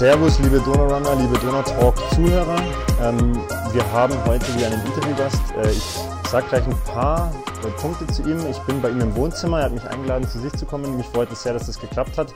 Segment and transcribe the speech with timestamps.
[0.00, 2.56] Servus, liebe Donaurunner, liebe Donautalk-Zuhörer.
[3.02, 3.34] Ähm,
[3.70, 5.42] wir haben heute wieder einen Interviewgast.
[5.62, 5.82] Äh, ich
[6.30, 7.30] sage gleich ein paar
[7.62, 8.38] äh, Punkte zu ihm.
[8.50, 9.58] Ich bin bei ihm im Wohnzimmer.
[9.58, 10.96] Er hat mich eingeladen, zu sich zu kommen.
[10.96, 12.32] Mich freut es sehr, dass das geklappt hat.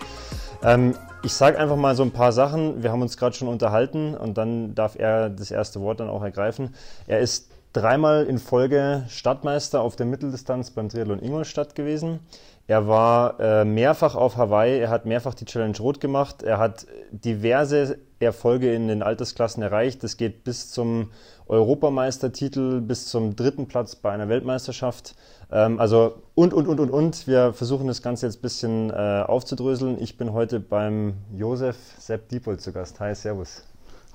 [0.63, 2.83] Ähm, ich sage einfach mal so ein paar Sachen.
[2.83, 6.23] Wir haben uns gerade schon unterhalten und dann darf er das erste Wort dann auch
[6.23, 6.75] ergreifen.
[7.07, 12.21] Er ist dreimal in Folge Stadtmeister auf der Mitteldistanz beim Triathlon Ingolstadt gewesen.
[12.67, 16.87] Er war äh, mehrfach auf Hawaii, er hat mehrfach die Challenge Rot gemacht, er hat
[17.11, 20.03] diverse Erfolge in den Altersklassen erreicht.
[20.03, 21.11] Das geht bis zum
[21.47, 25.15] Europameistertitel, bis zum dritten Platz bei einer Weltmeisterschaft.
[25.53, 27.27] Ähm, also und, und, und, und, und.
[27.27, 30.01] Wir versuchen das Ganze jetzt ein bisschen äh, aufzudröseln.
[30.01, 32.99] Ich bin heute beim Josef Sepp Diepold zu Gast.
[32.99, 33.63] Hi, Servus.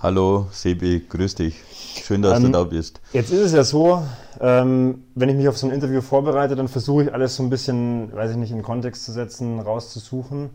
[0.02, 1.62] Hallo Sebi, grüß dich.
[2.05, 3.02] Schön, dass ähm, du da bist.
[3.12, 4.02] Jetzt ist es ja so,
[4.39, 7.50] ähm, wenn ich mich auf so ein Interview vorbereite, dann versuche ich alles so ein
[7.50, 10.52] bisschen, weiß ich nicht, in Kontext zu setzen, rauszusuchen.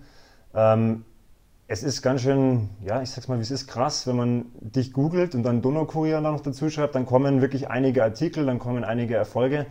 [0.55, 1.05] Ähm,
[1.67, 4.95] es ist ganz schön, ja, ich sag's mal, wie es ist, krass, wenn man dich
[4.95, 9.15] googelt und dann Donaukurier noch dazu schreibt, dann kommen wirklich einige Artikel, dann kommen einige
[9.15, 9.67] Erfolge.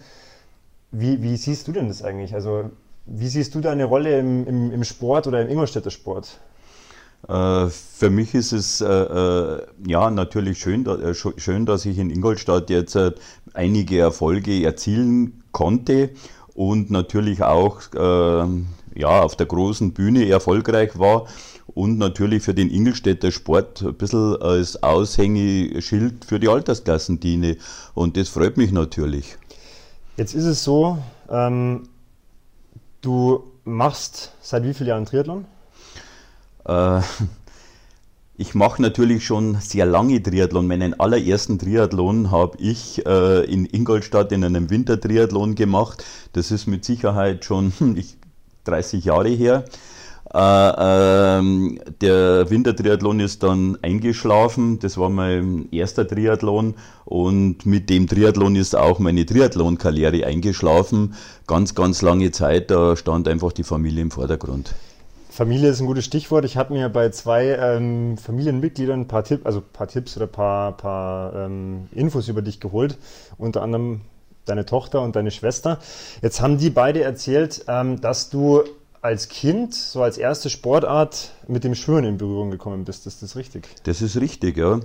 [0.91, 2.35] Wie, wie siehst du denn das eigentlich?
[2.35, 2.69] Also,
[3.07, 6.39] wie siehst du deine Rolle im, im, im Sport oder im Ingolstädter Sport?
[7.27, 10.85] Äh, für mich ist es äh, äh, ja natürlich schön,
[11.37, 12.97] schön, dass ich in Ingolstadt jetzt
[13.53, 16.09] einige Erfolge erzielen konnte
[16.53, 17.81] und natürlich auch
[18.95, 21.25] ja, auf der großen Bühne erfolgreich war
[21.73, 27.57] und natürlich für den Ingolstädter Sport ein bisschen als Aushängeschild für die Altersklassen diene.
[27.95, 29.37] Und das freut mich natürlich.
[30.17, 31.89] Jetzt ist es so, ähm,
[33.01, 35.45] du machst seit wie vielen Jahren Triathlon?
[36.65, 37.01] Äh,
[38.37, 40.67] ich mache natürlich schon sehr lange Triathlon.
[40.67, 46.03] Meinen allerersten Triathlon habe ich äh, in Ingolstadt in einem Wintertriathlon gemacht.
[46.33, 47.73] Das ist mit Sicherheit schon
[48.65, 49.65] 30 Jahre her.
[50.33, 54.79] Äh, ähm, der Wintertriathlon ist dann eingeschlafen.
[54.79, 56.73] Das war mein erster Triathlon
[57.05, 61.13] und mit dem Triathlon ist auch meine Triathlon-Karriere eingeschlafen.
[61.45, 64.73] Ganz, ganz lange Zeit, da stand einfach die Familie im Vordergrund.
[65.33, 66.45] Familie ist ein gutes Stichwort.
[66.45, 70.31] Ich habe mir bei zwei ähm, Familienmitgliedern ein paar, Tipp, also paar Tipps oder ein
[70.31, 72.99] paar, paar ähm, Infos über dich geholt.
[73.39, 74.01] Unter anderem
[74.45, 75.79] deine Tochter und deine Schwester.
[76.21, 78.61] Jetzt haben die beide erzählt, ähm, dass du
[79.01, 83.07] als Kind, so als erste Sportart, mit dem Schwimmen in Berührung gekommen bist.
[83.07, 83.67] Ist das richtig?
[83.85, 84.81] Das ist richtig, ja.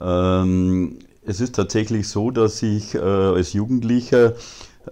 [0.00, 4.36] Ähm, es ist tatsächlich so, dass ich äh, als Jugendlicher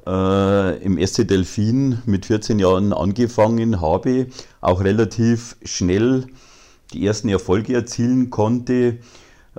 [0.06, 4.26] äh, im SC Delfin mit 14 Jahren angefangen habe,
[4.60, 6.26] auch relativ schnell
[6.92, 8.98] die ersten Erfolge erzielen konnte.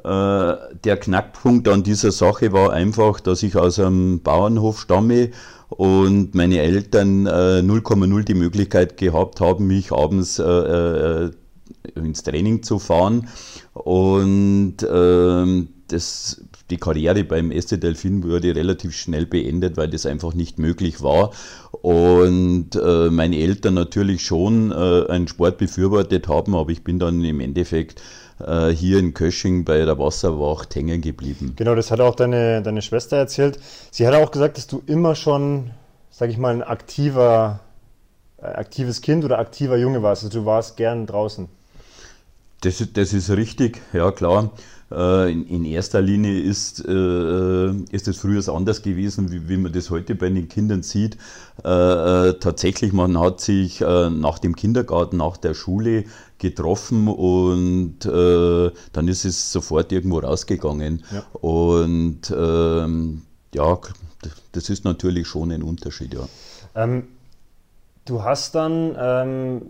[0.03, 0.53] Äh,
[0.83, 5.31] der Knackpunkt an dieser Sache war einfach, dass ich aus einem Bauernhof stamme
[5.69, 11.31] und meine Eltern 0,0 äh, die Möglichkeit gehabt haben, mich abends äh, äh,
[11.95, 13.27] ins Training zu fahren.
[13.73, 20.33] Und ähm, das die Karriere beim SC Delfin wurde relativ schnell beendet, weil das einfach
[20.33, 21.31] nicht möglich war.
[21.81, 27.23] Und äh, meine Eltern natürlich schon äh, einen Sport befürwortet haben, aber ich bin dann
[27.23, 28.01] im Endeffekt
[28.39, 31.53] äh, hier in Kösching bei der Wasserwacht hängen geblieben.
[31.55, 33.59] Genau, das hat auch deine, deine Schwester erzählt.
[33.91, 35.71] Sie hat auch gesagt, dass du immer schon,
[36.09, 37.59] sag ich mal, ein aktiver,
[38.37, 40.23] äh, aktives Kind oder aktiver Junge warst.
[40.23, 41.47] Also du warst gern draußen.
[42.61, 44.51] Das, das ist richtig, ja klar.
[44.91, 49.71] Äh, in, in, erster Linie ist, äh, ist es früher anders gewesen, wie, wie, man
[49.71, 51.17] das heute bei den Kindern sieht.
[51.63, 56.05] Äh, äh tatsächlich, man hat sich äh, nach dem Kindergarten, nach der Schule
[56.39, 61.03] getroffen und äh, dann ist es sofort irgendwo rausgegangen.
[61.13, 61.23] Ja.
[61.39, 63.21] Und ähm,
[63.53, 63.79] ja,
[64.51, 66.27] das ist natürlich schon ein Unterschied, ja.
[66.75, 67.07] Ähm,
[68.05, 69.61] du hast dann ähm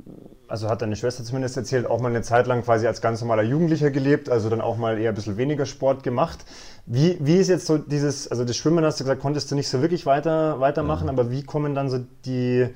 [0.51, 3.43] also hat deine Schwester zumindest erzählt, auch mal eine Zeit lang quasi als ganz normaler
[3.43, 6.39] Jugendlicher gelebt, also dann auch mal eher ein bisschen weniger Sport gemacht.
[6.85, 9.69] Wie, wie ist jetzt so dieses, also das Schwimmen hast du gesagt, konntest du nicht
[9.69, 11.09] so wirklich weiter, weitermachen, mhm.
[11.09, 12.67] aber wie kommen dann so die,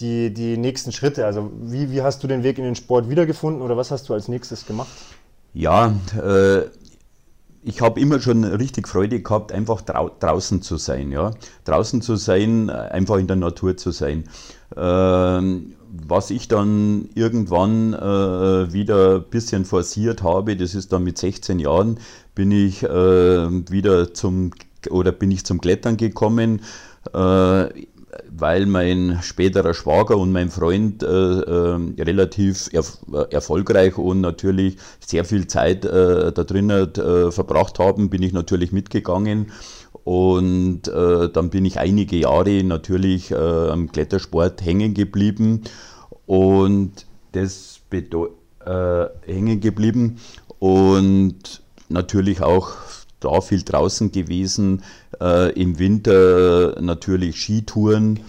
[0.00, 1.26] die, die nächsten Schritte?
[1.26, 4.14] Also wie, wie hast du den Weg in den Sport wiedergefunden oder was hast du
[4.14, 4.88] als nächstes gemacht?
[5.52, 6.62] Ja, äh,
[7.62, 11.12] ich habe immer schon richtig Freude gehabt, einfach drau draußen zu sein.
[11.12, 11.32] Ja?
[11.64, 14.24] Draußen zu sein, einfach in der Natur zu sein.
[14.74, 15.74] Ähm,
[16.06, 21.58] was ich dann irgendwann äh, wieder ein bisschen forciert habe, das ist dann mit 16
[21.58, 21.98] Jahren,
[22.34, 24.52] bin ich äh, wieder zum
[24.90, 26.60] oder bin ich zum Klettern gekommen,
[27.12, 27.66] äh,
[28.30, 32.98] weil mein späterer Schwager und mein Freund äh, äh, relativ erf
[33.30, 36.92] erfolgreich und natürlich sehr viel Zeit da drinnen
[37.30, 39.46] verbracht haben, bin ich natürlich mitgegangen.
[40.08, 45.64] Und äh, dann bin ich einige Jahre natürlich äh, am Klettersport hängen geblieben.
[46.28, 50.18] Und das äh, hängen geblieben
[50.58, 52.72] und natürlich auch
[53.18, 54.82] da viel draußen gewesen,
[55.22, 58.20] äh, im Winter natürlich Skitouren.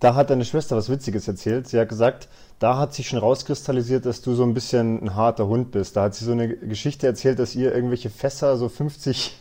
[0.00, 1.66] Da hat deine Schwester was Witziges erzählt.
[1.66, 2.28] Sie hat gesagt,
[2.58, 5.96] da hat sich schon rauskristallisiert, dass du so ein bisschen ein harter Hund bist.
[5.96, 9.38] Da hat sie so eine Geschichte erzählt, dass ihr irgendwelche Fässer, so 50,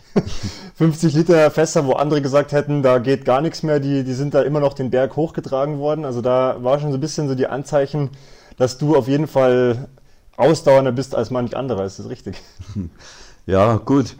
[0.75, 4.33] 50 Liter Fässer, wo andere gesagt hätten, da geht gar nichts mehr, die, die sind
[4.33, 6.05] da immer noch den Berg hochgetragen worden.
[6.05, 8.09] Also da war schon so ein bisschen so die Anzeichen,
[8.57, 9.87] dass du auf jeden Fall
[10.35, 11.85] ausdauernder bist als manch anderer.
[11.85, 12.41] Ist das richtig?
[13.45, 14.15] Ja, gut.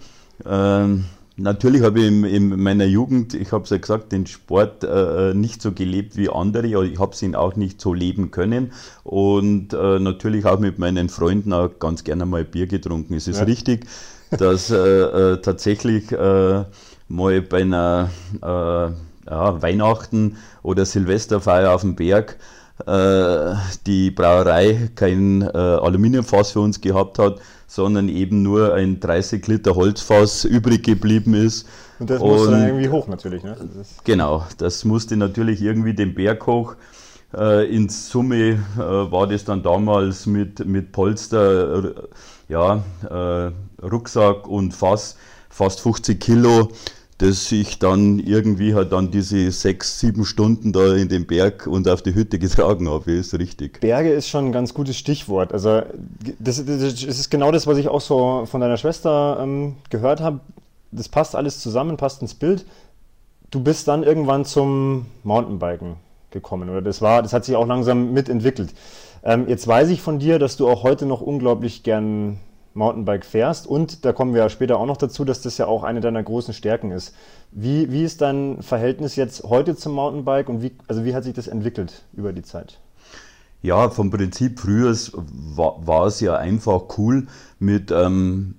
[0.46, 1.06] Ähm,
[1.36, 5.34] natürlich habe ich in, in, meiner Jugend, ich habe es ja gesagt, den Sport äh,
[5.34, 8.72] nicht so gelebt wie andere, ich habe ihn auch nicht so leben können
[9.04, 13.16] und äh, natürlich auch mit meinen Freunden auch ganz gerne mal Bier getrunken.
[13.16, 13.46] Es ist ja.
[13.46, 13.88] richtig,
[14.32, 16.64] dass äh, äh tatsächlich äh,
[17.08, 18.10] mal bei einer
[18.42, 18.46] äh,
[19.30, 22.38] ja, Weihnachten oder Silvesterfeier auf dem Berg
[23.86, 27.40] die Brauerei kein Aluminiumfass für uns gehabt hat,
[27.74, 31.68] sondern eben nur ein 30 Liter Holzfass übrig geblieben ist.
[31.98, 33.58] Und das musste dann irgendwie hoch natürlich, ne?
[33.76, 36.76] Das genau, das musste natürlich irgendwie den Berg hoch.
[37.36, 41.94] Äh, in Summe äh, war das dann damals mit, mit Polster,
[42.48, 43.52] ja, äh,
[43.84, 45.18] Rucksack und Fass
[45.50, 46.70] fast 50 Kilo
[47.18, 51.88] dass ich dann irgendwie halt dann diese sechs, sieben Stunden da in den Berg und
[51.88, 53.80] auf die Hütte getragen habe, ist richtig.
[53.82, 55.54] Berge ist schon ein ganz gutes Stichwort.
[55.54, 55.84] Also
[56.40, 60.40] das, das ist genau das, was ich auch so von deiner Schwester ähm, gehört habe.
[60.92, 62.66] Das passt alles zusammen, passt ins Bild.
[63.52, 65.96] Du bist dann irgendwann zum Mountainbiken
[66.32, 66.82] gekommen, oder?
[66.82, 68.74] Das war, das hat sich auch langsam mitentwickelt.
[69.24, 72.40] Ähm, jetzt weiß ich von dir, dass du auch heute noch unglaublich gern
[72.74, 73.68] Mountainbike fährst.
[73.68, 76.24] Und da kommen wir ja später auch noch dazu, dass das ja auch eine deiner
[76.24, 77.14] großen Stärken ist.
[77.52, 81.34] Wie, wie ist dein Verhältnis jetzt heute zum Mountainbike und wie, also wie hat sich
[81.34, 82.80] das entwickelt über die Zeit?
[83.62, 84.94] Ja, vom Prinzip früher
[85.56, 87.28] war, war es ja einfach cool
[87.60, 88.56] mit, ähm,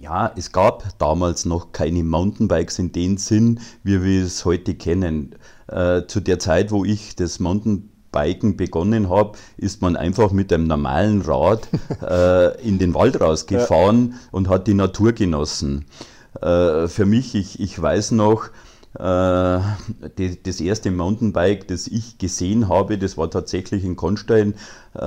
[0.00, 5.36] ja, es gab damals noch keine Mountainbikes in dem Sinn, wie wir es heute kennen.
[5.68, 10.52] Äh, zu der Zeit, wo ich das Mountainbike Biken begonnen habe, ist man einfach mit
[10.52, 11.68] einem normalen Rad
[12.02, 14.18] äh, in den Wald rausgefahren ja.
[14.30, 15.86] und hat die Natur genossen.
[16.40, 18.50] Äh, für mich, ich, ich weiß noch,
[18.98, 19.60] äh,
[20.18, 24.54] die, das erste Mountainbike, das ich gesehen habe, das war tatsächlich in Konstein
[24.94, 25.06] äh,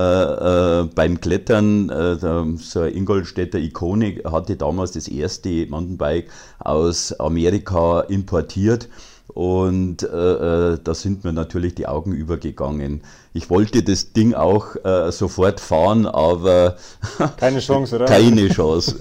[0.82, 1.90] äh, beim Klettern.
[1.90, 2.16] Äh,
[2.58, 6.30] so eine Ingolstädter Ikone hatte damals das erste Mountainbike
[6.60, 8.90] aus Amerika importiert.
[9.28, 13.02] Und äh, äh, da sind mir natürlich die Augen übergegangen.
[13.34, 16.78] Ich wollte das Ding auch äh, sofort fahren, aber
[17.38, 18.06] keine Chance, oder?
[18.06, 18.98] Keine Chance.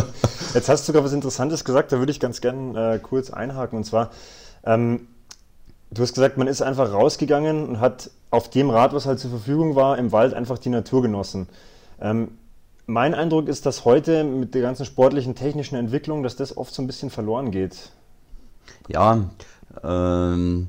[0.54, 3.78] Jetzt hast du sogar was Interessantes gesagt, da würde ich ganz gerne äh, kurz einhaken.
[3.78, 4.10] Und zwar,
[4.64, 5.06] ähm,
[5.90, 9.30] du hast gesagt, man ist einfach rausgegangen und hat auf dem Rad, was halt zur
[9.30, 11.48] Verfügung war, im Wald einfach die Natur genossen.
[12.00, 12.32] Ähm,
[12.86, 16.82] mein Eindruck ist, dass heute mit der ganzen sportlichen, technischen Entwicklung, dass das oft so
[16.82, 17.90] ein bisschen verloren geht.
[18.88, 19.28] Ja,
[19.82, 20.68] ähm,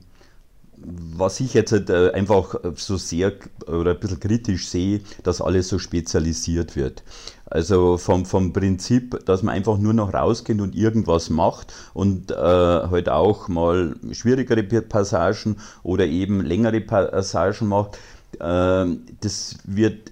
[0.82, 3.34] was ich jetzt halt, äh, einfach so sehr
[3.68, 7.04] oder ein bisschen kritisch sehe, dass alles so spezialisiert wird.
[7.46, 12.36] Also vom, vom Prinzip, dass man einfach nur noch rausgeht und irgendwas macht und äh,
[12.36, 17.98] halt auch mal schwierigere Passagen oder eben längere Passagen macht,
[18.40, 18.86] äh,
[19.22, 20.12] das wird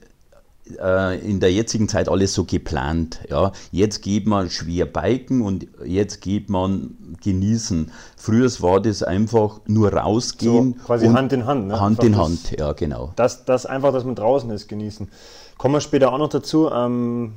[0.76, 3.20] in der jetzigen Zeit alles so geplant.
[3.30, 3.52] Ja.
[3.72, 7.92] Jetzt geht man schwer biken und jetzt geht man genießen.
[8.16, 10.76] Früher war das einfach nur rausgehen.
[10.78, 11.68] So quasi Hand in Hand.
[11.68, 11.80] Ne?
[11.80, 13.12] Hand in Hand, ja genau.
[13.16, 15.10] Das, das einfach, dass man draußen ist, genießen.
[15.58, 16.70] Kommen wir später auch noch dazu.
[16.72, 17.34] Ähm,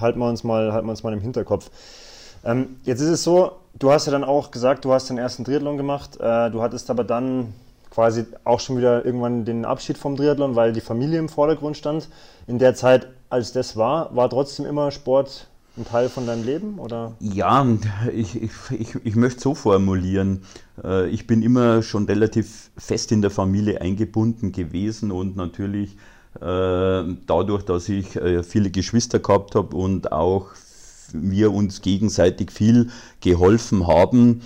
[0.00, 1.70] halten, wir uns mal, halten wir uns mal im Hinterkopf.
[2.44, 5.44] Ähm, jetzt ist es so, du hast ja dann auch gesagt, du hast den ersten
[5.44, 6.16] Triathlon gemacht.
[6.20, 7.54] Äh, du hattest aber dann
[7.94, 12.08] quasi auch schon wieder irgendwann den Abschied vom Triathlon, weil die Familie im Vordergrund stand.
[12.48, 15.46] In der Zeit, als das war, war trotzdem immer Sport
[15.76, 16.78] ein Teil von deinem Leben?
[16.78, 17.12] Oder?
[17.20, 17.66] Ja,
[18.12, 18.52] ich, ich,
[19.04, 20.42] ich, möchte so formulieren.
[20.82, 25.96] Äh, ich bin immer schon relativ fest in der Familie eingebunden gewesen und natürlich
[26.40, 30.48] äh, dadurch, dass ich äh, viele Geschwister gehabt habe und auch
[31.12, 34.42] wir uns gegenseitig viel geholfen haben,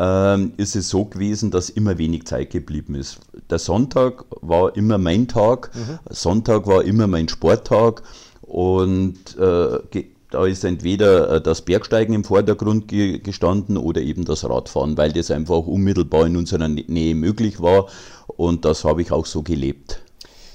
[0.00, 3.20] ähm, ist es so gewesen, dass immer wenig Zeit geblieben ist.
[3.50, 5.98] Der Sonntag war immer mein Tag, mhm.
[6.08, 8.02] Sonntag war immer mein Sporttag
[8.40, 14.48] und äh, da ist entweder äh, das Bergsteigen im Vordergrund ge gestanden oder eben das
[14.48, 17.88] Radfahren, weil das einfach unmittelbar in unserer Nähe möglich war
[18.26, 20.00] und das habe ich auch so gelebt.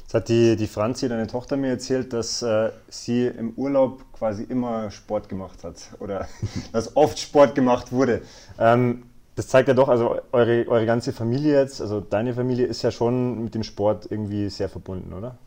[0.02, 4.42] Jetzt hat die, die Franzi, deine Tochter, mir erzählt, dass äh, sie im Urlaub quasi
[4.44, 6.28] immer Sport gemacht hat oder
[6.72, 8.24] dass oft Sport gemacht wurde.
[8.58, 9.04] Ähm,
[9.36, 12.92] das zeigt ja doch, also eure, eure ganze Familie jetzt, also deine Familie ist ja
[12.92, 15.38] schon mit dem Sport irgendwie sehr verbunden, oder?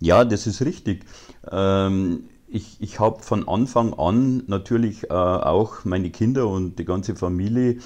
[0.00, 1.04] Ja, das ist richtig.
[1.50, 7.14] Ähm, ich, ich habe von Anfang an natürlich äh, auch meine Kinder und die ganze
[7.14, 7.78] Familie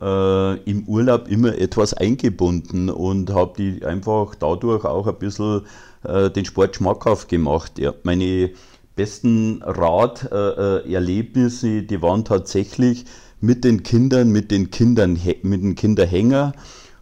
[0.00, 5.66] äh, im Urlaub immer etwas eingebunden und habe die einfach dadurch auch ein bisschen
[6.04, 7.78] äh, den Sport schmackhaft gemacht.
[7.78, 8.52] Ja, meine
[8.94, 13.04] besten Raderlebnisse, die waren tatsächlich
[13.40, 16.52] mit den Kindern, mit den Kindern, mit den Kinderhänger.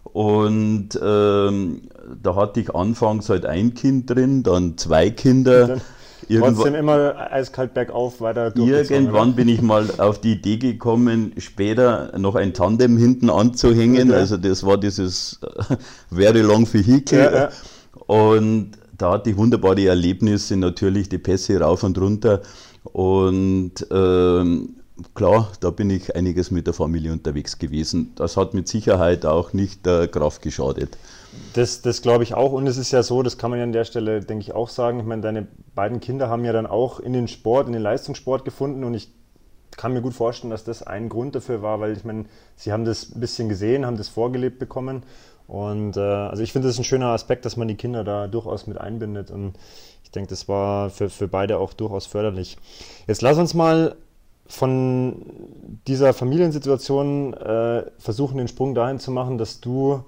[0.04, 1.82] Und ähm,
[2.22, 5.78] da hatte ich anfangs halt ein Kind drin, dann zwei Kinder.
[6.28, 9.36] Irgendwann, Trotzdem immer eiskalt bergauf weiter Irgendwann oder?
[9.36, 14.08] bin ich mal auf die Idee gekommen, später noch ein Tandem hinten anzuhängen.
[14.08, 14.20] Okay.
[14.20, 15.76] Also das war dieses äh,
[16.10, 17.18] Very Long Vehicle.
[17.18, 17.48] Ja, ja.
[18.06, 22.40] Und da hatte ich wunderbare Erlebnisse, natürlich die Pässe rauf und runter.
[22.84, 24.76] Und ähm,
[25.14, 28.12] klar, da bin ich einiges mit der Familie unterwegs gewesen.
[28.16, 30.96] Das hat mit Sicherheit auch nicht der Kraft geschadet.
[31.54, 32.52] Das, das glaube ich auch.
[32.52, 34.68] Und es ist ja so, das kann man ja an der Stelle, denke ich, auch
[34.68, 35.00] sagen.
[35.00, 38.44] Ich meine, deine beiden Kinder haben ja dann auch in den Sport, in den Leistungssport
[38.44, 38.84] gefunden.
[38.84, 39.10] Und ich
[39.76, 42.84] kann mir gut vorstellen, dass das ein Grund dafür war, weil ich meine, sie haben
[42.84, 45.02] das ein bisschen gesehen, haben das vorgelebt bekommen.
[45.48, 48.28] Und äh, also ich finde, das ist ein schöner Aspekt, dass man die Kinder da
[48.28, 49.32] durchaus mit einbindet.
[49.32, 49.54] Und
[50.04, 52.56] ich denke, das war für, für beide auch durchaus förderlich.
[53.08, 53.96] Jetzt lass uns mal
[54.46, 55.22] von
[55.86, 60.04] dieser Familiensituation äh, versuchen, den Sprung dahin zu machen, dass du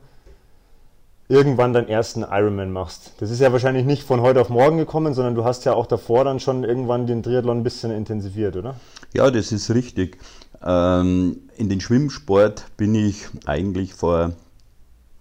[1.29, 3.13] irgendwann deinen ersten Ironman machst.
[3.19, 5.87] Das ist ja wahrscheinlich nicht von heute auf morgen gekommen, sondern du hast ja auch
[5.87, 8.77] davor dann schon irgendwann den Triathlon ein bisschen intensiviert, oder?
[9.13, 10.19] Ja, das ist richtig.
[10.65, 14.33] Ähm, in den Schwimmsport bin ich eigentlich vor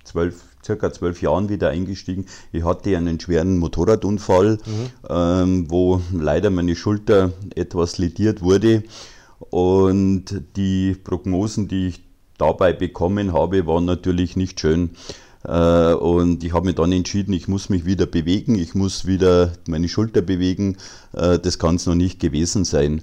[0.03, 2.25] zwölf, circa zwölf Jahren wieder eingestiegen.
[2.51, 4.89] Ich hatte einen schweren Motorradunfall, mhm.
[5.10, 8.84] ähm, wo leider meine Schulter etwas lediert wurde.
[9.51, 12.03] Und die Prognosen, die ich
[12.38, 14.91] dabei bekommen habe, waren natürlich nicht schön.
[15.43, 19.53] Äh, und ich habe mich dann entschieden, ich muss mich wieder bewegen, ich muss wieder
[19.67, 20.77] meine Schulter bewegen.
[21.13, 23.01] Äh, das kann es noch nicht gewesen sein.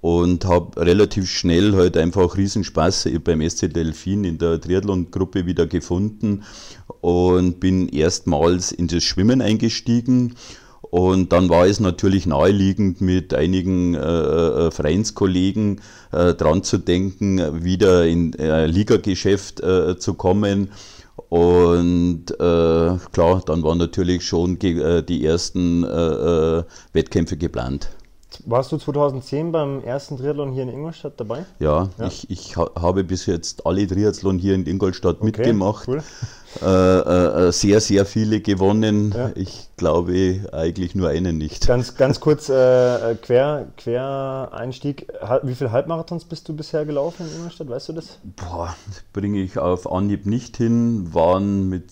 [0.00, 6.42] Und habe relativ schnell halt einfach Riesenspaß beim SC Delfin in der Triathlon-Gruppe wieder gefunden
[7.00, 10.34] und bin erstmals in das Schwimmen eingestiegen.
[10.82, 15.80] Und dann war es natürlich naheliegend, mit einigen äh, äh Vereinskollegen
[16.12, 20.68] äh, dran zu denken, wieder in äh, Ligageschäft äh, zu kommen
[21.28, 26.62] und äh, klar, dann waren natürlich schon äh, die ersten äh,
[26.92, 27.88] Wettkämpfe geplant.
[28.44, 31.44] Warst du 2010 beim ersten Triathlon hier in Ingolstadt dabei?
[31.58, 32.06] Ja, ja.
[32.06, 35.88] ich, ich ha habe bis jetzt alle Triathlon hier in Ingolstadt okay, mitgemacht.
[35.88, 36.02] Cool.
[36.62, 39.12] Äh, äh, äh, sehr, sehr viele gewonnen.
[39.16, 39.30] Ja.
[39.34, 41.66] Ich glaube eigentlich nur einen nicht.
[41.66, 45.12] Ganz, ganz kurz äh, Quer, Quereinstieg.
[45.42, 47.68] Wie viele Halbmarathons bist du bisher gelaufen in Ingolstadt?
[47.68, 48.18] Weißt du das?
[48.36, 48.74] Boah,
[49.12, 51.12] bringe ich auf Anhieb nicht hin.
[51.12, 51.84] Waren mit.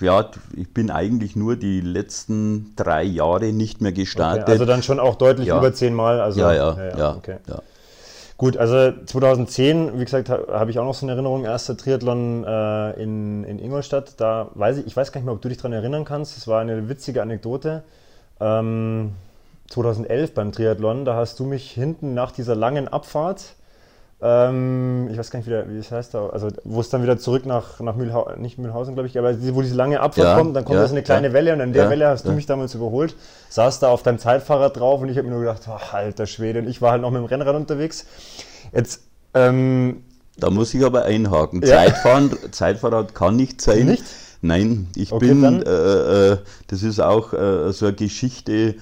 [0.00, 4.42] Ja, ich bin eigentlich nur die letzten drei Jahre nicht mehr gestartet.
[4.42, 5.58] Okay, also dann schon auch deutlich ja.
[5.58, 6.20] über zehnmal.
[6.20, 6.98] Also, ja, ja, ja.
[6.98, 7.36] ja, okay.
[7.48, 7.62] ja.
[8.36, 13.02] Gut, also 2010, wie gesagt, habe ich auch noch so eine Erinnerung, erster Triathlon äh,
[13.02, 14.14] in, in Ingolstadt.
[14.20, 16.36] Da weiß ich, ich weiß gar nicht mehr, ob du dich daran erinnern kannst.
[16.36, 17.84] Es war eine witzige Anekdote.
[18.40, 19.12] Ähm,
[19.68, 23.54] 2011 beim Triathlon, da hast du mich hinten nach dieser langen Abfahrt
[24.24, 27.18] ähm, ich weiß gar nicht, wie, wie das heißt da, also wo es dann wieder
[27.18, 30.54] zurück nach, nach Mühlhausen, nicht Mühlhausen, glaube ich, aber wo diese lange Abfahrt ja, kommt,
[30.54, 32.30] dann kommt ja, da so eine kleine ja, Welle und an der Welle hast du
[32.30, 33.16] mich damals überholt,
[33.48, 36.60] saß da auf deinem Zeitfahrrad drauf und ich habe mir nur gedacht, oh, alter Schwede,
[36.60, 38.06] und ich war halt noch mit dem Rennrad unterwegs.
[38.72, 39.02] Jetzt,
[39.34, 40.04] ähm,
[40.36, 41.60] da muss ich aber einhaken.
[41.62, 43.86] Zeitfahren, Zeitfahrrad kann nicht sein.
[43.86, 44.04] Nicht?
[44.40, 46.38] Nein, ich okay, bin, äh, äh,
[46.68, 48.76] das ist auch äh, so eine Geschichte,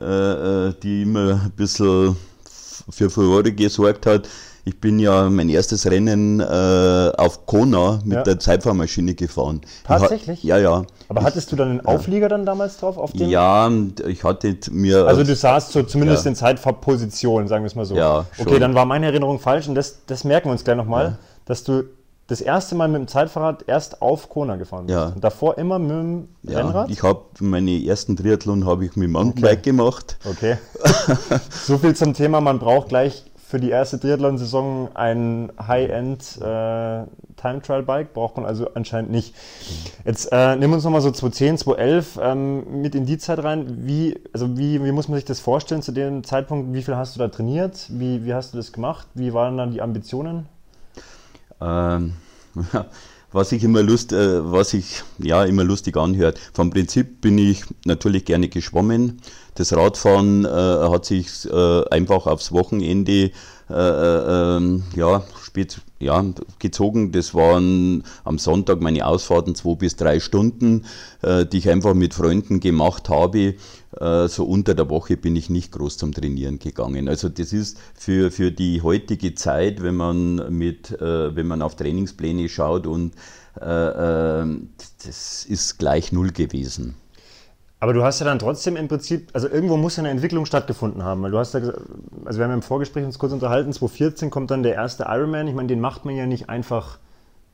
[0.00, 2.16] äh, äh, die immer ein bisschen
[2.90, 4.28] für Furore gesorgt hat.
[4.68, 8.22] Ich bin ja mein erstes Rennen äh, auf Kona mit ja.
[8.24, 9.60] der Zeitfahrmaschine gefahren.
[9.84, 10.42] Tatsächlich?
[10.42, 10.82] ja, ja.
[11.08, 12.98] Aber ich, hattest du dann einen Auflieger dann damals drauf?
[12.98, 13.28] Auf dem?
[13.30, 13.70] Ja,
[14.08, 15.06] ich hatte mir.
[15.06, 16.30] Also du saßt so zumindest ja.
[16.30, 17.94] in Zeitfahrposition, sagen wir es mal so.
[17.94, 18.26] Ja.
[18.32, 18.48] Schon.
[18.48, 21.18] Okay, dann war meine Erinnerung falsch und das, das merken wir uns gleich nochmal, ja.
[21.44, 21.84] dass du
[22.26, 24.98] das erste Mal mit dem Zeitfahrrad erst auf Kona gefahren bist.
[24.98, 25.06] Ja.
[25.14, 26.90] Und davor immer mit dem ja, Rennrad?
[26.90, 29.70] Ich habe meine ersten Triathlon habe ich mit dem Mountainbike okay.
[29.70, 30.18] gemacht.
[30.24, 30.58] Okay.
[31.50, 37.04] so viel zum Thema, man braucht gleich für die erste Triathlon-Saison ein High-End äh,
[37.36, 39.34] Time Trial Bike, braucht man also anscheinend nicht.
[40.04, 43.86] Jetzt äh, nehmen wir uns nochmal so 2010, 2011 ähm, mit in die Zeit rein.
[43.86, 46.74] Wie, also wie, wie muss man sich das vorstellen zu dem Zeitpunkt?
[46.74, 47.86] Wie viel hast du da trainiert?
[47.90, 49.06] Wie, wie hast du das gemacht?
[49.14, 50.48] Wie waren dann die Ambitionen?
[51.60, 52.14] Ähm,
[53.32, 56.38] was ich immer Lust, äh, was ich ja immer lustig anhört.
[56.52, 59.20] Vom Prinzip bin ich natürlich gerne geschwommen.
[59.54, 63.30] Das Radfahren äh, hat sich äh, einfach aufs Wochenende
[63.68, 66.24] äh, äh, ja, spät, ja,
[66.58, 67.10] gezogen.
[67.10, 70.84] Das waren am Sonntag meine Ausfahrten zwei bis drei Stunden,
[71.22, 73.54] äh, die ich einfach mit Freunden gemacht habe.
[74.00, 77.08] Äh, so unter der Woche bin ich nicht groß zum Trainieren gegangen.
[77.08, 81.76] Also das ist für, für die heutige Zeit, wenn man mit, äh, wenn man auf
[81.76, 83.14] Trainingspläne schaut und
[83.60, 84.46] äh, äh,
[85.04, 86.96] das ist gleich null gewesen.
[87.78, 91.04] Aber du hast ja dann trotzdem im Prinzip, also irgendwo muss ja eine Entwicklung stattgefunden
[91.04, 94.30] haben, weil du hast ja also wir haben ja im Vorgespräch uns kurz unterhalten, 2014
[94.30, 96.98] kommt dann der erste Ironman, ich meine, den macht man ja nicht einfach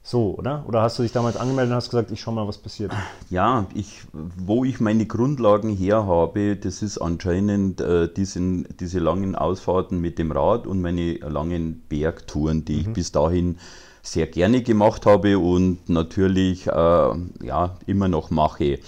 [0.04, 0.64] so, oder?
[0.66, 2.92] Oder hast du dich damals angemeldet und hast gesagt, ich schau mal, was passiert?
[3.30, 9.36] Ja, ich, wo ich meine Grundlagen her habe, das ist anscheinend äh, diesen, diese langen
[9.36, 12.80] Ausfahrten mit dem Rad und meine langen Bergtouren, die mhm.
[12.80, 13.58] ich bis dahin
[14.02, 18.80] sehr gerne gemacht habe und natürlich äh, ja, immer noch mache.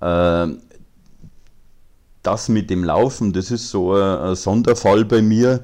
[0.00, 0.46] Äh,
[2.22, 5.60] das mit dem Laufen, das ist so ein, Sonderfall bei mir.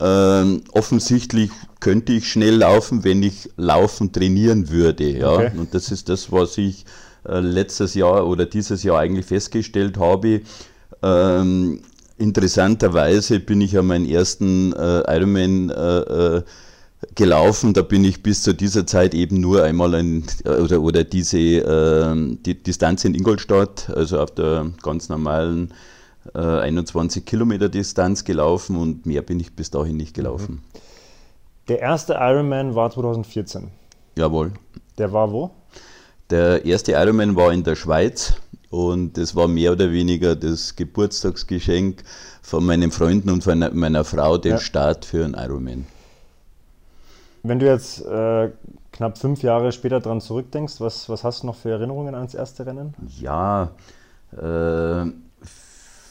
[0.00, 5.08] Ähm, offensichtlich könnte ich schnell laufen, wenn ich Laufen trainieren würde.
[5.10, 5.32] Ja?
[5.32, 5.52] Okay.
[5.56, 6.84] Und das ist das, was ich
[7.28, 10.40] äh, letztes Jahr oder dieses Jahr eigentlich festgestellt habe.
[11.02, 11.80] Ähm,
[12.18, 15.98] interessanterweise bin ich ja meinen ersten äh, Ironman äh,
[16.38, 16.42] äh
[17.14, 17.74] gelaufen.
[17.74, 22.36] Da bin ich bis zu dieser Zeit eben nur einmal ein, oder, oder diese äh,
[22.46, 25.74] die Distanz in Ingolstadt, also auf der ganz normalen
[26.34, 30.54] äh, 21 Kilometer Distanz gelaufen und mehr bin ich bis dahin nicht gelaufen.
[30.54, 30.78] Mhm.
[31.68, 33.68] Der erste Ironman war 2014.
[34.16, 34.52] Jawohl.
[34.98, 35.50] Der war wo?
[36.30, 38.34] Der erste Ironman war in der Schweiz
[38.70, 42.02] und das war mehr oder weniger das Geburtstagsgeschenk
[42.42, 44.58] von meinen Freunden und von meiner Frau, den ja.
[44.58, 45.86] Start für einen Ironman.
[47.42, 48.50] Wenn du jetzt äh,
[48.92, 52.64] knapp fünf Jahre später dran zurückdenkst, was, was hast du noch für Erinnerungen ans erste
[52.64, 52.94] Rennen?
[53.20, 53.70] Ja,
[54.32, 55.06] äh,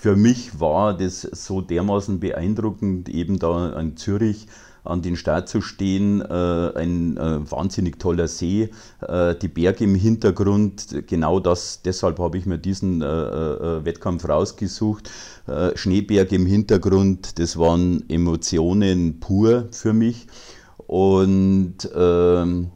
[0.04, 4.48] für mich war das so dermaßen beeindruckend, eben da in Zürich
[4.84, 9.96] an den Start zu stehen, äh, ein äh, wahnsinnig toller See, äh, die Berge im
[9.96, 15.10] Hintergrund, genau das, deshalb habe ich mir diesen Wettkampf rausgesucht.
[15.76, 20.28] Schneeberge im Hintergrund, das waren Emotionen pur für mich.
[20.86, 22.72] Und ähm,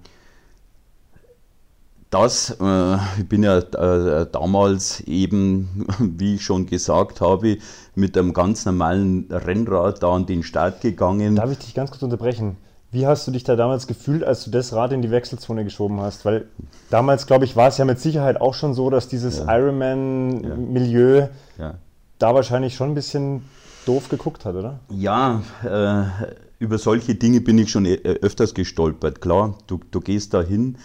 [2.23, 7.57] das, äh, ich bin ja äh, damals eben, wie ich schon gesagt habe,
[7.95, 11.35] mit einem ganz normalen Rennrad da an den Start gegangen.
[11.35, 12.57] Darf ich dich ganz kurz unterbrechen?
[12.91, 15.99] Wie hast du dich da damals gefühlt, als du das Rad in die Wechselzone geschoben
[15.99, 16.23] hast?
[16.23, 16.47] Weil
[16.89, 19.57] damals, glaube ich, war es ja mit Sicherheit auch schon so, dass dieses ja.
[19.57, 21.29] Ironman-Milieu ja.
[21.57, 21.73] ja.
[22.17, 23.41] da wahrscheinlich schon ein bisschen
[23.85, 24.79] doof geguckt hat, oder?
[24.89, 29.21] Ja, äh, über solche Dinge bin ich schon äh, öfters gestolpert.
[29.21, 30.77] Klar, du, du gehst da hin.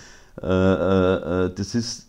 [0.43, 2.07] Äh, äh, äh, das ist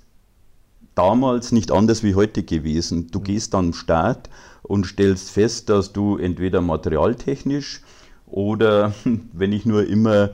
[0.95, 3.07] damals nicht anders wie heute gewesen.
[3.11, 3.23] Du mhm.
[3.23, 4.29] gehst am Start
[4.63, 7.81] und stellst fest, dass du entweder materialtechnisch
[8.27, 8.93] oder
[9.33, 10.31] wenn ich nur immer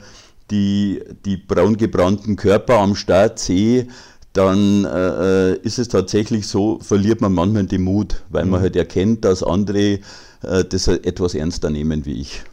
[0.52, 3.88] die, die braun gebrannten Körper am Start sehe,
[4.34, 8.64] dann äh, ist es tatsächlich so, verliert man manchmal den Mut, weil man mhm.
[8.64, 10.00] halt erkennt, dass andere
[10.44, 12.44] äh, das etwas ernster nehmen wie ich.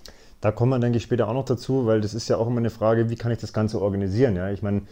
[0.40, 2.58] Da kommen wir, denke ich, später auch noch dazu, weil das ist ja auch immer
[2.58, 4.36] eine Frage, wie kann ich das Ganze organisieren?
[4.36, 4.82] Ja, ich meine,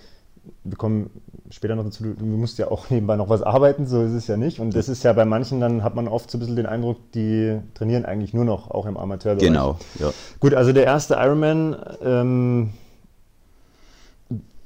[0.65, 1.11] wir kommen
[1.51, 4.37] später noch dazu, du musst ja auch nebenbei noch was arbeiten, so ist es ja
[4.37, 4.61] nicht.
[4.61, 7.13] Und das ist ja bei manchen, dann hat man oft so ein bisschen den Eindruck,
[7.13, 9.47] die trainieren eigentlich nur noch, auch im Amateurbereich.
[9.47, 10.13] Genau, ja.
[10.41, 12.71] Gut, also der erste Ironman, ähm,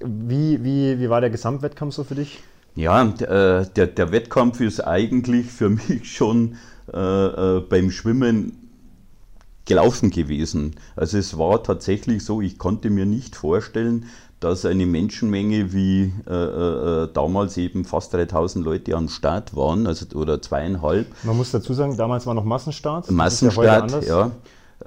[0.01, 2.41] wie, wie, wie war der Gesamtwettkampf so für dich?
[2.77, 6.57] Ja, der, der, der Wettkampf ist eigentlich für mich schon
[6.93, 8.69] äh, äh beim Schwimmen
[9.69, 10.77] gelaufen gewesen.
[10.97, 14.07] Also es war tatsächlich so, ich konnte mir nicht vorstellen,
[14.41, 19.87] dass eine Menschenmenge wie äh, äh, äh damals eben fast 3000 Leute am Start waren,
[19.87, 21.07] also oder zweieinhalb.
[21.25, 23.11] Man muss dazu sagen, damals war noch Massenstart.
[23.11, 24.31] Massenstart, ja.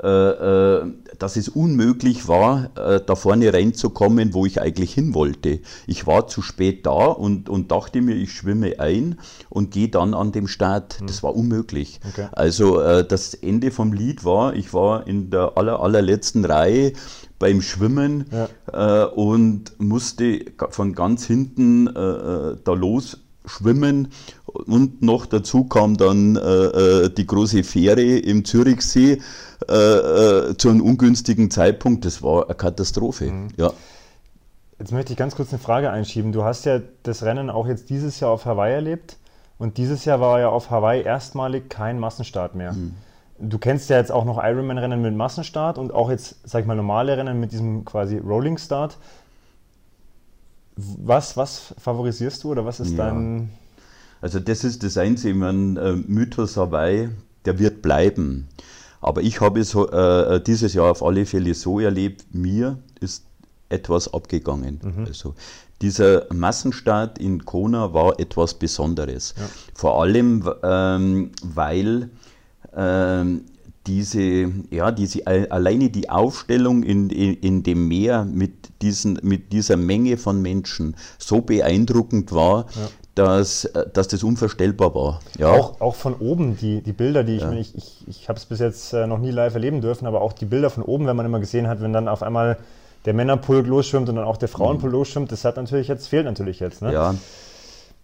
[0.02, 0.86] Äh, äh,
[1.20, 5.60] dass es unmöglich war, da vorne reinzukommen, wo ich eigentlich hin wollte.
[5.86, 10.16] Ich war zu spät da und, und dachte mir, ich schwimme ein und gehe dann
[10.16, 11.00] an dem Start.
[11.00, 11.08] Hm.
[11.08, 12.00] Das war unmöglich.
[12.10, 12.28] Okay.
[12.32, 16.94] Also das Ende vom Lied war, ich war in der aller, allerletzten Reihe
[17.42, 19.06] beim Schwimmen ja.
[19.06, 24.10] und musste von ganz hinten da los schwimmen
[24.46, 29.22] und noch dazu kam dann äh, die große Fähre im Zürichsee
[29.70, 32.06] äh, äh, zu einem ungünstigen Zeitpunkt.
[32.06, 33.32] Das war eine Katastrophe.
[33.32, 33.50] Mhm.
[33.58, 33.72] Ja.
[34.80, 36.32] Jetzt möchte ich ganz kurz eine Frage einschieben.
[36.32, 39.18] Du hast ja das Rennen auch jetzt dieses Jahr auf Hawaii erlebt
[39.58, 42.74] und dieses Jahr war ja auf Hawaii erstmalig kein Massenstart mehr.
[42.74, 42.96] Mhm.
[43.42, 46.76] Du kennst ja jetzt auch noch Ironman-Rennen mit Massenstart und auch jetzt, sag ich mal,
[46.76, 48.98] normale Rennen mit diesem quasi Rolling Start.
[50.76, 53.10] Was, was favorisierst du oder was ist ja.
[53.10, 53.52] dein.
[54.22, 57.10] Also, das ist das Einzige, mein äh, Mythos Hawaii,
[57.46, 58.48] der wird bleiben.
[59.02, 63.26] Aber ich habe es äh, dieses Jahr auf alle Fälle so erlebt, mir ist
[63.70, 64.80] etwas abgegangen.
[64.84, 65.06] Mhm.
[65.06, 65.34] Also
[65.82, 69.34] dieser Massenstart in Kona war etwas Besonderes.
[69.38, 69.50] Ja.
[69.74, 72.10] Vor allem, ähm, weil
[73.88, 79.78] diese, ja, diese, alleine die Aufstellung in, in, in, dem Meer mit, diesen, mit dieser
[79.78, 82.90] Menge von Menschen so beeindruckend war, ja.
[83.16, 85.20] dass, dass das unvorstellbar war.
[85.38, 85.52] Ja.
[85.52, 87.52] Auch, auch von oben, die, die Bilder, die ich, ja.
[87.54, 90.34] ich, ich, ich habe es bis jetzt äh, noch nie live erleben dürfen, aber auch
[90.34, 92.58] die Bilder von oben, wenn man immer gesehen hat, wenn dann auf einmal
[93.06, 95.00] der Männerpulk losschwimmt und dann auch der Frauenpulk mhm.
[95.00, 96.84] losschwimmt, das hat natürlich jetzt, fehlt natürlich jetzt.
[96.84, 96.94] Ne?
[96.94, 97.16] Ja.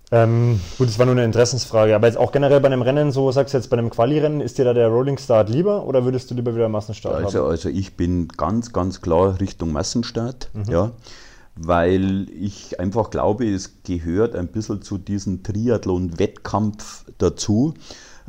[0.10, 1.93] Ähm, gut, das war nur eine Interessensfrage.
[1.96, 4.58] Aber jetzt auch generell bei einem Rennen, so sagst du jetzt bei einem Quali-Rennen, ist
[4.58, 7.50] dir da der Rolling Start lieber oder würdest du lieber wieder Massenstart also, haben?
[7.50, 10.72] Also ich bin ganz, ganz klar Richtung Massenstart, mhm.
[10.72, 10.91] ja,
[11.56, 17.74] weil ich einfach glaube, es gehört ein bisschen zu diesem Triathlon-Wettkampf dazu.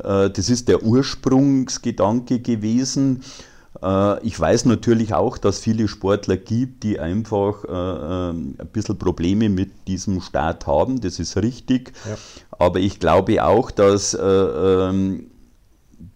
[0.03, 3.23] Äh, das ist der Ursprungsgedanke gewesen.
[3.81, 8.67] Äh, ich weiß natürlich auch, dass es viele Sportler gibt, die einfach äh, ähm, ein
[8.67, 11.01] bisschen Probleme mit diesem Start haben.
[11.01, 11.93] Das ist richtig.
[12.07, 12.17] Ja.
[12.51, 15.31] Aber ich glaube auch, dass äh, ähm,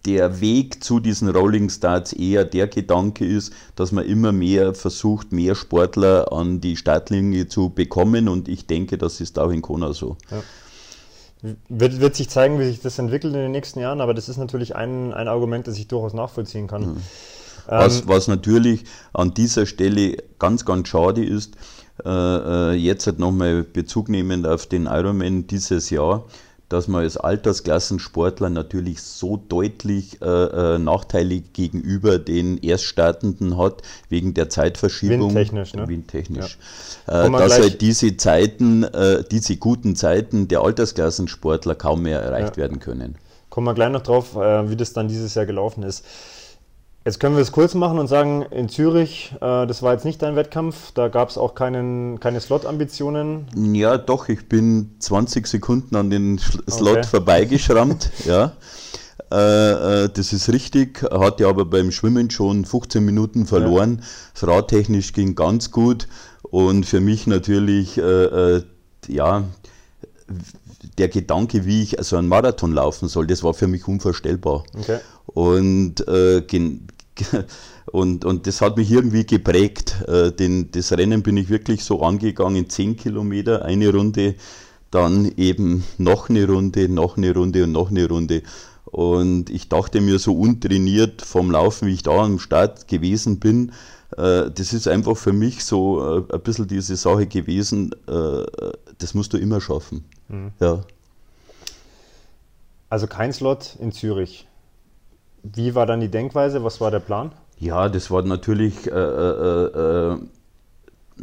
[0.06, 5.32] der Weg zu diesen Rolling Starts eher der Gedanke ist, dass man immer mehr versucht,
[5.32, 8.28] mehr Sportler an die Startlinie zu bekommen.
[8.28, 10.18] Und ich denke, das ist auch in Kona so.
[10.30, 10.44] Ja.
[11.68, 14.38] Wird, wird, sich zeigen, wie sich das entwickelt in den nächsten Jahren, aber das ist
[14.38, 16.94] natürlich ein, ein Argument, das ich durchaus nachvollziehen kann.
[16.94, 16.98] Mhm.
[17.68, 21.56] Was, ähm, was natürlich an dieser Stelle ganz, ganz schade ist,
[22.04, 26.26] äh, äh jetzt halt nochmal Bezug nehmend auf den Ironman dieses Jahr,
[26.74, 34.34] dass man als Altersklassensportler natürlich so deutlich äh, äh, nachteilig gegenüber den Erststartenden hat, wegen
[34.34, 35.30] der Zeitverschiebung.
[35.30, 35.88] Windtechnisch, ne?
[35.88, 36.58] Windtechnisch.
[37.08, 37.26] Ja.
[37.28, 42.64] Äh, dass halt diese Zeiten, äh, diese guten Zeiten der Altersklassensportler kaum mehr erreicht ja.
[42.64, 43.18] werden können.
[43.50, 46.04] Kommen wir gleich noch drauf, äh, wie das dann dieses Jahr gelaufen ist.
[47.06, 50.22] Jetzt können wir es kurz machen und sagen, in Zürich, äh, das war jetzt nicht
[50.22, 53.48] dein Wettkampf, da gab es auch keinen, keine Slot-Ambitionen.
[53.74, 57.04] Ja, doch, ich bin 20 Sekunden an den Slot okay.
[57.04, 58.54] vorbeigeschrammt, ja.
[59.34, 64.00] Äh, äh, das ist richtig, hatte aber beim Schwimmen schon 15 Minuten verloren.
[64.00, 64.08] Ja.
[64.34, 66.08] Das Radtechnisch ging ganz gut
[66.44, 68.64] und für mich natürlich, äh, äh
[69.10, 69.44] ja,
[70.98, 74.64] der Gedanke, wie ich so einen Marathon laufen soll, das war für mich unvorstellbar.
[74.78, 75.00] Okay.
[75.26, 76.42] Und äh,
[77.86, 80.04] und, und das hat mich irgendwie geprägt.
[80.08, 84.36] Äh, den, das Rennen bin ich wirklich so angegangen, 10 Kilometer, eine Runde,
[84.92, 88.44] dann eben noch eine Runde, noch eine Runde und noch eine Runde.
[88.86, 93.72] Und ich dachte mir so untrainiert vom Laufen, wie ich da am Start gewesen bin,
[94.18, 99.34] äh, das ist einfach für mich so äh, ein bisschen diese Sache gewesen, das musst
[99.34, 100.06] du immer schaffen.
[100.30, 100.52] Mhm.
[100.60, 100.82] Ja.
[102.90, 104.48] Also kein Slot in Zürich.
[105.44, 106.64] Wie war dann die Denkweise?
[106.64, 107.32] Was war der Plan?
[107.60, 110.18] Ja, das war natürlich, äh, äh, äh,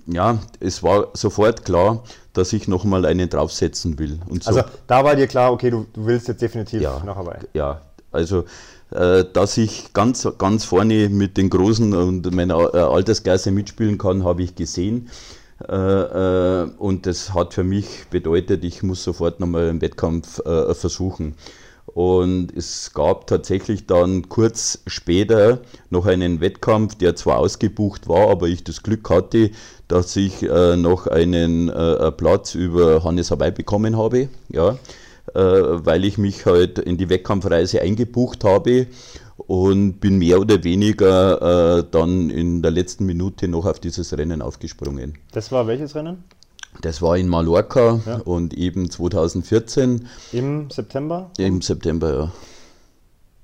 [0.06, 4.20] ja, es war sofort klar, dass ich nochmal einen draufsetzen will.
[4.40, 4.50] So.
[4.50, 7.40] Also da war dir klar, okay, du, du willst jetzt definitiv ja, nach Hawaii.
[7.54, 7.80] Ja,
[8.12, 8.44] also
[8.90, 14.24] äh, dass ich ganz, ganz vorne mit den Großen und meiner äh, Altersklasse mitspielen kann,
[14.24, 15.08] habe ich gesehen.
[15.68, 21.34] Äh, und das hat für mich bedeutet, ich muss sofort nochmal einen Wettkampf versuchen.
[21.94, 28.46] Und es gab tatsächlich dann kurz später noch einen Wettkampf, der zwar ausgebucht war, aber
[28.46, 29.50] ich das Glück hatte,
[29.88, 34.78] dass ich äh, noch einen äh, Platz über Hannes Hawaii bekommen habe, ja,
[35.34, 38.86] äh, weil ich mich halt in die Wettkampfreise eingebucht habe
[39.36, 44.42] und bin mehr oder weniger äh, dann in der letzten Minute noch auf dieses Rennen
[44.42, 45.18] aufgesprungen.
[45.32, 46.24] Das war welches Rennen?
[46.80, 48.16] Das war in Mallorca ja.
[48.24, 50.08] und eben 2014.
[50.32, 51.30] Im September?
[51.38, 52.32] Im September, ja.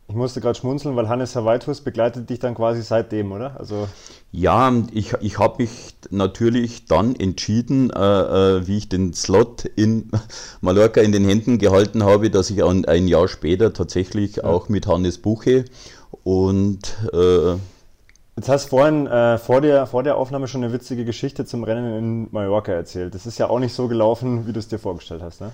[0.08, 3.58] Ich musste gerade schmunzeln, weil Hannes Havaitus begleitet dich dann quasi seitdem, oder?
[3.58, 3.88] Also
[4.30, 7.98] ja, ich, ich habe mich natürlich dann entschieden, äh,
[8.58, 10.10] äh, wie ich den Slot in
[10.60, 14.44] Mallorca in den Händen gehalten habe, dass ich ein Jahr später tatsächlich ja.
[14.44, 15.64] auch mit Hannes buche
[16.22, 17.56] und äh,
[18.36, 21.64] Jetzt hast du vorhin äh, vor, der, vor der Aufnahme schon eine witzige Geschichte zum
[21.64, 23.14] Rennen in Mallorca erzählt.
[23.14, 25.52] Das ist ja auch nicht so gelaufen, wie du es dir vorgestellt hast, ne?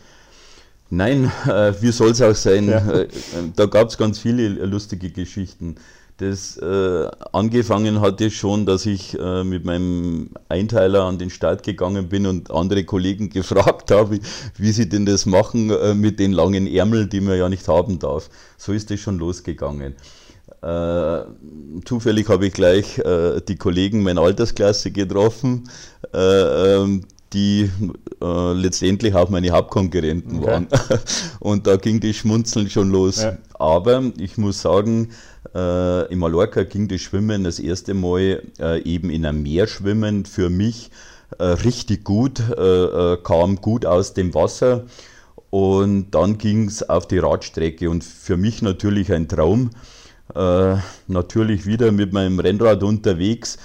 [0.90, 2.68] Nein, äh, wie soll es auch sein?
[2.68, 2.78] Ja.
[2.90, 3.08] Äh,
[3.54, 5.76] da gab es ganz viele lustige Geschichten.
[6.18, 12.08] Das äh, angefangen hatte schon, dass ich äh, mit meinem Einteiler an den Start gegangen
[12.08, 14.18] bin und andere Kollegen gefragt habe,
[14.58, 18.00] wie sie denn das machen äh, mit den langen Ärmeln, die man ja nicht haben
[18.00, 18.28] darf.
[18.58, 19.94] So ist das schon losgegangen.
[20.62, 21.24] Äh,
[21.84, 25.68] zufällig habe ich gleich äh, die Kollegen meiner Altersklasse getroffen.
[26.14, 26.18] Äh,
[26.76, 27.70] ähm, die
[28.20, 30.46] äh, letztendlich auch meine Hauptkonkurrenten okay.
[30.46, 30.68] waren.
[31.40, 33.22] Und da ging das Schmunzeln schon los.
[33.22, 33.38] Ja.
[33.54, 35.08] Aber ich muss sagen,
[35.54, 38.42] äh, in Mallorca ging das Schwimmen das erste Mal
[38.84, 40.90] eben in einem Meer schwimmen für mich
[41.40, 42.42] richtig gut,
[43.24, 44.84] kam gut aus dem Wasser.
[45.48, 49.70] Und dann ging es auf die Radstrecke und für mich natürlich ein Traum.
[51.06, 53.58] Natürlich wieder mit meinem Rennrad unterwegs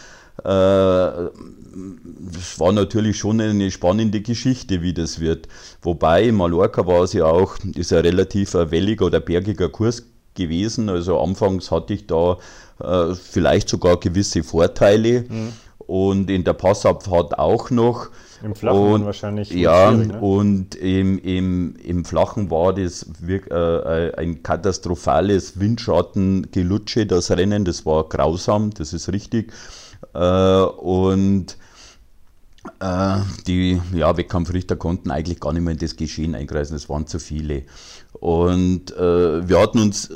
[2.39, 5.47] es war natürlich schon eine spannende Geschichte, wie das wird.
[5.81, 10.03] Wobei Mallorca war es ja auch, ist ein relativ welliger oder bergiger Kurs
[10.33, 10.89] gewesen.
[10.89, 12.37] Also anfangs hatte ich da
[12.79, 15.25] äh, vielleicht sogar gewisse Vorteile.
[15.27, 15.53] Mhm.
[15.87, 18.09] Und in der Passabfahrt auch noch.
[18.43, 19.49] Im Flachen und, wahrscheinlich.
[19.51, 20.19] Ja, ne?
[20.19, 27.65] und im, im, im Flachen war das wirklich, äh, ein katastrophales Windschatten-Gelutsche, das Rennen.
[27.65, 29.53] Das war grausam, das ist richtig.
[30.13, 31.57] Äh, und
[32.79, 37.07] äh, die ja, Wettkampfrichter konnten eigentlich gar nicht mehr in das Geschehen eingreifen, es waren
[37.07, 37.63] zu viele.
[38.13, 40.11] Und äh, wir hatten uns,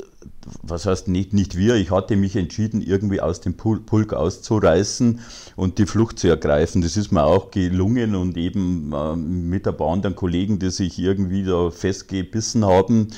[0.62, 5.20] was heißt nicht, nicht wir, ich hatte mich entschieden, irgendwie aus dem Pulk auszureißen
[5.56, 6.82] und die Flucht zu ergreifen.
[6.82, 10.98] Das ist mir auch gelungen und eben äh, mit ein paar anderen Kollegen, die sich
[10.98, 13.08] irgendwie da festgebissen haben.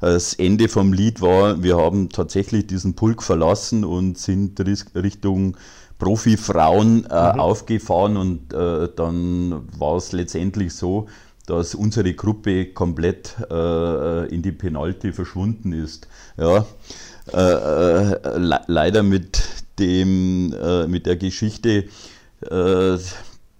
[0.00, 5.56] Das Ende vom Lied war, wir haben tatsächlich diesen Pulk verlassen und sind Richtung
[5.98, 7.40] Profifrauen äh, mhm.
[7.40, 11.06] aufgefahren und äh, dann war es letztendlich so,
[11.46, 16.08] dass unsere Gruppe komplett äh, in die Penalty verschwunden ist.
[16.38, 16.64] Ja,
[17.32, 19.42] äh, äh, le leider mit,
[19.80, 21.84] dem, äh, mit der Geschichte,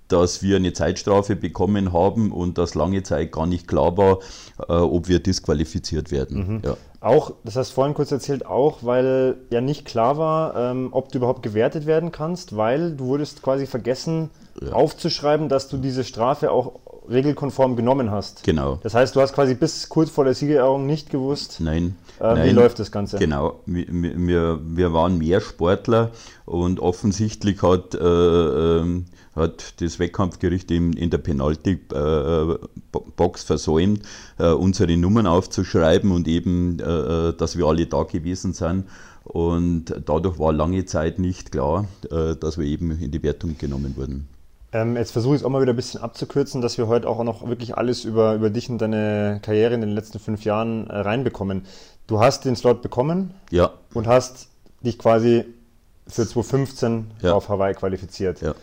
[0.09, 4.21] dass wir eine Zeitstrafe bekommen haben und dass lange Zeit gar nicht klar war,
[4.57, 6.55] ob wir disqualifiziert werden.
[6.55, 6.63] Mhm.
[6.65, 6.77] Ja.
[7.01, 11.11] Auch, das hast du vorhin kurz erzählt, auch weil ja nicht klar war, ähm, ob
[11.11, 14.29] du überhaupt gewertet werden kannst, weil du wurdest quasi vergessen
[14.61, 14.73] ja.
[14.73, 18.43] aufzuschreiben, dass du diese Strafe auch regelkonform genommen hast.
[18.45, 18.79] Genau.
[18.83, 21.97] Das heißt, du hast quasi bis kurz vor der Siegerehrung nicht gewusst, Nein.
[22.21, 22.49] Äh, Nein.
[22.49, 23.19] wie läuft das Ganze.
[23.19, 26.11] Genau, wir, wir waren mehr Sportler
[26.45, 34.03] und offensichtlich hat äh, ähm, hat das Wettkampfgericht in, in der Penalty-Box äh, versäumt,
[34.39, 38.85] äh, unsere Nummern aufzuschreiben und eben, äh, dass wir alle da gewesen sind.
[39.25, 44.27] Und dadurch war lange Zeit nicht klar, dass wir eben in die Wertung genommen wurden.
[44.73, 47.23] Ähm, jetzt versuche ich es auch mal wieder ein bisschen abzukürzen, dass wir heute auch
[47.25, 50.99] noch wirklich alles über, über dich und deine Karriere in den letzten fünf Jahren äh,
[50.99, 51.63] reinbekommen.
[52.11, 53.71] Du hast den Slot bekommen ja.
[53.95, 54.49] und hast
[54.81, 55.45] dich quasi
[56.09, 57.35] für 2015 ja.
[57.35, 58.41] auf Hawaii qualifiziert.
[58.41, 58.57] Ja.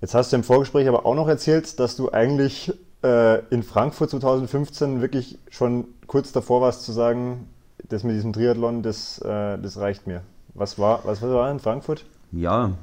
[0.00, 4.10] Jetzt hast du im Vorgespräch aber auch noch erzählt, dass du eigentlich äh, in Frankfurt
[4.10, 7.48] 2015 wirklich schon kurz davor warst zu sagen,
[7.88, 10.20] das mit diesem Triathlon, das, äh, das reicht mir.
[10.54, 12.04] Was war, was war in Frankfurt?
[12.30, 12.74] Ja,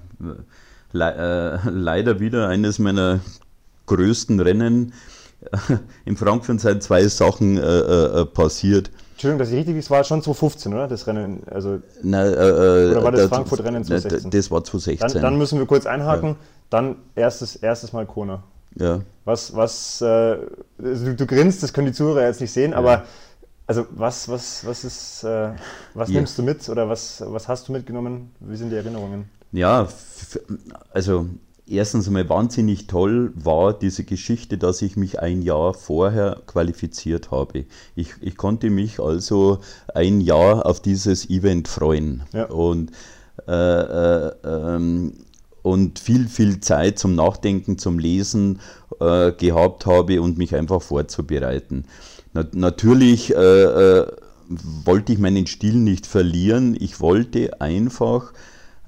[0.91, 3.21] le äh, leider wieder eines meiner
[3.85, 4.91] größten Rennen.
[6.05, 8.91] In Frankfurt sind zwei Sachen äh, äh, passiert.
[9.21, 10.87] Entschuldigung, dass ich richtig es war schon 2015, oder?
[10.87, 14.31] Das Rennen, also Nein, äh, oder war das Frankfurt-Rennen 2016?
[14.31, 15.13] Das war 2016.
[15.13, 16.29] Dann, dann, müssen wir kurz einhaken.
[16.29, 16.35] Ja.
[16.71, 18.41] Dann erstes, erstes Mal Kona.
[18.79, 19.01] Ja.
[19.25, 20.37] Was, was, äh,
[20.79, 22.77] du, du, grinst, das können die Zuhörer jetzt nicht sehen, ja.
[22.77, 23.03] aber
[23.67, 25.51] also was, was, was ist, äh,
[25.93, 26.15] was ja.
[26.15, 28.31] nimmst du mit oder was, was hast du mitgenommen?
[28.39, 29.29] Wie sind die Erinnerungen?
[29.51, 29.87] Ja,
[30.91, 31.27] also
[31.71, 37.65] erstens einmal wahnsinnig toll war diese Geschichte, dass ich mich ein Jahr vorher qualifiziert habe.
[37.95, 39.59] Ich, ich konnte mich also
[39.93, 42.23] ein Jahr auf dieses Event freuen.
[42.33, 42.45] Ja.
[42.45, 42.91] Und
[43.47, 45.13] äh, äh, ähm,
[45.63, 48.59] und viel, viel Zeit zum Nachdenken, zum Lesen
[48.99, 51.85] äh, gehabt habe und mich einfach vorzubereiten.
[52.33, 54.07] Na, natürlich äh, äh,
[54.85, 56.75] wollte ich meinen Stil nicht verlieren.
[56.79, 58.33] Ich wollte einfach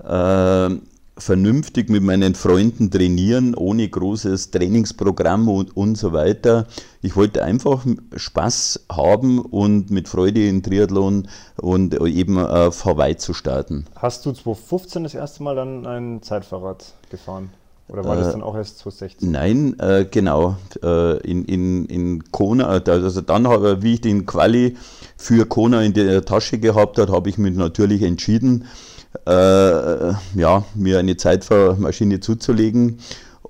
[0.03, 0.75] äh,
[1.17, 6.67] vernünftig mit meinen Freunden trainieren, ohne großes Trainingsprogramm und, und so weiter.
[7.01, 13.33] Ich wollte einfach Spaß haben und mit Freude in Triathlon und eben auf Hawaii zu
[13.33, 13.85] starten.
[13.95, 17.51] Hast du 2015 das erste Mal dann ein Zeitfahrrad gefahren?
[17.89, 19.29] Oder war das äh, dann auch erst 2016?
[19.29, 20.55] Nein, äh, genau.
[20.81, 23.45] Äh, in, in, in Kona, äh, also dann,
[23.83, 24.77] wie ich den Quali
[25.17, 28.65] für Kona in der Tasche gehabt habe, habe ich mich natürlich entschieden,
[29.25, 32.99] äh, ja, mir eine Zeitfahrmaschine zuzulegen.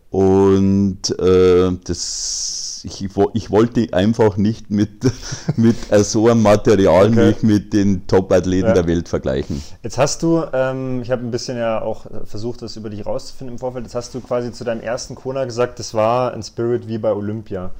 [0.09, 5.11] Und äh, das, ich, ich, wollte einfach nicht mit,
[5.55, 7.27] mit so einem Material okay.
[7.27, 8.73] mich mit den Top-Athleten ja.
[8.73, 9.63] der Welt vergleichen.
[9.81, 13.55] Jetzt hast du, ähm, ich habe ein bisschen ja auch versucht, das über dich rauszufinden
[13.55, 16.87] im Vorfeld, jetzt hast du quasi zu deinem ersten Kona gesagt, das war ein Spirit
[16.87, 17.71] wie bei Olympia.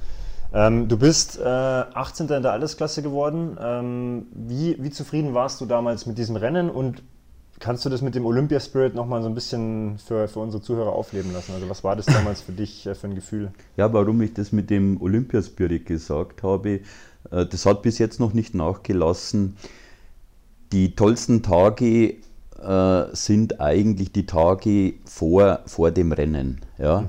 [0.52, 2.28] Ähm, du bist äh, 18.
[2.30, 3.56] in der Allesklasse geworden.
[3.60, 7.02] Ähm, wie, wie zufrieden warst du damals mit diesem Rennen und
[7.64, 11.32] Kannst du das mit dem Olympia-Spirit nochmal so ein bisschen für, für unsere Zuhörer aufleben
[11.32, 11.52] lassen?
[11.54, 13.52] Also was war das damals für dich äh, für ein Gefühl?
[13.78, 16.80] Ja, warum ich das mit dem Olympia-Spirit gesagt habe,
[17.30, 19.56] äh, das hat bis jetzt noch nicht nachgelassen.
[20.72, 22.16] Die tollsten Tage
[22.62, 26.60] äh, sind eigentlich die Tage vor, vor dem Rennen.
[26.76, 27.00] Ja?
[27.00, 27.06] Mhm.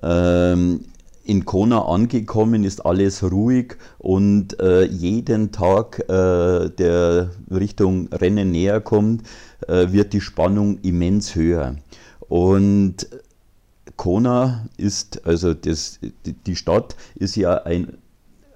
[0.00, 0.80] Ähm,
[1.24, 8.80] in Kona angekommen ist alles ruhig und äh, jeden Tag, äh, der Richtung Rennen näher
[8.80, 9.24] kommt,
[9.66, 11.76] wird die Spannung immens höher.
[12.28, 13.08] Und
[13.96, 15.98] Kona ist, also das,
[16.46, 17.98] die Stadt ist ja ein,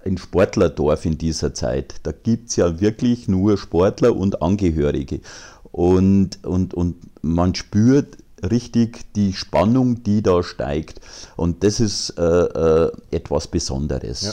[0.04, 1.94] ein Sportlerdorf in dieser Zeit.
[2.04, 5.20] Da gibt es ja wirklich nur Sportler und Angehörige.
[5.72, 11.00] Und, und, und man spürt richtig die Spannung, die da steigt.
[11.36, 14.22] Und das ist äh, äh, etwas Besonderes.
[14.22, 14.32] Ja.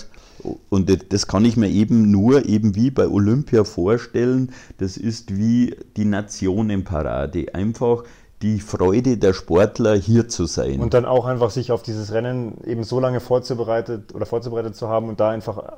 [0.70, 4.52] Und das kann ich mir eben nur eben wie bei Olympia vorstellen.
[4.78, 7.54] Das ist wie die Nationenparade.
[7.54, 8.04] Einfach
[8.42, 10.80] die Freude der Sportler hier zu sein.
[10.80, 14.88] Und dann auch einfach sich auf dieses Rennen eben so lange vorzubereitet oder vorzubereitet zu
[14.88, 15.74] haben und da einfach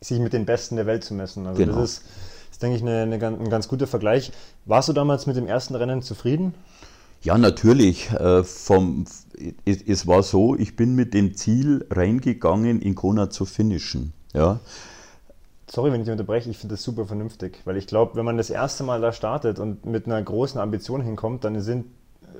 [0.00, 1.46] sich mit den Besten der Welt zu messen.
[1.46, 1.80] Also genau.
[1.80, 2.04] das ist,
[2.50, 4.32] ist denke ich, eine, eine, ein ganz guter Vergleich.
[4.64, 6.54] Warst du damals mit dem ersten Rennen zufrieden?
[7.22, 8.10] Ja, natürlich.
[8.10, 9.04] Äh, vom,
[9.64, 14.12] es, es, war so, ich bin mit dem Ziel reingegangen, in Kona zu finishen.
[14.32, 14.60] Ja.
[15.70, 18.50] Sorry, wenn ich unterbreche, ich finde das super vernünftig, weil ich glaube, wenn man das
[18.50, 21.86] erste Mal da startet und mit einer großen Ambition hinkommt, dann sind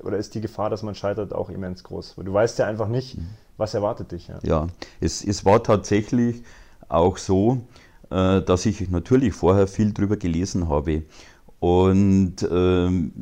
[0.03, 2.17] oder ist die Gefahr, dass man scheitert, auch immens groß.
[2.17, 3.27] Weil du weißt ja einfach nicht, mhm.
[3.57, 4.27] was erwartet dich.
[4.27, 4.67] Ja, ja
[4.99, 6.43] es, es war tatsächlich
[6.89, 7.61] auch so,
[8.09, 11.03] äh, dass ich natürlich vorher viel drüber gelesen habe.
[11.59, 13.13] Und ähm,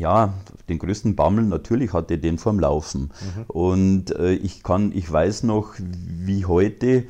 [0.00, 0.34] ja,
[0.68, 3.02] den größten Bammel natürlich hatte den vorm Laufen.
[3.02, 3.44] Mhm.
[3.48, 7.04] Und äh, ich kann, ich weiß noch, wie heute,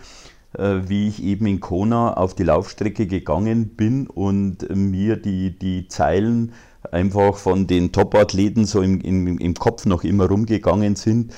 [0.58, 5.88] äh, wie ich eben in Kona auf die Laufstrecke gegangen bin und mir die, die
[5.88, 6.52] Zeilen
[6.90, 11.32] einfach von den Top-Athleten so im, im, im Kopf noch immer rumgegangen sind.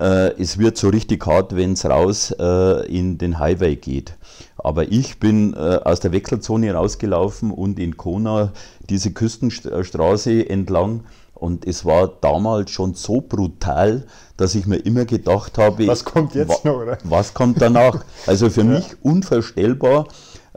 [0.00, 4.16] Äh, es wird so richtig hart, wenn es raus äh, in den Highway geht.
[4.58, 8.52] Aber ich bin äh, aus der Wechselzone rausgelaufen und in Kona
[8.88, 11.04] diese Küstenstraße entlang.
[11.34, 14.06] Und es war damals schon so brutal,
[14.38, 16.82] dass ich mir immer gedacht habe, was kommt jetzt wa noch?
[16.82, 16.98] Oder?
[17.04, 18.04] Was kommt danach?
[18.26, 18.66] Also für ja.
[18.66, 20.08] mich unvorstellbar.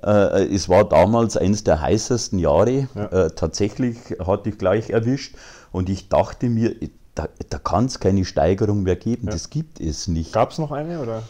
[0.02, 2.88] Äh, es war damals eines der heißesten Jahre.
[2.95, 3.06] Ja.
[3.06, 5.36] Äh, tatsächlich hatte ich gleich erwischt.
[5.71, 6.75] Und ich dachte mir,
[7.19, 9.27] da, da kann es keine Steigerung mehr geben.
[9.27, 9.34] Ja.
[9.34, 10.34] Das gibt es nicht.
[10.34, 11.01] Gab es noch eine?
[11.01, 11.23] Oder?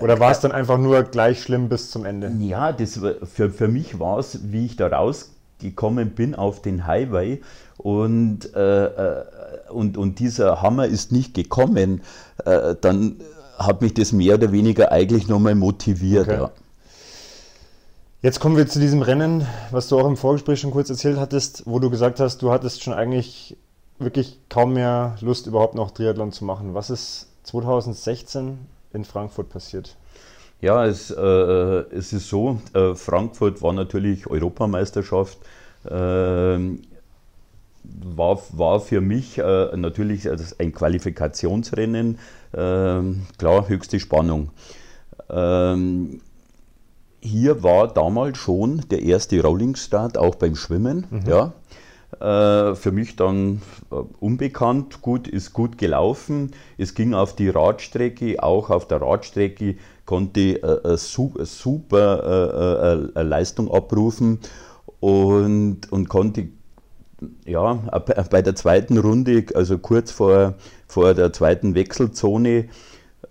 [0.00, 2.32] Oder war es dann einfach nur gleich schlimm bis zum Ende?
[2.38, 6.86] Ja, das war, für, für mich war es, wie ich da rausgekommen bin auf den
[6.86, 7.42] Highway
[7.78, 9.24] und, äh, äh,
[9.70, 12.02] und, und dieser Hammer ist nicht gekommen,
[12.44, 13.16] äh, dann
[13.58, 16.28] hat mich das mehr oder weniger eigentlich nochmal motiviert.
[16.28, 16.38] Okay.
[16.38, 16.50] Ja.
[18.22, 21.64] Jetzt kommen wir zu diesem Rennen, was du auch im Vorgespräch schon kurz erzählt hattest,
[21.66, 23.56] wo du gesagt hast, du hattest schon eigentlich
[23.98, 26.74] wirklich kaum mehr Lust, überhaupt noch Triathlon zu machen.
[26.74, 28.58] Was ist 2016
[28.92, 29.96] in Frankfurt passiert?
[30.60, 35.38] Ja, es, äh, es ist so, äh, Frankfurt war natürlich Europameisterschaft.
[35.84, 36.58] Äh,
[37.90, 42.18] war, war für mich äh, natürlich ein Qualifikationsrennen,
[42.54, 44.50] ähm, klar, höchste Spannung.
[45.30, 46.20] Ähm,
[47.20, 51.06] hier war damals schon der erste Rolling Start, auch beim Schwimmen.
[51.10, 51.22] Mhm.
[51.26, 51.52] Ja.
[52.20, 56.50] Äh, für mich dann äh, unbekannt, gut, ist gut gelaufen.
[56.76, 64.40] Es ging auf die Radstrecke, auch auf der Radstrecke konnte äh, super Leistung abrufen
[65.00, 66.48] und, und konnte
[67.44, 67.74] ja,
[68.30, 70.54] bei der zweiten Runde, also kurz vor,
[70.86, 72.68] vor der zweiten Wechselzone,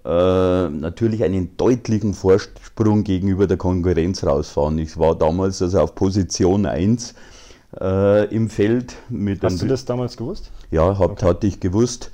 [0.06, 4.78] äh, natürlich einen deutlichen Vorsprung gegenüber der Konkurrenz rausfahren.
[4.80, 7.14] Ich war damals also auf Position 1
[7.80, 8.96] äh, im Feld.
[9.10, 10.52] Mit Hast du das damals gewusst?
[10.72, 11.26] Ja, hab, okay.
[11.26, 12.12] hatte ich gewusst.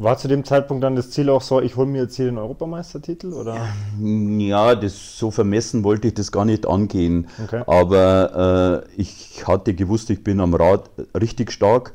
[0.00, 2.38] War zu dem Zeitpunkt dann das Ziel auch so, ich hole mir jetzt hier den
[2.38, 3.32] Europameistertitel?
[3.32, 3.66] Oder?
[4.00, 7.26] Ja, das, so vermessen wollte ich das gar nicht angehen.
[7.42, 7.64] Okay.
[7.66, 10.88] Aber äh, ich hatte gewusst, ich bin am Rad
[11.20, 11.94] richtig stark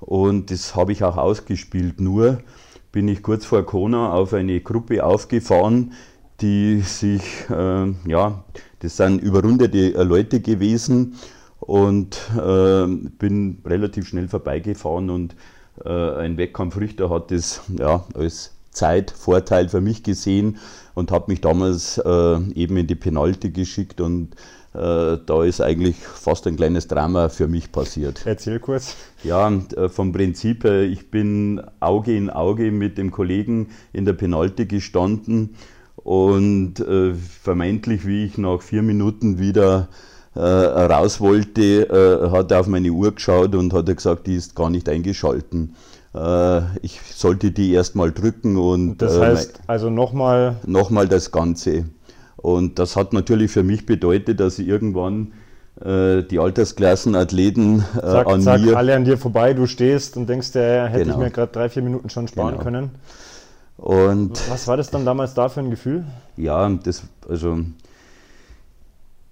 [0.00, 2.00] und das habe ich auch ausgespielt.
[2.00, 2.38] Nur
[2.90, 5.92] bin ich kurz vor Kona auf eine Gruppe aufgefahren,
[6.40, 8.42] die sich, äh, ja,
[8.80, 11.14] das sind überrundete Leute gewesen
[11.66, 15.34] und äh, bin relativ schnell vorbeigefahren und
[15.84, 20.58] äh, ein Wettkampfrichter hat das ja, als Zeitvorteil für mich gesehen
[20.94, 24.34] und hat mich damals äh, eben in die Penalty geschickt und
[24.74, 28.22] äh, da ist eigentlich fast ein kleines Drama für mich passiert.
[28.26, 28.96] Erzähl kurz.
[29.22, 34.14] Ja, äh, vom Prinzip her, ich bin Auge in Auge mit dem Kollegen in der
[34.14, 35.54] Penalty gestanden
[35.96, 39.88] und äh, vermeintlich, wie ich nach vier Minuten wieder
[40.34, 44.56] äh, raus wollte, äh, hat er auf meine Uhr geschaut und hat gesagt, die ist
[44.56, 45.76] gar nicht eingeschalten.
[46.14, 48.98] Äh, ich sollte die erstmal drücken und.
[48.98, 50.56] Das heißt also nochmal.
[50.66, 51.84] Nochmal das Ganze.
[52.36, 55.32] Und das hat natürlich für mich bedeutet, dass ich irgendwann
[55.76, 58.76] die Altersklassenathleten äh, zack, an zack, mir.
[58.76, 61.16] alle an dir vorbei, du stehst und denkst, der hätte genau.
[61.16, 62.62] ich mir gerade drei, vier Minuten schon sparen genau.
[62.62, 62.90] können.
[63.76, 66.04] Und Was war das dann damals da für ein Gefühl?
[66.36, 67.58] Ja, das, also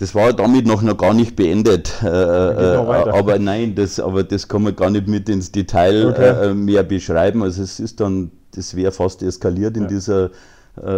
[0.02, 2.02] das war damit noch, noch gar nicht beendet.
[2.02, 6.50] Äh, äh, aber nein, das, aber das kann man gar nicht mit ins Detail okay.
[6.50, 7.44] äh, mehr beschreiben.
[7.44, 9.88] Also es ist dann, das wäre fast eskaliert in ja.
[9.88, 10.30] dieser
[10.76, 10.90] äh,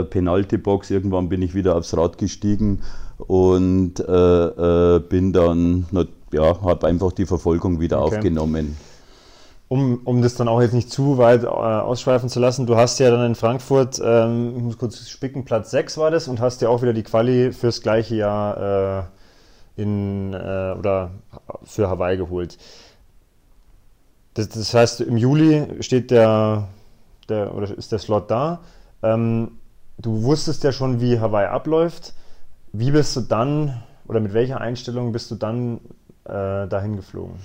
[0.00, 0.90] äh Penalty-Box.
[0.90, 2.82] Irgendwann bin ich wieder aufs Rad gestiegen
[3.16, 5.86] und äh, bin dann,
[6.30, 8.16] ja, habe einfach die Verfolgung wieder okay.
[8.16, 8.76] aufgenommen
[9.70, 12.98] um, um das dann auch jetzt nicht zu weit äh, ausschweifen zu lassen, du hast
[12.98, 16.60] ja dann in Frankfurt, ähm, ich muss kurz spicken, Platz 6 war das und hast
[16.60, 19.06] ja auch wieder die Quali fürs gleiche Jahr
[19.76, 21.12] äh, in, äh, oder
[21.62, 22.58] für Hawaii geholt.
[24.34, 26.66] Das, das, heißt, im Juli steht der,
[27.28, 28.62] der oder ist der Slot da.
[29.04, 29.52] Ähm,
[29.98, 32.14] du wusstest ja schon, wie Hawaii abläuft.
[32.72, 35.78] Wie bist du dann oder mit welcher Einstellung bist du dann
[36.24, 37.38] äh, dahin geflogen?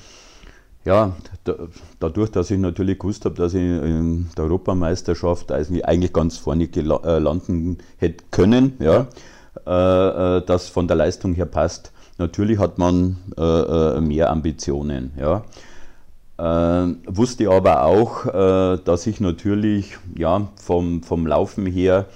[0.85, 1.13] Ja,
[1.43, 1.55] da,
[1.99, 7.19] dadurch, dass ich natürlich gewusst habe, dass ich in der Europameisterschaft eigentlich ganz vorne äh,
[7.19, 9.07] landen hätte können, ja, ja.
[9.65, 11.91] Äh, äh, das von der Leistung her passt.
[12.19, 15.43] Natürlich hat man äh, äh mehr Ambitionen, ja.
[16.37, 18.25] Äh, wusste aber auch,
[18.83, 22.07] dass ich natürlich ja, vom, vom Laufen her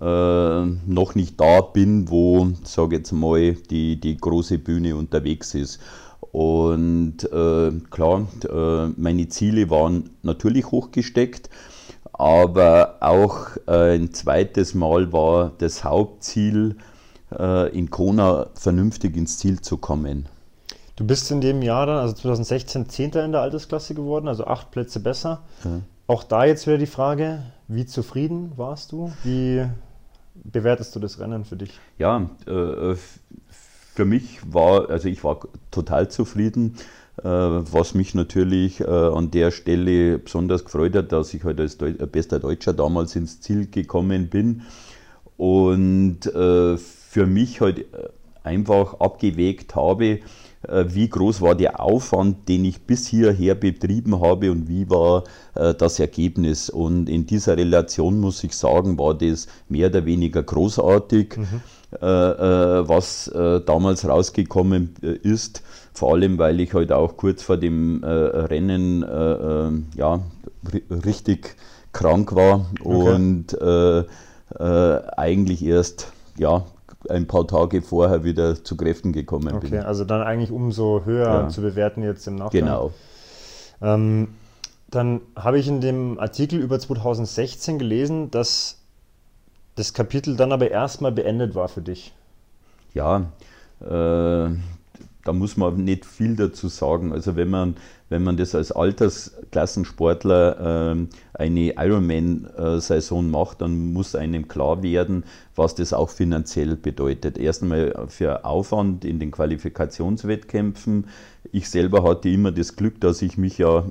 [0.00, 5.80] noch nicht da bin, wo, sage jetzt mal, die, die große Bühne unterwegs ist.
[6.32, 11.48] Und äh, klar, äh, meine Ziele waren natürlich hochgesteckt,
[12.12, 16.76] aber auch äh, ein zweites Mal war das Hauptziel,
[17.36, 20.26] äh, in Kona vernünftig ins Ziel zu kommen.
[20.96, 24.70] Du bist in dem Jahr dann, also 2016, Zehnter in der Altersklasse geworden, also acht
[24.70, 25.42] Plätze besser.
[25.64, 25.80] Ja.
[26.08, 29.12] Auch da jetzt wieder die Frage, wie zufrieden warst du?
[29.22, 29.64] Wie
[30.34, 31.78] bewertest du das Rennen für dich?
[31.98, 32.96] Ja, äh,
[33.98, 35.40] für mich war, also ich war
[35.72, 36.76] total zufrieden,
[37.16, 41.76] äh, was mich natürlich äh, an der Stelle besonders gefreut hat, dass ich halt als
[41.76, 44.62] bester Deutscher damals ins Ziel gekommen bin
[45.36, 47.86] und äh, für mich halt
[48.44, 50.20] einfach abgewägt habe,
[50.62, 55.24] wie groß war der Aufwand, den ich bis hierher betrieben habe und wie war
[55.54, 56.68] das Ergebnis.
[56.68, 61.36] Und in dieser Relation muss ich sagen, war das mehr oder weniger großartig.
[61.36, 61.60] Mhm.
[61.90, 65.62] Äh, äh, was äh, damals rausgekommen ist.
[65.94, 70.20] Vor allem, weil ich heute halt auch kurz vor dem Rennen ja,
[70.90, 71.56] richtig
[71.92, 73.14] krank war okay.
[73.14, 73.58] und
[74.60, 76.64] eigentlich erst ja,
[77.08, 79.78] ein paar Tage vorher wieder zu Kräften gekommen okay, bin.
[79.80, 81.48] Okay, also dann eigentlich umso höher ja.
[81.48, 82.60] zu bewerten jetzt im Nachgang.
[82.60, 82.92] Genau.
[83.82, 84.28] Ähm,
[84.90, 88.77] dann habe ich in dem Artikel über 2016 gelesen, dass
[89.78, 92.12] das Kapitel dann aber erstmal beendet war für dich.
[92.94, 93.30] Ja,
[93.80, 94.50] äh,
[95.24, 97.12] da muss man nicht viel dazu sagen.
[97.12, 97.76] Also wenn man,
[98.08, 100.96] wenn man das als Altersklassensportler äh,
[101.34, 105.24] eine Ironman-Saison macht, dann muss einem klar werden,
[105.54, 107.38] was das auch finanziell bedeutet.
[107.38, 111.06] Erstmal für Aufwand in den Qualifikationswettkämpfen.
[111.52, 113.84] Ich selber hatte immer das Glück, dass ich mich ja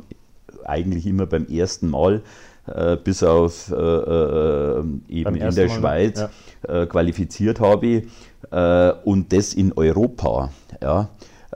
[0.66, 2.24] eigentlich immer beim ersten Mal
[2.74, 6.30] äh, bis auf äh, äh eben in der Mal, Schweiz ja.
[6.82, 8.04] Äh, qualifiziert habe
[8.52, 10.52] äh, und das in Europa.
[10.82, 11.10] Ja,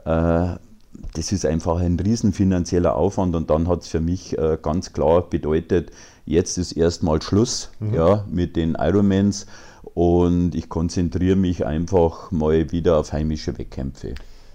[0.04, 5.28] das ist einfach ein riesen finanzieller Aufwand und dann hat es für mich ganz klar
[5.28, 5.92] bedeutet,
[6.24, 7.94] jetzt ist erstmal Schluss mhm.
[7.94, 9.46] ja, mit den Ironmans
[9.94, 14.14] und ich konzentriere mich einfach mal wieder auf heimische Wettkämpfe.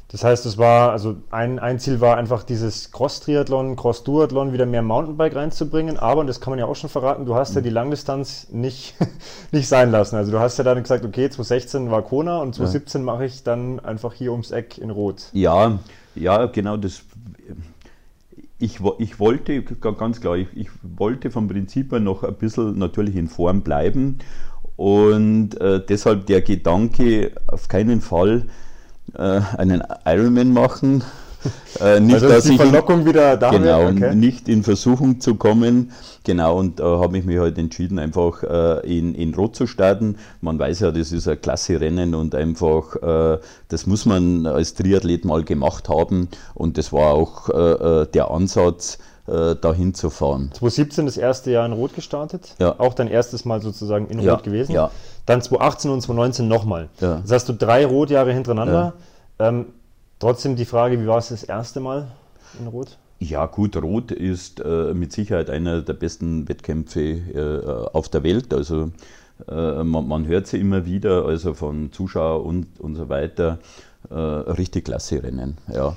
[0.09, 4.81] Das heißt, es war, also ein, ein Ziel war einfach dieses Cross-Triathlon, Cross-Duathlon wieder mehr
[4.81, 7.69] Mountainbike reinzubringen, aber, und das kann man ja auch schon verraten, du hast ja die
[7.69, 8.95] Langdistanz nicht,
[9.51, 10.15] nicht sein lassen.
[10.15, 13.05] Also du hast ja dann gesagt, okay, 2016 war Kona und 2017 ja.
[13.05, 15.23] mache ich dann einfach hier ums Eck in Rot.
[15.33, 15.79] Ja,
[16.15, 17.03] ja, genau, das
[18.59, 23.15] ich, ich wollte, ganz klar, ich, ich, wollte vom Prinzip her noch ein bisschen natürlich
[23.15, 24.17] in Form bleiben
[24.75, 28.45] und äh, deshalb der Gedanke, auf keinen Fall
[29.15, 31.03] äh, einen Ironman machen.
[31.79, 34.15] Äh, nicht, also dass die ich Verlockung wieder da Genau, okay.
[34.15, 35.91] nicht in Versuchung zu kommen.
[36.23, 39.67] Genau, und da äh, habe ich mich halt entschieden, einfach äh, in, in Rot zu
[39.67, 40.17] starten.
[40.41, 43.39] Man weiß ja, das ist ein klasse Rennen und einfach, äh,
[43.69, 46.27] das muss man als Triathlet mal gemacht haben.
[46.53, 48.97] Und das war auch äh, äh, der Ansatz,
[49.29, 50.51] dahin zu fahren.
[50.53, 52.79] 2017 das erste Jahr in Rot gestartet, ja.
[52.79, 54.71] auch dein erstes Mal sozusagen in ja, Rot gewesen.
[54.71, 54.89] Ja.
[55.27, 56.89] Dann 2018 und 2019 nochmal.
[56.99, 57.19] Ja.
[57.21, 58.93] Das hast du drei Rotjahre hintereinander.
[59.37, 59.67] Ähm,
[60.19, 62.07] trotzdem die Frage, wie war es das erste Mal
[62.59, 62.97] in Rot?
[63.19, 68.53] Ja, gut, Rot ist äh, mit Sicherheit einer der besten Wettkämpfe äh, auf der Welt.
[68.53, 68.91] Also
[69.49, 73.59] äh, man, man, hört sie immer wieder, also von Zuschauern und, und so weiter.
[74.09, 75.95] Äh, richtig klasse Rennen, ja.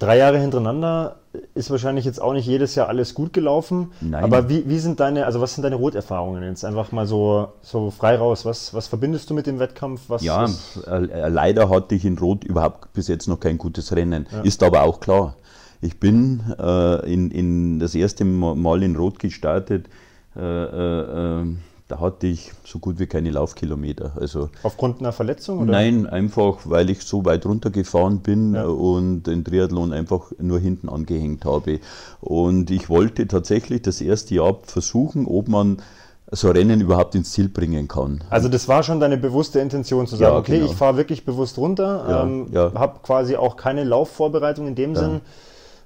[0.00, 1.16] Drei Jahre hintereinander
[1.54, 3.92] ist wahrscheinlich jetzt auch nicht jedes Jahr alles gut gelaufen.
[4.00, 4.24] Nein.
[4.24, 6.64] Aber wie, wie sind deine, also was sind deine Roterfahrungen jetzt?
[6.64, 8.46] Einfach mal so, so frei raus.
[8.46, 10.00] Was, was verbindest du mit dem Wettkampf?
[10.08, 10.82] Was, ja, was?
[10.86, 14.26] Äh, leider hatte ich in Rot überhaupt bis jetzt noch kein gutes Rennen.
[14.32, 14.40] Ja.
[14.40, 15.36] Ist aber auch klar.
[15.82, 19.86] Ich bin äh, in, in das erste Mal in Rot gestartet.
[20.34, 21.46] Äh, äh, äh
[21.90, 24.12] da hatte ich so gut wie keine Laufkilometer.
[24.20, 25.58] Also Aufgrund einer Verletzung?
[25.60, 25.72] Oder?
[25.72, 28.64] Nein, einfach weil ich so weit runtergefahren bin ja.
[28.64, 31.80] und den Triathlon einfach nur hinten angehängt habe.
[32.20, 35.82] Und ich wollte tatsächlich das erste Jahr versuchen, ob man
[36.30, 38.22] so Rennen überhaupt ins Ziel bringen kann.
[38.30, 40.70] Also das war schon deine bewusste Intention zu sagen, ja, okay, genau.
[40.70, 45.20] ich fahre wirklich bewusst runter, ja, ähm, habe quasi auch keine Laufvorbereitung in dem Sinn.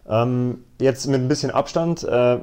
[0.07, 2.41] Ähm, jetzt mit ein bisschen Abstand, äh,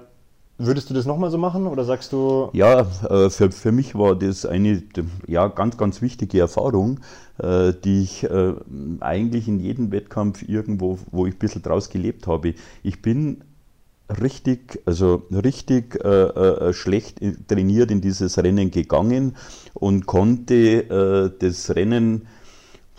[0.64, 2.50] Würdest du das nochmal so machen oder sagst du?
[2.54, 4.84] Ja, äh, für, für mich war das eine
[5.28, 7.00] ja, ganz, ganz wichtige Erfahrung,
[7.40, 8.54] äh, die ich äh,
[9.00, 12.54] eigentlich in jedem Wettkampf irgendwo, wo ich ein bisschen draus gelebt habe.
[12.84, 13.44] Ich bin
[14.22, 15.98] richtig, also richtig
[16.74, 19.38] schlecht trainiert in dieses Rennen gegangen
[19.74, 22.28] und konnte das Rennen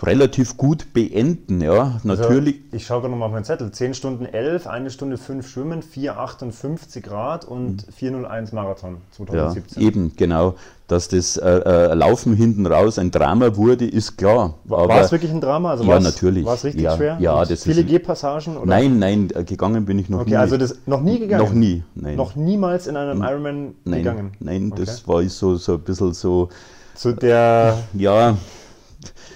[0.03, 1.93] relativ gut beenden, ja.
[1.95, 2.57] Also Natürlich.
[2.57, 3.71] Also ich schaue gerade nochmal auf meinen Zettel.
[3.71, 9.83] 10 Stunden 11, 1 Stunde 5 Schwimmen, 4,58 Grad und 4,01 Marathon 2017.
[9.83, 10.55] Ja, eben, genau.
[10.89, 14.55] Dass das äh, äh, Laufen hinten raus ein Drama wurde, ist klar.
[14.65, 15.71] War, war es wirklich ein Drama?
[15.71, 16.45] Also ja, natürlich.
[16.45, 17.17] War es richtig ja, schwer?
[17.19, 18.57] Ja, das viele Gehpassagen?
[18.65, 20.37] Nein, nein, äh, gegangen bin ich noch okay, nie.
[20.37, 21.45] also das noch nie gegangen?
[21.45, 22.17] Noch nie, nein.
[22.17, 24.33] Noch niemals in einem Ironman nein, gegangen?
[24.41, 24.83] Nein, okay.
[24.85, 26.49] das war so, so ein bisschen so...
[26.95, 27.79] Zu der...
[27.95, 28.37] Ja,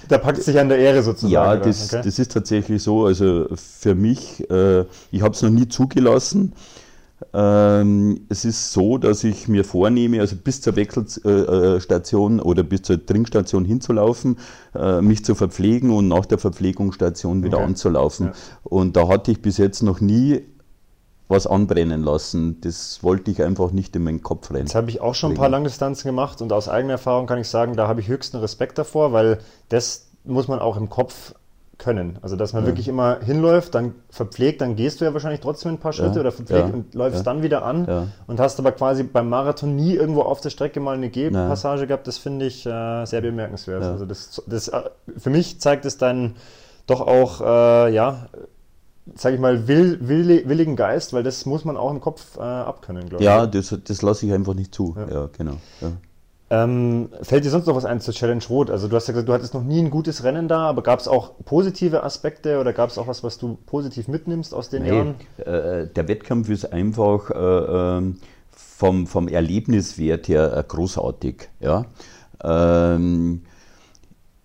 [0.09, 1.33] da packt sich an der Ehre sozusagen.
[1.33, 2.03] Ja, das, okay.
[2.05, 3.07] das ist tatsächlich so.
[3.07, 6.53] Also für mich, äh, ich habe es noch nie zugelassen.
[7.33, 13.05] Ähm, es ist so, dass ich mir vornehme, also bis zur Wechselstation oder bis zur
[13.05, 14.37] Trinkstation hinzulaufen,
[14.75, 17.67] äh, mich zu verpflegen und nach der Verpflegungsstation wieder okay.
[17.67, 18.27] anzulaufen.
[18.27, 18.33] Ja.
[18.65, 20.43] Und da hatte ich bis jetzt noch nie
[21.29, 22.61] was anbrennen lassen.
[22.61, 24.65] Das wollte ich einfach nicht in meinen Kopf rein.
[24.65, 27.49] Das habe ich auch schon ein paar Langdistanzen gemacht und aus eigener Erfahrung kann ich
[27.49, 31.35] sagen, da habe ich höchsten Respekt davor, weil das muss man auch im Kopf
[31.79, 32.19] können.
[32.23, 32.69] Also dass man ja.
[32.69, 36.21] wirklich immer hinläuft, dann verpflegt, dann gehst du ja wahrscheinlich trotzdem ein paar Schritte ja.
[36.21, 36.75] oder verpflegt ja.
[36.75, 40.51] und läufst dann wieder an und hast aber quasi beim Marathon nie irgendwo auf der
[40.51, 42.07] Strecke mal eine Gehpassage gehabt.
[42.07, 43.83] Das finde ich äh, sehr bemerkenswert.
[43.83, 44.83] Also das, das, äh,
[45.19, 46.37] für mich zeigt es dann
[46.87, 48.29] doch auch, äh, ja,
[49.15, 52.41] sage ich mal, will, will, willigen Geist, weil das muss man auch im Kopf äh,
[52.41, 53.27] abkönnen, glaube ich.
[53.27, 54.97] Ja, das, das lasse ich einfach nicht zu.
[54.97, 55.57] Ja, ja genau.
[55.81, 55.93] Ja.
[56.49, 58.71] Ähm, fällt dir sonst noch was ein zur Challenge Rot?
[58.71, 61.01] Also du hast ja gesagt, du hattest noch nie ein gutes Rennen da, aber gab
[61.01, 64.85] es auch positive Aspekte oder gab es auch was, was du positiv mitnimmst aus den
[64.85, 65.15] nee, Jahren?
[65.39, 68.19] Äh, der Wettkampf ist einfach äh, ähm,
[68.51, 71.49] vom, vom Erlebniswert her äh, großartig.
[71.59, 71.87] Ja?
[72.45, 73.43] Ähm,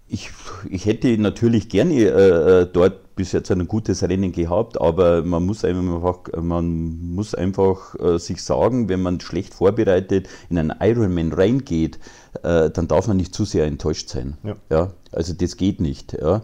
[0.08, 0.32] ich,
[0.70, 5.46] ich hätte natürlich gerne äh, äh, dort bis jetzt ein gutes Rennen gehabt, aber man
[5.46, 11.32] muss einfach, man muss einfach äh, sich sagen, wenn man schlecht vorbereitet in einen Ironman
[11.32, 12.00] reingeht,
[12.42, 14.38] äh, dann darf man nicht zu sehr enttäuscht sein.
[14.44, 14.56] Ja.
[14.72, 14.92] ja?
[15.12, 16.14] Also das geht nicht.
[16.14, 16.42] Ja?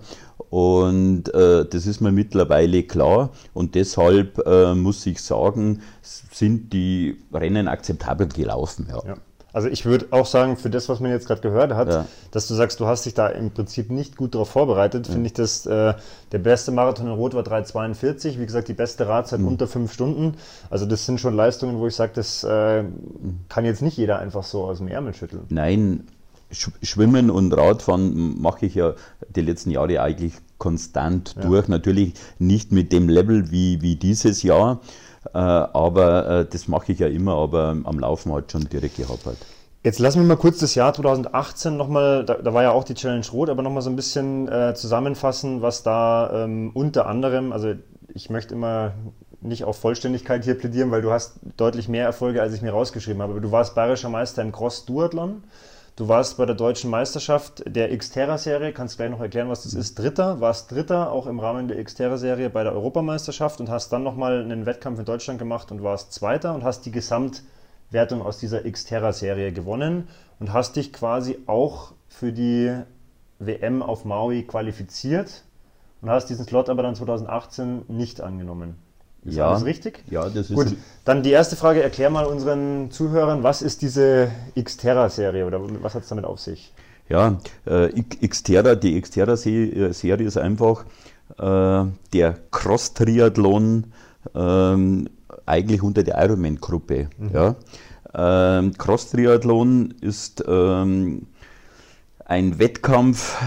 [0.51, 7.17] Und äh, das ist mir mittlerweile klar und deshalb äh, muss ich sagen, sind die
[7.34, 8.86] Rennen akzeptabel gelaufen.
[8.88, 9.01] Ja.
[9.03, 9.15] ja.
[9.58, 12.05] Also ich würde auch sagen, für das, was man jetzt gerade gehört hat, ja.
[12.30, 15.14] dass du sagst, du hast dich da im Prinzip nicht gut darauf vorbereitet, ja.
[15.14, 15.95] finde ich, dass äh,
[16.32, 18.38] der beste Marathon in Rot war 3,42.
[18.38, 19.47] Wie gesagt, die beste Radzeit mhm.
[19.47, 20.36] unter fünf Stunden.
[20.70, 22.84] Also das sind schon Leistungen, wo ich sage, das äh,
[23.49, 25.45] kann jetzt nicht jeder einfach so aus dem Ärmel schütteln.
[25.49, 26.03] Nein,
[26.51, 28.93] Schwimmen und Radfahren mache ich ja
[29.36, 31.47] die letzten Jahre eigentlich konstant ja.
[31.47, 31.68] durch.
[31.68, 34.82] Natürlich nicht mit dem Level wie, wie dieses Jahr.
[35.34, 39.38] Äh, aber äh, das mache ich ja immer, aber am Laufen halt schon direkt gehapert.
[39.84, 42.93] Jetzt lassen wir mal kurz das Jahr 2018 nochmal, da, da war ja auch die
[42.93, 47.73] Challenge Rot, aber nochmal so ein bisschen äh, zusammenfassen, was da ähm, unter anderem, also
[48.13, 48.93] ich möchte immer
[49.39, 53.21] nicht auf Vollständigkeit hier plädieren, weil du hast deutlich mehr Erfolge, als ich mir rausgeschrieben
[53.21, 55.43] habe, aber du warst bayerischer Meister im Cross-Duathlon.
[55.97, 59.97] Du warst bei der deutschen Meisterschaft der Xterra-Serie, kannst gleich noch erklären, was das ist,
[59.97, 64.43] Dritter, warst Dritter auch im Rahmen der Xterra-Serie bei der Europameisterschaft und hast dann nochmal
[64.43, 69.51] einen Wettkampf in Deutschland gemacht und warst Zweiter und hast die Gesamtwertung aus dieser Xterra-Serie
[69.51, 70.07] gewonnen
[70.39, 72.79] und hast dich quasi auch für die
[73.39, 75.45] WM auf Maui qualifiziert
[76.03, 78.75] und hast diesen Slot aber dann 2018 nicht angenommen.
[79.28, 80.03] Ist ja, alles richtig?
[80.09, 80.55] Ja, das ist.
[80.55, 85.95] Gut, dann die erste Frage: Erklär mal unseren Zuhörern, was ist diese Xterra-Serie oder was
[85.95, 86.73] hat es damit auf sich?
[87.09, 87.89] Ja, äh,
[88.28, 90.86] Xterra, die Xterra-Serie ist einfach
[91.38, 93.93] äh, der Cross-Triathlon
[94.34, 95.09] ähm,
[95.45, 97.09] eigentlich unter der Ironman-Gruppe.
[97.17, 97.30] Mhm.
[97.34, 97.55] Ja.
[98.13, 101.28] Ähm, Cross-Triathlon ist ähm,
[102.28, 103.38] ein Wettkampf,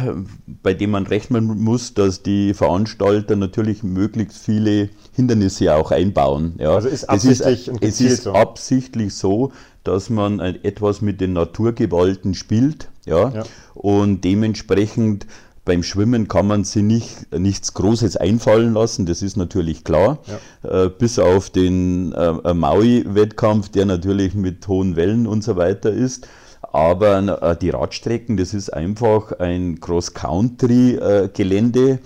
[0.62, 6.55] bei dem man rechnen muss, dass die Veranstalter natürlich möglichst viele Hindernisse auch einbauen.
[6.59, 6.74] Ja.
[6.74, 8.33] Also ist absichtlich es ist, es ist so.
[8.33, 9.53] absichtlich so,
[9.85, 12.89] dass man etwas mit den Naturgewalten spielt.
[13.05, 13.43] Ja, ja.
[13.74, 15.26] Und dementsprechend
[15.66, 20.20] beim Schwimmen kann man sich nicht, nichts Großes einfallen lassen, das ist natürlich klar.
[20.64, 20.85] Ja.
[20.85, 26.26] Äh, bis auf den äh, Maui-Wettkampf, der natürlich mit hohen Wellen und so weiter ist.
[26.73, 31.99] Aber äh, die Radstrecken, das ist einfach ein Cross-Country-Gelände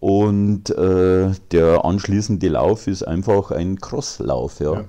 [0.00, 4.60] und äh, der anschließende Lauf ist einfach ein Crosslauf.
[4.60, 4.74] Ja.
[4.74, 4.84] ja.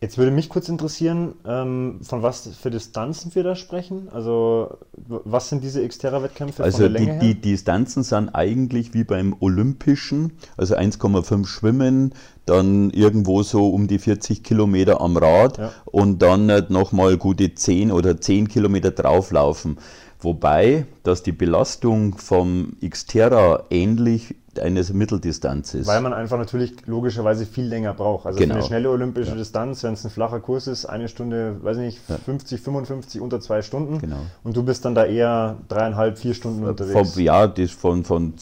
[0.00, 4.08] Jetzt würde mich kurz interessieren, ähm, von was für Distanzen wir da sprechen.
[4.12, 8.94] Also was sind diese Xterra-Wettkämpfe also von der Länge die, die, die Distanzen sind eigentlich
[8.94, 12.14] wie beim Olympischen, also 1,5 Schwimmen,
[12.48, 15.72] dann irgendwo so um die 40 Kilometer am Rad ja.
[15.84, 19.78] und dann nochmal gute 10 oder 10 Kilometer drauflaufen.
[20.20, 25.86] Wobei, dass die Belastung vom Xterra ähnlich eine Mitteldistanz ist.
[25.86, 28.26] Weil man einfach natürlich logischerweise viel länger braucht.
[28.26, 28.54] Also genau.
[28.54, 29.36] für eine schnelle olympische ja.
[29.36, 32.16] Distanz, wenn es ein flacher Kurs ist, eine Stunde, weiß nicht, ja.
[32.16, 34.00] 50, 55 unter zwei Stunden.
[34.00, 34.18] Genau.
[34.42, 37.12] Und du bist dann da eher dreieinhalb, vier Stunden unterwegs.
[37.12, 38.34] Von, ja, das von, von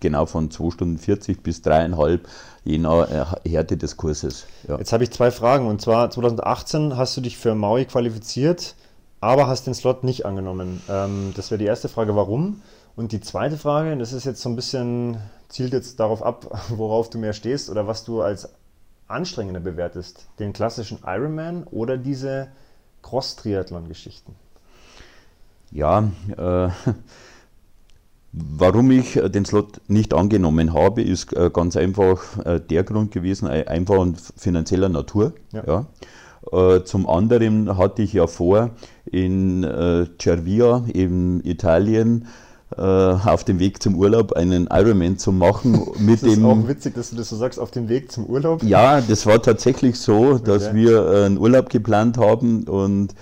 [0.00, 2.28] genau von 2 Stunden 40 bis dreieinhalb,
[2.64, 4.46] je nach äh, Härte des Kurses.
[4.68, 4.78] Ja.
[4.78, 5.66] Jetzt habe ich zwei Fragen.
[5.66, 8.74] Und zwar 2018 hast du dich für Maui qualifiziert,
[9.20, 10.82] aber hast den Slot nicht angenommen.
[10.88, 12.62] Ähm, das wäre die erste Frage, warum?
[12.94, 17.10] Und die zweite Frage, das ist jetzt so ein bisschen zielt jetzt darauf ab, worauf
[17.10, 18.48] du mehr stehst oder was du als
[19.06, 20.26] anstrengender bewertest.
[20.38, 22.48] Den klassischen Ironman oder diese
[23.02, 24.34] Cross-Triathlon-Geschichten?
[25.70, 26.68] Ja, äh,
[28.32, 33.48] warum ich den Slot nicht angenommen habe, ist äh, ganz einfach äh, der Grund gewesen,
[33.48, 35.34] einfach und finanzieller Natur.
[35.52, 35.64] Ja.
[35.66, 35.86] ja.
[36.50, 38.70] Äh, zum anderen hatte ich ja vor,
[39.04, 42.26] in äh, Cervia in Italien
[42.76, 45.72] äh, auf dem Weg zum Urlaub einen Ironman zu machen.
[45.98, 48.26] Mit das ist dem, auch witzig, dass du das so sagst, auf dem Weg zum
[48.26, 48.62] Urlaub.
[48.62, 50.76] Ja, das war tatsächlich so, dass okay.
[50.76, 53.14] wir äh, einen Urlaub geplant haben und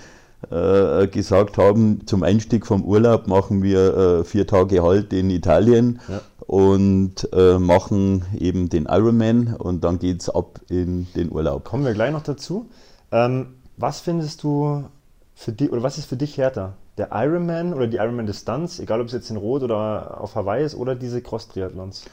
[0.49, 5.99] äh, gesagt haben, zum Einstieg vom Urlaub machen wir äh, vier Tage Halt in Italien
[6.07, 6.21] ja.
[6.47, 11.65] und äh, machen eben den Ironman und dann geht es ab in den Urlaub.
[11.65, 12.69] Kommen wir gleich noch dazu.
[13.11, 14.85] Ähm, was findest du
[15.35, 16.73] für dich, oder was ist für dich härter?
[16.97, 20.75] Der Ironman oder die Ironman-Distanz, egal ob es jetzt in Rot oder auf Hawaii ist,
[20.75, 22.05] oder diese Cross-Triathlons?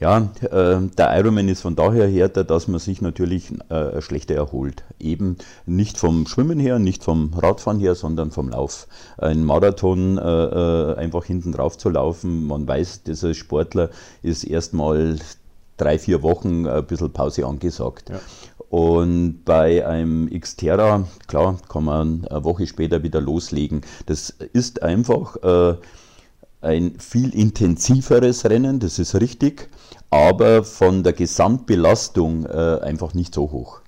[0.00, 4.82] Ja, äh, der Ironman ist von daher härter, dass man sich natürlich äh, schlechter erholt.
[4.98, 5.36] Eben
[5.66, 8.88] nicht vom Schwimmen her, nicht vom Radfahren her, sondern vom Lauf.
[9.18, 13.90] Ein Marathon äh, äh einfach hinten drauf zu laufen, man weiß, dieser Sportler
[14.22, 15.16] ist erstmal
[15.76, 18.10] drei, vier Wochen ein bisschen Pause angesagt.
[18.10, 18.20] Ja.
[18.70, 23.82] Und bei einem Xterra, klar, kann man eine Woche später wieder loslegen.
[24.06, 25.76] Das ist einfach äh,
[26.64, 29.68] ein viel intensiveres Rennen, das ist richtig,
[30.10, 33.80] aber von der Gesamtbelastung äh, einfach nicht so hoch.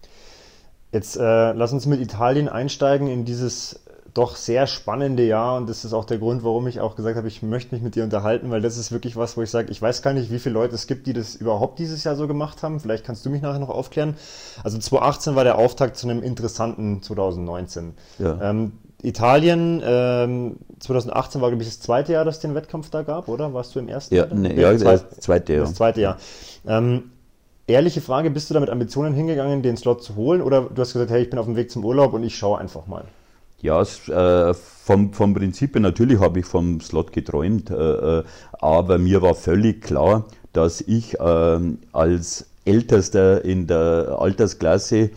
[0.93, 3.81] Jetzt äh, lass uns mit Italien einsteigen in dieses
[4.17, 7.29] doch sehr spannende Jahr und das ist auch der Grund, warum ich auch gesagt habe,
[7.29, 9.83] ich möchte mich mit dir unterhalten, weil das ist wirklich was, wo ich sage, ich
[9.83, 12.63] weiß gar nicht, wie viele Leute es gibt, die das überhaupt dieses Jahr so gemacht
[12.63, 12.81] haben.
[12.81, 14.17] Vielleicht kannst du mich nachher noch aufklären.
[14.65, 17.93] Also 2018 war der Auftakt zu einem interessanten 2019.
[18.19, 18.41] Ja.
[18.41, 18.73] Ähm,
[19.03, 23.29] Italien, ähm, 2018 war, glaube ich, das zweite Jahr, dass es den Wettkampf da gab,
[23.29, 23.53] oder?
[23.53, 24.35] Warst du im ersten ja, Jahr?
[24.35, 25.63] Nee, ja, das zweite, zweite Jahr.
[25.63, 26.17] Das zweite Jahr.
[26.67, 27.11] Ähm,
[27.67, 30.41] ehrliche Frage, bist du da mit Ambitionen hingegangen, den Slot zu holen?
[30.41, 32.59] Oder du hast gesagt, hey, ich bin auf dem Weg zum Urlaub und ich schaue
[32.59, 33.05] einfach mal?
[33.61, 37.75] Ja, äh, vom, vom Prinzip her, natürlich habe ich vom Slot geträumt, äh,
[38.19, 41.59] äh, aber mir war völlig klar, dass ich äh,
[41.93, 45.11] als Ältester in der Altersklasse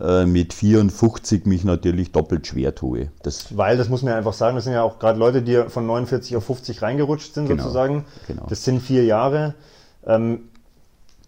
[0.00, 3.10] äh, mit 54 mich natürlich doppelt schwer tue.
[3.22, 5.64] Das Weil, das muss man ja einfach sagen, das sind ja auch gerade Leute, die
[5.68, 8.04] von 49 auf 50 reingerutscht sind genau, sozusagen.
[8.26, 8.46] Genau.
[8.48, 9.54] Das sind vier Jahre.
[10.06, 10.48] Ähm,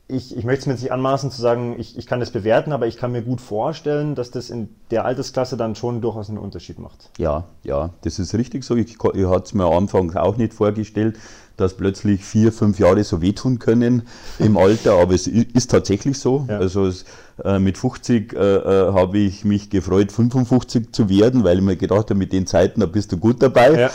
[0.08, 2.72] ich, ich möchte es mir jetzt nicht anmaßen zu sagen, ich, ich kann das bewerten,
[2.72, 6.38] aber ich kann mir gut vorstellen, dass das in der Altersklasse dann schon durchaus einen
[6.38, 7.10] Unterschied macht.
[7.18, 8.76] Ja, ja, das ist richtig so.
[8.76, 11.16] Ich, ich hatte es mir am Anfang auch nicht vorgestellt,
[11.56, 14.02] dass plötzlich vier, fünf Jahre so wehtun können
[14.38, 16.46] im Alter, aber es ist tatsächlich so.
[16.48, 16.58] Ja.
[16.58, 17.04] Also es,
[17.44, 21.76] äh, mit 50 äh, äh, habe ich mich gefreut, 55 zu werden, weil ich mir
[21.76, 23.80] gedacht habe, mit den Zeiten, da bist du gut dabei.
[23.80, 23.90] Ja.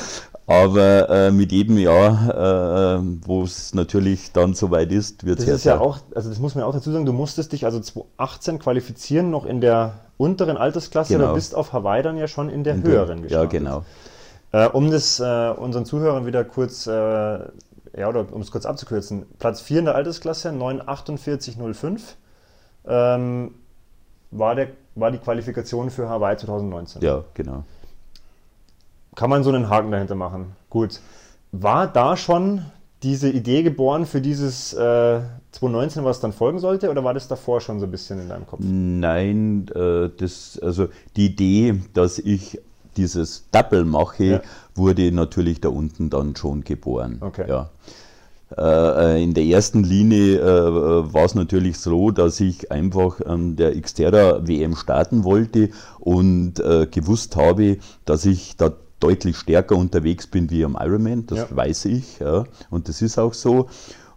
[0.48, 5.56] Aber äh, mit jedem Jahr, äh, wo es natürlich dann soweit ist, wird es Das
[5.56, 8.60] ist ja auch, also das muss man auch dazu sagen, du musstest dich also 2018
[8.60, 11.30] qualifizieren, noch in der unteren Altersklasse, genau.
[11.30, 13.54] du bist auf Hawaii dann ja schon in der in höheren gestartet.
[13.54, 13.86] Ja, genau.
[14.52, 17.39] Äh, um das äh, unseren Zuhörern wieder kurz äh,
[17.98, 22.00] ja, oder um es kurz abzukürzen, Platz 4 in der Altersklasse, 9,48,05,
[22.88, 23.56] ähm,
[24.32, 27.02] war, der, war die Qualifikation für Hawaii 2019.
[27.02, 27.64] Ja, genau.
[29.16, 30.55] Kann man so einen Haken dahinter machen.
[30.70, 30.99] Gut.
[31.51, 32.66] War da schon
[33.03, 37.59] diese Idee geboren für dieses äh, 2019, was dann folgen sollte, oder war das davor
[37.59, 38.62] schon so ein bisschen in deinem Kopf?
[38.64, 42.59] Nein, äh, das, also die Idee, dass ich
[42.95, 44.41] dieses Double mache, ja.
[44.76, 47.18] wurde natürlich da unten dann schon geboren.
[47.22, 47.45] Okay.
[47.47, 47.70] Ja.
[48.57, 53.80] Äh, in der ersten Linie äh, war es natürlich so, dass ich einfach an der
[53.80, 60.49] Xterra WM starten wollte und äh, gewusst habe, dass ich da deutlich stärker unterwegs bin
[60.49, 61.47] wie am Ironman, das ja.
[61.49, 63.68] weiß ich, ja, und das ist auch so.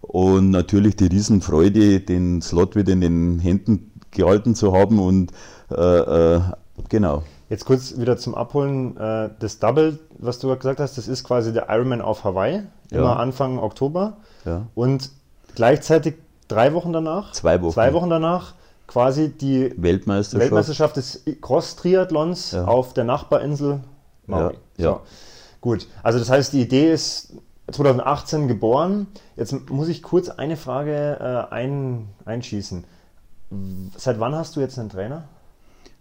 [0.01, 5.32] Und natürlich die Riesenfreude, den Slot wieder in den Händen gehalten zu haben und
[5.70, 6.41] äh, äh,
[6.89, 7.22] genau.
[7.49, 8.97] Jetzt kurz wieder zum Abholen.
[8.97, 13.03] Äh, das Double, was du gesagt hast, das ist quasi der Ironman auf Hawaii, immer
[13.03, 13.16] ja.
[13.16, 14.18] Anfang Oktober.
[14.45, 14.66] Ja.
[14.74, 15.11] Und
[15.55, 16.14] gleichzeitig
[16.49, 18.55] drei Wochen danach, zwei Wochen, zwei Wochen danach,
[18.87, 22.64] quasi die Weltmeisterschaft, Weltmeisterschaft des Cross-Triathlons ja.
[22.66, 23.80] auf der Nachbarinsel
[24.27, 24.55] Maui.
[24.77, 25.01] Ja, so.
[25.61, 27.35] Gut, also das heißt, die Idee ist
[27.70, 29.07] 2018 geboren.
[29.37, 32.85] Jetzt muss ich kurz eine Frage äh, ein, einschießen.
[33.97, 35.25] Seit wann hast du jetzt einen Trainer?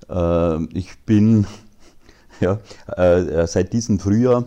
[0.09, 1.47] Äh, ich bin
[2.39, 2.59] ja,
[2.97, 4.45] äh, seit diesem Frühjahr,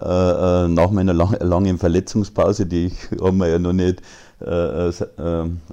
[0.00, 4.02] äh, äh, nach meiner lang, langen Verletzungspause, die ich haben wir ja noch nicht
[4.40, 4.92] äh,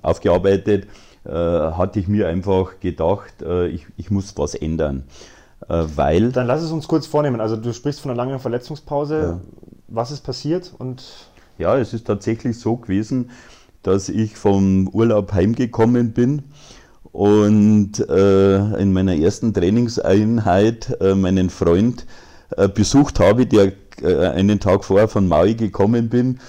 [0.02, 0.88] aufgearbeitet,
[1.26, 5.04] hatte ich mir einfach gedacht, ich, ich muss was ändern.
[5.68, 6.32] Äh, weil.
[6.32, 7.42] Dann lass es uns kurz vornehmen.
[7.42, 9.20] Also du sprichst von einer langen Verletzungspause.
[9.22, 9.40] Ja.
[9.88, 10.74] Was ist passiert?
[10.78, 11.04] Und
[11.58, 13.32] ja, es ist tatsächlich so gewesen,
[13.84, 16.44] dass ich vom Urlaub heimgekommen bin
[17.12, 22.06] und äh, in meiner ersten Trainingseinheit äh, meinen Freund
[22.56, 26.40] äh, besucht habe, der äh, einen Tag vorher von Maui gekommen bin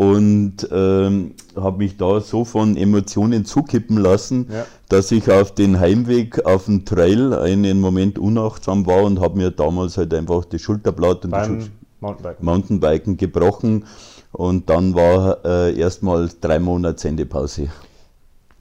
[0.00, 4.64] und ähm, habe mich da so von Emotionen zukippen lassen, ja.
[4.88, 9.50] dass ich auf den Heimweg auf dem Trail einen Moment unachtsam war und habe mir
[9.50, 11.70] damals halt einfach das Schulterblatt und Beim das
[12.00, 12.44] Mountainbiken.
[12.46, 13.84] Mountainbiken gebrochen
[14.32, 17.68] und dann war äh, erstmal drei Monate Sendepause.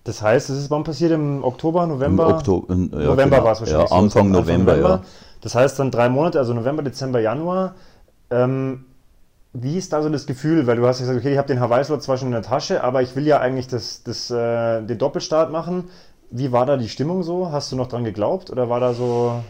[0.03, 1.13] Das heißt, das ist wann passiert?
[1.13, 2.25] Im Oktober, November?
[2.25, 3.43] Im Oktober, ja, November genau.
[3.45, 3.89] war es wahrscheinlich.
[3.89, 5.01] Ja, Anfang, so, November, November, ja.
[5.39, 7.75] Das heißt dann drei Monate, also November, Dezember, Januar.
[8.29, 8.83] Ähm,
[9.61, 10.67] wie ist da so das Gefühl?
[10.67, 13.01] Weil du hast gesagt, okay, ich habe den Hawaii-Slot zwar schon in der Tasche, aber
[13.01, 15.85] ich will ja eigentlich das, das, äh, den Doppelstart machen.
[16.31, 17.51] Wie war da die Stimmung so?
[17.51, 19.43] Hast du noch dran geglaubt oder war da so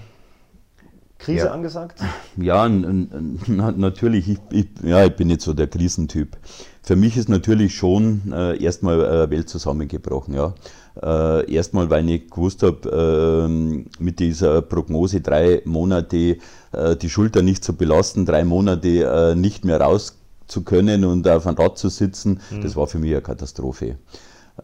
[1.18, 1.52] Krise ja.
[1.52, 2.00] angesagt?
[2.38, 2.70] Ja,
[3.48, 4.30] natürlich.
[4.30, 6.38] Ich, ich, ja, ich bin nicht so der Krisentyp.
[6.82, 10.34] Für mich ist natürlich schon äh, erstmal äh, Welt zusammengebrochen.
[10.34, 10.54] Ja.
[11.02, 16.38] Äh, erstmal, weil ich gewusst habe, äh, mit dieser Prognose drei Monate
[16.72, 20.18] äh, die Schulter nicht zu belasten, drei Monate äh, nicht mehr raus
[20.48, 22.62] zu können und auf einem Rad zu sitzen, mhm.
[22.62, 23.98] das war für mich eine Katastrophe.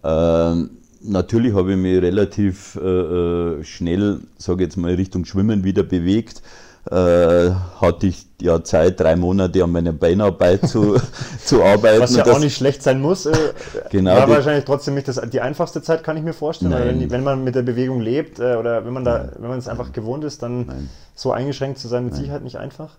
[0.03, 6.41] Ähm, natürlich habe ich mich relativ äh, schnell, sage jetzt mal, Richtung Schwimmen wieder bewegt
[6.91, 10.97] äh, hatte ich ja Zeit, drei Monate an meiner Beinarbeit zu,
[11.45, 12.01] zu arbeiten.
[12.01, 13.25] Was ja das, auch nicht schlecht sein muss.
[13.25, 13.53] Äh,
[13.89, 16.71] genau, war wahrscheinlich trotzdem nicht das, die einfachste Zeit, kann ich mir vorstellen.
[16.71, 19.67] Wenn, wenn, man mit der Bewegung lebt äh, oder wenn man da, wenn man es
[19.67, 20.89] einfach gewohnt ist, dann Nein.
[21.15, 22.21] so eingeschränkt zu sein, mit Nein.
[22.21, 22.91] Sicherheit nicht einfach.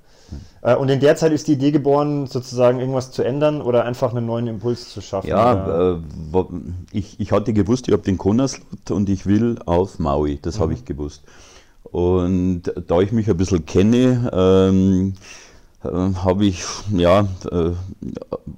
[0.63, 4.11] Äh, und in der Zeit ist die Idee geboren, sozusagen irgendwas zu ändern oder einfach
[4.11, 5.29] einen neuen Impuls zu schaffen.
[5.29, 5.99] Ja, äh,
[6.93, 10.39] ich, ich hatte gewusst, ich habe den Kona-Slot und ich will auf Maui.
[10.43, 10.63] Das mhm.
[10.63, 11.23] habe ich gewusst.
[11.97, 15.15] Und da ich mich ein bisschen kenne, ähm,
[15.83, 16.63] äh, habe ich,
[16.95, 17.21] ja,
[17.51, 17.71] äh,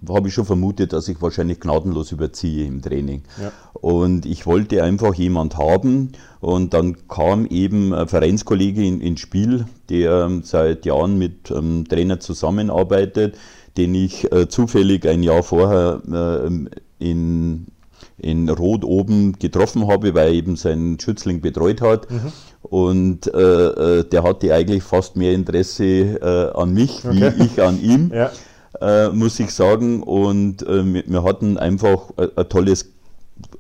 [0.09, 3.23] habe ich schon vermutet, dass ich wahrscheinlich gnadenlos überziehe im Training.
[3.41, 3.53] Ja.
[3.75, 6.11] Und ich wollte einfach jemand haben
[6.41, 12.19] und dann kam eben ein Vereinskollege in, ins Spiel, der seit Jahren mit einem Trainer
[12.19, 13.39] zusammenarbeitet,
[13.77, 16.03] den ich äh, zufällig ein Jahr vorher
[16.51, 17.69] äh, in
[18.19, 22.11] in Rot oben getroffen habe, weil er eben seinen Schützling betreut hat.
[22.11, 22.33] Mhm.
[22.63, 27.33] Und äh, äh, der hatte eigentlich fast mehr Interesse äh, an mich okay.
[27.37, 28.31] wie ich an ihm, ja.
[28.81, 30.03] äh, muss ich sagen.
[30.03, 32.91] Und äh, wir, hatten einfach ein tolles,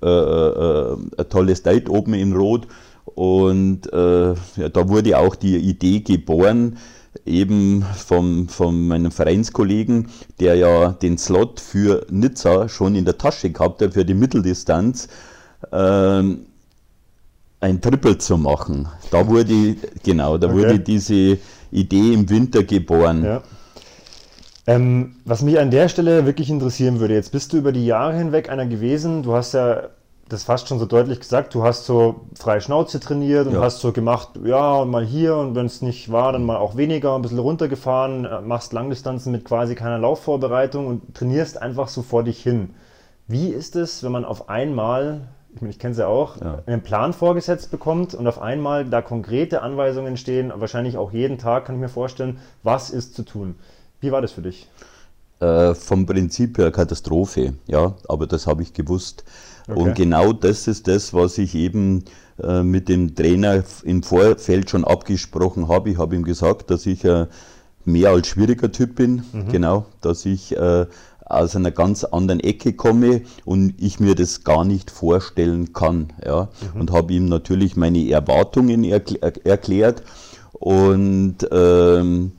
[0.02, 2.66] äh, ein tolles Date oben in Rot.
[3.14, 4.34] Und da
[4.88, 6.76] wurde auch die Idee geboren,
[7.24, 10.08] eben von, von meinem Vereinskollegen,
[10.40, 15.08] der ja den Slot für Nizza schon in der Tasche gehabt hat, für die Mitteldistanz,
[15.72, 16.46] ähm,
[17.60, 18.88] ein Triple zu machen.
[19.10, 20.56] Da wurde, genau, da okay.
[20.56, 21.38] wurde diese
[21.70, 23.24] Idee im Winter geboren.
[23.24, 23.42] Ja.
[24.66, 28.16] Ähm, was mich an der Stelle wirklich interessieren würde, jetzt bist du über die Jahre
[28.16, 29.88] hinweg einer gewesen, du hast ja
[30.28, 33.62] das fast schon so deutlich gesagt, du hast so freie Schnauze trainiert und Ja.
[33.62, 36.76] hast so gemacht, ja, und mal hier und wenn es nicht war, dann mal auch
[36.76, 42.02] weniger, ein bisschen runtergefahren, äh, machst Langdistanzen mit quasi keiner Laufvorbereitung und trainierst einfach so
[42.02, 42.74] vor dich hin.
[43.26, 46.62] Wie ist es, wenn man auf einmal, ich meine, ich kenne es ja auch, Ja.
[46.66, 51.64] einen Plan vorgesetzt bekommt und auf einmal da konkrete Anweisungen stehen, wahrscheinlich auch jeden Tag,
[51.66, 53.54] kann ich mir vorstellen, was ist zu tun.
[54.00, 54.68] Wie war das für dich?
[55.40, 59.24] Äh, vom Prinzip her Katastrophe, ja, aber das habe ich gewusst.
[59.68, 59.80] Okay.
[59.80, 62.04] Und genau das ist das, was ich eben
[62.42, 65.90] äh, mit dem Trainer im Vorfeld schon abgesprochen habe.
[65.90, 67.26] Ich habe ihm gesagt, dass ich ein
[67.84, 70.86] mehr als schwieriger Typ bin, genau, dass ich äh,
[71.28, 76.12] aus einer ganz anderen Ecke komme und ich mir das gar nicht vorstellen kann.
[76.24, 76.48] Ja?
[76.74, 80.02] Und habe ihm natürlich meine Erwartungen erkl erklärt
[80.52, 82.32] und ähm,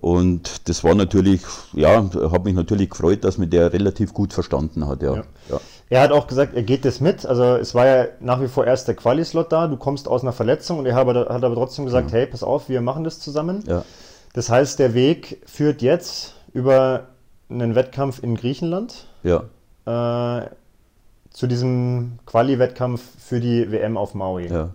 [0.00, 1.42] und das war natürlich,
[1.72, 5.02] ja, hat mich natürlich gefreut, dass mir der relativ gut verstanden hat.
[5.02, 5.16] Ja.
[5.16, 5.22] Ja.
[5.50, 5.60] Ja.
[5.88, 7.24] Er hat auch gesagt, er geht das mit.
[7.24, 10.32] Also es war ja nach wie vor erst der Quali-Slot da, du kommst aus einer
[10.32, 13.20] Verletzung und er hat aber, hat aber trotzdem gesagt, hey, pass auf, wir machen das
[13.20, 13.62] zusammen.
[13.66, 13.84] Ja.
[14.32, 17.04] Das heißt, der Weg führt jetzt über
[17.48, 19.44] einen Wettkampf in Griechenland ja.
[19.86, 20.48] äh,
[21.30, 24.48] zu diesem Quali-Wettkampf für die WM auf Maui.
[24.48, 24.70] ja.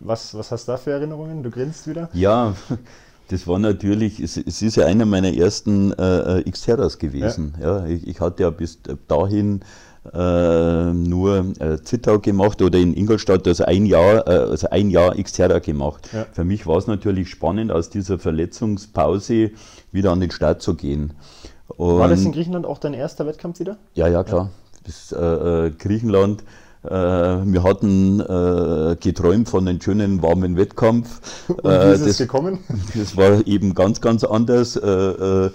[0.00, 1.42] Was, was hast du da für Erinnerungen?
[1.42, 2.10] Du grinst wieder.
[2.12, 2.54] Ja,
[3.28, 7.54] das war natürlich, es, es ist ja einer meiner ersten äh, Xterras gewesen.
[7.60, 7.86] Ja.
[7.86, 9.60] ich, ich hatte ja bis dahin
[10.14, 15.14] äh, nur äh, Zittau gemacht oder in Ingolstadt, also ein Jahr, äh, also ein Jahr
[15.14, 16.08] Xterra gemacht.
[16.12, 16.26] Ja.
[16.32, 19.50] Für mich war es natürlich spannend, aus dieser Verletzungspause
[19.92, 21.12] wieder an den Start zu gehen.
[21.76, 23.76] War das in Und- Griechenland auch dein erster Wettkampf wieder?
[23.94, 24.50] ja, ja, klar.
[24.84, 26.42] Das, äh, äh, Griechenland.
[26.84, 31.20] Äh, wir hatten äh, geträumt von einem schönen, warmen Wettkampf.
[31.62, 32.64] Und wie Äh, ist es das, gekommen?
[32.94, 34.76] das war eben ganz, ganz anders.
[34.76, 35.50] Äh, äh,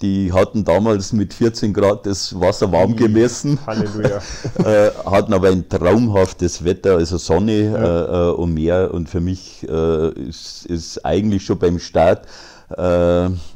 [0.00, 4.22] die hatten damals mit 14 Grad das Wasser warm gemessen, Halleluja.
[4.62, 8.92] äh, hatten aber ein traumhaftes Wetter, also Sonne äh, äh, und Meer.
[8.94, 12.26] Und für mich äh, ist, ist eigentlich schon beim Start
[12.70, 12.82] äh,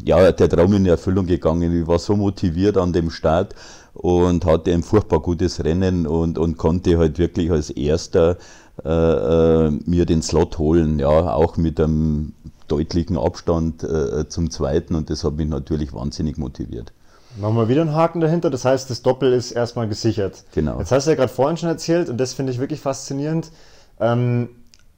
[0.04, 1.80] ja, der Traum in Erfüllung gegangen.
[1.82, 3.54] Ich war so motiviert an dem Start
[4.01, 8.38] und hatte ein furchtbar gutes Rennen und, und konnte halt wirklich als erster
[8.84, 12.32] äh, äh, mir den Slot holen, ja, auch mit einem
[12.66, 16.92] deutlichen Abstand äh, zum zweiten und das hat mich natürlich wahnsinnig motiviert.
[17.38, 18.51] Machen wir wieder einen Haken dahinter.
[18.51, 20.44] Das heißt, das Doppel ist erstmal gesichert.
[20.53, 20.78] Genau.
[20.78, 23.53] Jetzt hast du ja gerade vorhin schon erzählt, und das finde ich wirklich faszinierend.
[24.01, 24.48] Ähm,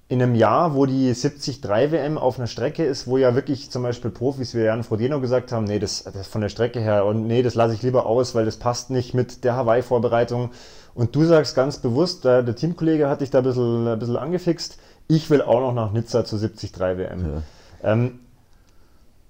[0.09, 3.83] in einem Jahr, wo die 73 WM auf einer Strecke ist, wo ja wirklich zum
[3.83, 7.27] Beispiel Profis wie Jan Frodeno gesagt haben, nee, das, das von der Strecke her und
[7.27, 10.51] nee, das lasse ich lieber aus, weil das passt nicht mit der Hawaii-Vorbereitung.
[10.95, 14.17] Und du sagst ganz bewusst, der, der Teamkollege hat dich da ein bisschen, ein bisschen
[14.17, 14.79] angefixt,
[15.09, 17.43] ich will auch noch nach Nizza zur 73 WM.
[17.83, 18.21] Ähm,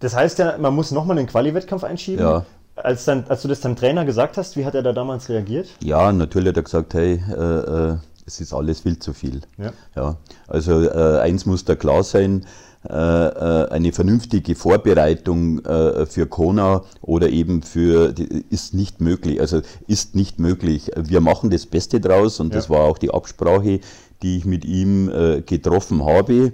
[0.01, 2.25] das heißt ja, man muss nochmal einen Quali-Wettkampf einschieben.
[2.25, 2.45] Ja.
[2.75, 5.68] Als, dann, als du das deinem Trainer gesagt hast, wie hat er da damals reagiert?
[5.81, 7.97] Ja, natürlich hat er gesagt, hey, äh, äh,
[8.27, 9.41] es ist alles viel zu viel.
[9.59, 9.73] Ja.
[9.97, 10.16] Ja,
[10.49, 12.45] also äh, eins muss da klar sein,
[12.89, 18.12] äh, äh, eine vernünftige Vorbereitung äh, für Kona oder eben für
[18.51, 19.41] ist nicht möglich.
[19.41, 20.91] Also ist nicht möglich.
[20.97, 22.57] Wir machen das Beste draus und Ja.
[22.57, 23.81] das war auch die Absprache,
[24.23, 26.53] die ich mit ihm äh, getroffen habe.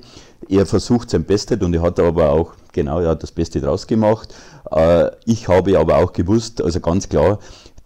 [0.49, 3.87] Er versucht sein Bestes und er hat aber auch genau, er hat das Beste draus
[3.87, 4.35] gemacht.
[4.71, 7.39] Äh, ich habe aber auch gewusst, also ganz klar,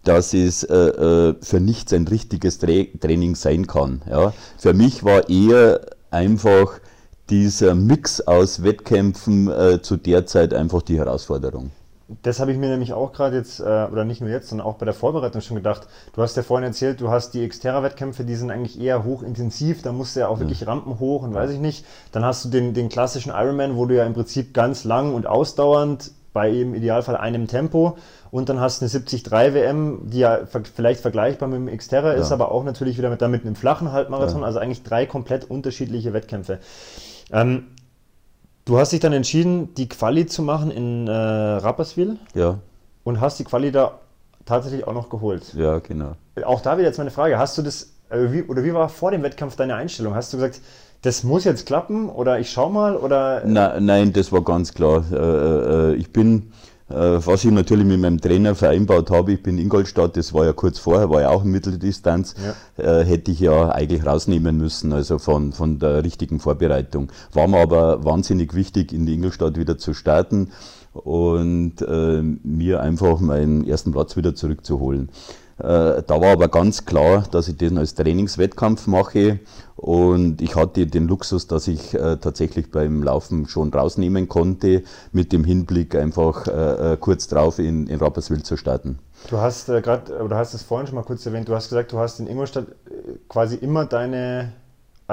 [0.03, 4.01] dass es äh, äh, für nichts ein richtiges Tra Training sein kann.
[4.09, 4.33] Ja.
[4.57, 5.81] Für mich war eher
[6.11, 6.79] einfach
[7.29, 11.71] dieser Mix aus Wettkämpfen äh, zu der Zeit einfach die Herausforderung.
[12.21, 14.75] Das habe ich mir nämlich auch gerade jetzt, äh, oder nicht nur jetzt, sondern auch
[14.75, 15.87] bei der Vorbereitung schon gedacht.
[16.13, 19.93] Du hast ja vorhin erzählt, du hast die Xterra-Wettkämpfe, die sind eigentlich eher hochintensiv, da
[19.93, 21.85] musst du ja auch wirklich Rampen hoch und weiß ich nicht.
[22.11, 25.25] Dann hast du den, den klassischen Ironman, wo du ja im Prinzip ganz lang und
[25.25, 27.97] ausdauernd bei im Idealfall einem Tempo
[28.31, 30.39] und dann hast du eine 73 WM, die ja
[30.75, 32.33] vielleicht vergleichbar mit dem Xterra ist, Ja.
[32.35, 36.57] aber auch natürlich wieder mit, damit einem flachen Halbmarathon, also eigentlich drei komplett unterschiedliche Wettkämpfe.
[37.31, 37.67] Ähm,
[38.65, 42.57] du hast dich dann entschieden, die Quali zu machen in äh, Rapperswil Ja,
[43.03, 43.99] und hast die Quali da
[44.45, 45.53] tatsächlich auch noch geholt.
[45.53, 46.13] ja, genau.
[46.45, 49.11] Auch da wieder jetzt meine Frage, hast du das, äh, wie, oder wie war vor
[49.11, 50.15] dem Wettkampf deine Einstellung?
[50.15, 50.59] Hast du gesagt,
[51.03, 55.03] das muss jetzt klappen oder ich schau mal oder Na, nein, das war ganz klar.
[55.11, 56.53] Äh, äh, ich bin,
[56.89, 60.45] äh, was ich natürlich mit meinem Trainer vereinbart habe, ich bin in Ingolstadt, das war
[60.45, 62.35] ja kurz vorher, war ja auch in Mitteldistanz,
[62.77, 67.11] äh, hätte ich ja eigentlich rausnehmen müssen, also von, von der richtigen Vorbereitung.
[67.33, 70.51] War mir aber wahnsinnig wichtig, in die Ingolstadt wieder zu starten
[70.93, 75.09] und äh, mir einfach meinen ersten Platz wieder zurückzuholen.
[75.59, 79.39] Äh, da war aber ganz klar, dass ich den als Trainingswettkampf mache
[79.75, 85.31] und ich hatte den Luxus, dass ich äh, tatsächlich beim Laufen schon rausnehmen konnte, mit
[85.31, 88.99] dem Hinblick einfach äh, kurz drauf in, in Rapperswil zu starten.
[89.29, 91.99] Du hast gerade, oder hast es vorhin schon mal kurz erwähnt, du hast gesagt, du
[91.99, 92.67] hast in Ingolstadt
[93.29, 94.51] quasi immer deine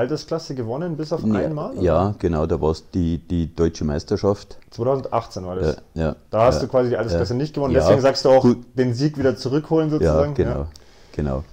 [0.00, 1.72] Altersklasse gewonnen, bis auf ja, einmal?
[1.72, 1.82] Oder?
[1.82, 4.58] Ja, genau, da war es die, die deutsche Meisterschaft.
[4.70, 5.76] 2018 war das.
[5.94, 8.42] Ja, ja da hast ja, du quasi die Altersklasse nicht gewonnen, deswegen sagst du auch,
[8.42, 8.58] gut.
[8.74, 10.34] den Sieg wieder zurückholen sozusagen.
[10.36, 10.66] Ja, genau.
[11.12, 11.44] genau.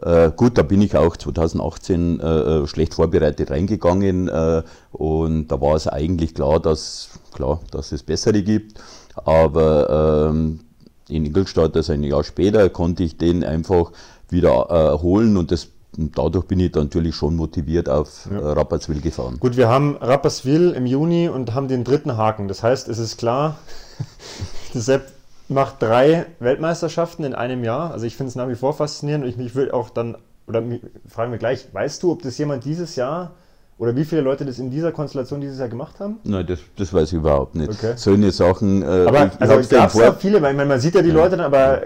[0.00, 4.62] Äh, gut, da bin ich auch 2018 äh, äh, schlecht vorbereitet reingegangen äh,
[4.92, 8.80] und da war es eigentlich klar, dass, klar, dass es bessere gibt.
[9.24, 10.60] Aber ähm,
[11.08, 13.92] in Ingolstadt, also ein Jahr später, konnte ich den einfach
[14.30, 18.38] wieder äh, holen und das und dadurch bin ich natürlich schon motiviert auf ja.
[18.38, 19.36] Äh, Rapperswil gefahren.
[19.38, 22.48] Gut, wir haben Rapperswil im Juni und haben den dritten Haken.
[22.48, 23.58] Das heißt, es ist klar,
[24.74, 25.12] Sepp
[25.48, 27.92] macht drei Weltmeisterschaften in einem Jahr.
[27.92, 30.16] Also ich finde es nach wie vor faszinierend und ich mich würde auch dann,
[30.46, 30.62] oder
[31.08, 33.32] fragen wir gleich, weißt du, ob das jemand dieses Jahr
[33.76, 36.18] oder wie viele Leute das in dieser Konstellation dieses Jahr gemacht haben?
[36.24, 37.70] Nein, das, das weiß ich überhaupt nicht.
[37.70, 37.94] Okay.
[37.96, 38.82] Solche Sachen.
[38.82, 41.36] Äh, aber ich, also gab es da viele, weil man, man sieht ja die Leute
[41.36, 41.82] dann, aber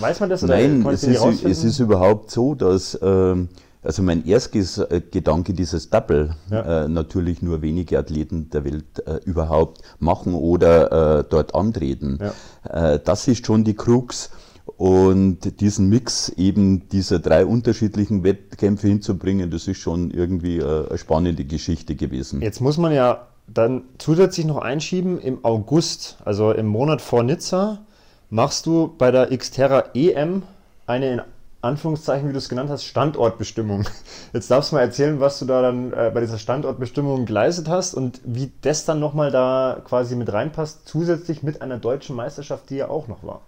[0.00, 0.42] Weiß man das?
[0.42, 3.48] Oder Nein, es ist, es ist überhaupt so, dass ähm,
[3.82, 6.84] also mein Erstgedanke, dieses Double, ja.
[6.84, 12.18] äh, natürlich nur wenige Athleten der Welt äh, überhaupt machen oder äh, dort antreten.
[12.64, 12.94] Ja.
[12.94, 14.30] Äh, das ist schon die Krux.
[14.76, 20.98] Und diesen Mix eben dieser drei unterschiedlichen Wettkämpfe hinzubringen, das ist schon irgendwie äh, eine
[20.98, 22.40] spannende Geschichte gewesen.
[22.40, 27.84] Jetzt muss man ja dann zusätzlich noch einschieben, im August, also im Monat vor Nizza,
[28.32, 30.42] machst du bei der Xterra EM
[30.86, 31.22] eine in
[31.60, 33.84] Anführungszeichen, wie du es genannt hast, Standortbestimmung.
[34.32, 37.94] Jetzt darfst du mal erzählen, was du da dann äh, bei dieser Standortbestimmung geleistet hast
[37.94, 42.76] und wie das dann nochmal da quasi mit reinpasst, zusätzlich mit einer deutschen Meisterschaft, die
[42.76, 43.42] ja auch noch war.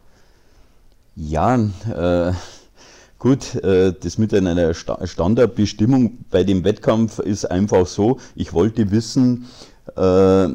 [1.17, 2.33] Ja, äh,
[3.19, 9.49] gut, äh, das mit einer Standardbestimmung bei dem Wettkampf ist einfach so, ich wollte wissen,
[9.97, 10.49] äh,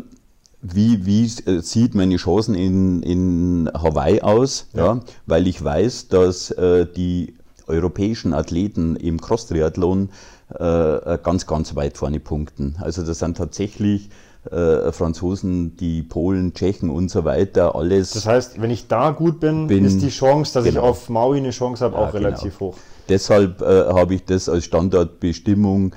[0.62, 4.86] wie, wie äh, sieht meine Chancen in, in Hawaii aus, ja.
[4.86, 7.36] ja weil ich weiß, dass äh, die
[7.68, 10.10] europäischen Athleten im Cross-Triathlon
[10.53, 12.76] äh, ganz, ganz weit vorne punkten.
[12.80, 14.10] Also das sind tatsächlich
[14.49, 18.12] äh, Franzosen, die Polen, Tschechen und so weiter, alles.
[18.12, 20.82] Das heißt, wenn ich da gut bin, bin ist die Chance, dass genau.
[20.82, 22.72] ich auf Maui eine Chance habe, ja, auch relativ genau.
[22.72, 22.78] hoch.
[23.10, 25.93] Deshalb äh, habe ich das als Standardbestimmung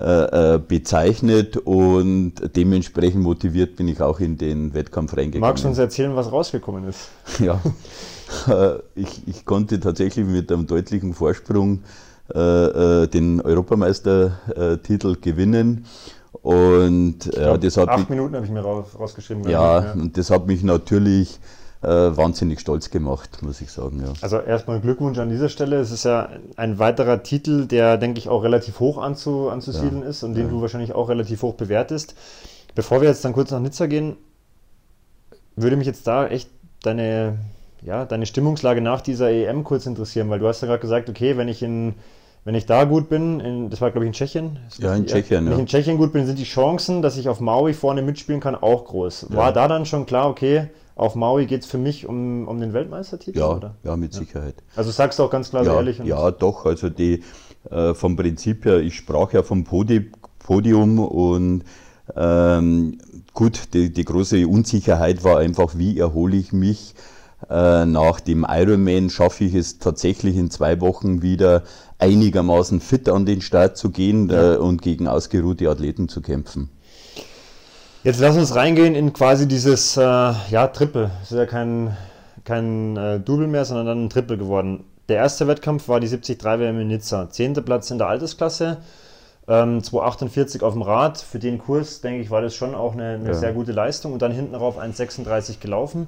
[0.00, 5.40] äh, äh, bezeichnet und dementsprechend motiviert bin ich auch in den Wettkampf reingegangen.
[5.40, 7.08] Magst du uns erzählen, was rausgekommen ist?
[7.38, 7.60] Ja,
[8.48, 11.80] äh, ich, ich konnte tatsächlich mit einem deutlichen Vorsprung
[12.28, 15.86] äh, den Europameistertitel gewinnen.
[16.42, 19.44] Und glaub, ja, das hat acht mich, Minuten habe ich mir raus, rausgeschrieben.
[19.48, 21.38] Ja, ja, und das hat mich natürlich
[21.82, 24.02] wahnsinnig stolz gemacht, muss ich sagen.
[24.04, 24.12] Ja.
[24.20, 25.76] Also erstmal Glückwunsch an dieser Stelle.
[25.76, 30.08] Es ist ja ein weiterer Titel, der, denke ich, auch relativ hoch anzu, anzusiedeln ja.
[30.08, 30.50] ist und den ja.
[30.50, 32.14] du wahrscheinlich auch relativ hoch bewertest.
[32.74, 34.16] Bevor wir jetzt dann kurz nach Nizza gehen,
[35.54, 36.50] würde mich jetzt da echt
[36.82, 37.38] deine,
[37.82, 41.36] ja, deine Stimmungslage nach dieser EM kurz interessieren, weil du hast ja gerade gesagt, okay,
[41.36, 41.94] wenn ich in
[42.44, 44.60] wenn ich da gut bin, in, das war glaube ich in Tschechien.
[44.78, 45.44] Ja, in Tschechien.
[45.44, 45.52] Wenn ja.
[45.54, 48.54] ich in Tschechien gut bin, sind die Chancen, dass ich auf Maui vorne mitspielen kann,
[48.54, 49.26] auch groß.
[49.30, 52.72] War da dann schon klar, okay, auf Maui geht es für mich um, um den
[52.72, 53.38] Weltmeistertitel?
[53.38, 53.74] Ja, oder?
[53.84, 54.56] ja mit Sicherheit.
[54.74, 55.98] Also sagst du auch ganz klar ja, ehrlich?
[55.98, 56.64] ja, doch.
[56.64, 57.22] Also die,
[57.70, 61.64] äh, vom Prinzip her, ich sprach ja vom Podi Podium und
[62.14, 62.98] ähm,
[63.34, 66.94] gut, die, die große Unsicherheit war einfach, wie erhole ich mich
[67.50, 71.64] äh, nach dem Ironman, schaffe ich es tatsächlich in zwei Wochen wieder
[71.98, 74.54] einigermaßen fit an den Start zu gehen ja.
[74.54, 76.70] äh, und gegen ausgeruhte Athleten zu kämpfen.
[78.06, 81.10] Jetzt lass uns reingehen in quasi dieses äh, ja, Triple.
[81.24, 81.96] Es ist ja kein,
[82.44, 84.84] kein äh, Double mehr, sondern dann ein Triple geworden.
[85.08, 87.28] Der erste Wettkampf war die 73 WM in Nizza.
[87.30, 88.76] Zehnter Platz in der Altersklasse.
[89.48, 91.18] Ähm, 248 auf dem Rad.
[91.18, 93.34] Für den Kurs, denke ich, war das schon auch eine, eine ja.
[93.34, 94.12] sehr gute Leistung.
[94.12, 96.06] Und dann hinten rauf 1,36 gelaufen.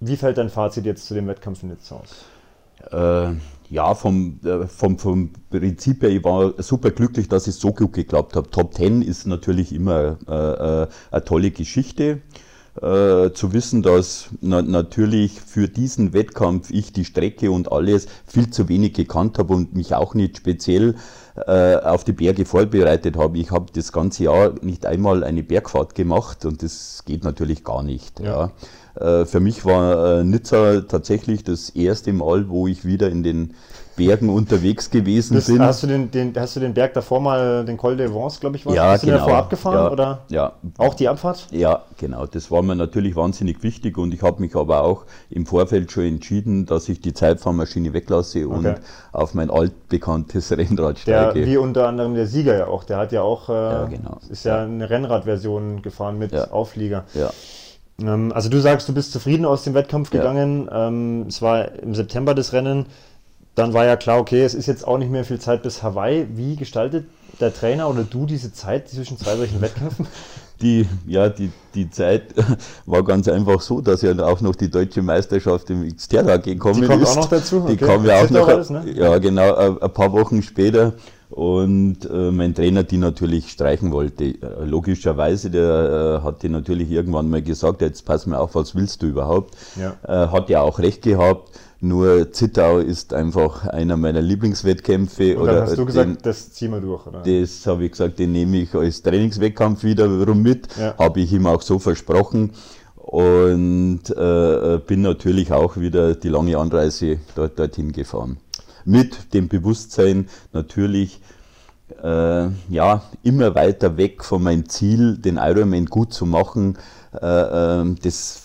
[0.00, 3.30] Wie fällt dein Fazit jetzt zu dem Wettkampf in Nizza aus?
[3.30, 3.36] Äh,
[3.70, 7.92] ja, vom, äh, vom, vom Prinzip her, ich war super glücklich, dass es so gut
[7.92, 8.52] geklappt hat.
[8.52, 12.22] Top 10 ist natürlich immer äh, äh, eine tolle Geschichte.
[12.76, 18.50] Äh, zu wissen, dass na, natürlich für diesen Wettkampf ich die Strecke und alles viel
[18.50, 20.94] zu wenig gekannt habe und mich auch nicht speziell
[21.46, 23.38] äh, auf die Berge vorbereitet habe.
[23.38, 27.82] Ich habe das ganze Jahr nicht einmal eine Bergfahrt gemacht und das geht natürlich gar
[27.82, 28.20] nicht.
[28.20, 28.52] Ja.
[28.96, 29.20] ja.
[29.20, 33.54] Äh, für mich war äh, Nizza tatsächlich das erste Mal, wo ich wieder in den
[33.96, 35.60] Bergen unterwegs gewesen Bist, bin.
[35.62, 38.56] Hast du, den, den, hast du den Berg davor mal, den Col de Vence, glaube
[38.56, 38.74] ich, war?
[38.74, 39.12] Ja, du genau.
[39.16, 39.76] den davor abgefahren?
[39.78, 40.18] Ja, oder?
[40.28, 40.52] ja.
[40.78, 41.46] Auch die Abfahrt?
[41.50, 42.26] Ja, genau.
[42.26, 46.04] Das war mir natürlich wahnsinnig wichtig und ich habe mich aber auch im Vorfeld schon
[46.04, 48.74] entschieden, dass ich die Zeitfahrmaschine weglasse und Okay.
[49.12, 51.46] auf mein altbekanntes Rennrad Der, steige.
[51.46, 54.18] wie unter anderem der Sieger ja auch, der hat ja auch, äh, Ja, genau.
[54.28, 56.34] ist ja eine Rennradversion gefahren mit.
[56.52, 57.04] Auflieger.
[57.14, 57.30] ja.
[57.98, 60.68] Ähm, also du sagst, du bist zufrieden aus dem Wettkampf gegangen.
[60.70, 62.86] Ähm, es war im September das Rennen.
[63.56, 66.26] Dann war ja klar, okay, es ist jetzt auch nicht mehr viel Zeit bis Hawaii.
[66.34, 67.06] Wie gestaltet
[67.40, 70.06] der Trainer oder du diese Zeit zwischen zwei solchen Wettkämpfen?
[70.62, 72.34] Die, ja, die, die Zeit
[72.86, 76.86] war ganz einfach so, dass ja auch noch die deutsche Meisterschaft im Xterra gekommen Die
[76.86, 77.10] kommt ist.
[77.10, 77.60] auch noch dazu?
[77.68, 77.84] Die Okay.
[77.84, 78.90] kam ja auch noch, alles, ne?
[78.94, 80.94] ja genau, ein ein paar Wochen später.
[81.28, 84.24] Und äh, mein Trainer die natürlich streichen wollte.
[84.24, 88.74] Äh, Logischerweise, der äh, hat die natürlich irgendwann mal gesagt, jetzt pass mal auf, was
[88.74, 89.54] willst du überhaupt?
[89.78, 89.96] Ja.
[90.08, 91.50] Äh, hat ja auch recht gehabt.
[91.80, 95.36] Nur Zittau ist einfach einer meiner Lieblingswettkämpfe.
[95.38, 97.22] Und dann oder hast du den- gesagt, das ziehen wir durch, oder?
[97.22, 100.68] das habe ich gesagt, den nehme ich als Trainingswettkampf wiederum mit.
[100.78, 100.94] Ja.
[100.98, 102.52] Habe ich ihm auch so versprochen.
[102.96, 108.38] Und äh, bin natürlich auch wieder die lange Anreise dort, dorthin gefahren.
[108.84, 111.20] Mit dem Bewusstsein natürlich,
[112.02, 116.78] äh, ja, immer weiter weg von meinem Ziel, den Ironman gut zu machen,
[117.20, 117.26] äh,
[117.80, 118.42] äh, das,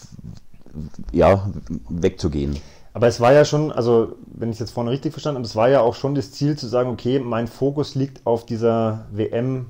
[1.11, 1.49] ja,
[1.89, 2.57] wegzugehen.
[2.93, 5.55] Aber es war ja schon, also wenn ich es jetzt vorne richtig verstanden habe, es
[5.55, 9.67] war ja auch schon das Ziel zu sagen, okay, mein Fokus liegt auf dieser WM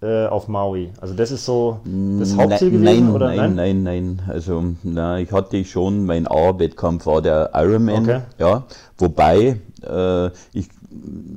[0.00, 0.90] äh, auf Maui.
[1.00, 1.80] Also das ist so
[2.20, 4.22] das Hauptziel nein, gewesen, nein, oder nein, nein, nein.
[4.28, 8.20] Also na, ich hatte schon, mein A-Wettkampf war der Ironman, Okay.
[8.38, 8.64] ja.
[8.98, 10.68] Wobei äh, ich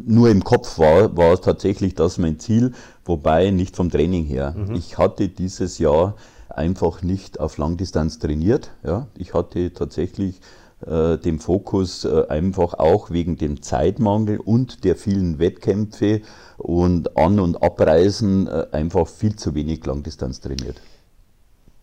[0.06, 2.74] nur im Kopf war, war es tatsächlich das mein Ziel,
[3.06, 4.54] wobei nicht vom Training her.
[4.56, 4.76] Mhm.
[4.76, 6.16] Ich hatte dieses Jahr
[6.50, 8.72] einfach nicht auf Langdistanz trainiert.
[8.84, 9.08] Ja.
[9.18, 10.40] Ich hatte tatsächlich
[10.88, 16.22] äh, den Fokus äh, einfach auch wegen dem Zeitmangel und der vielen Wettkämpfe
[16.58, 20.82] und An- und Abreisen äh, einfach viel zu wenig Langdistanz trainiert.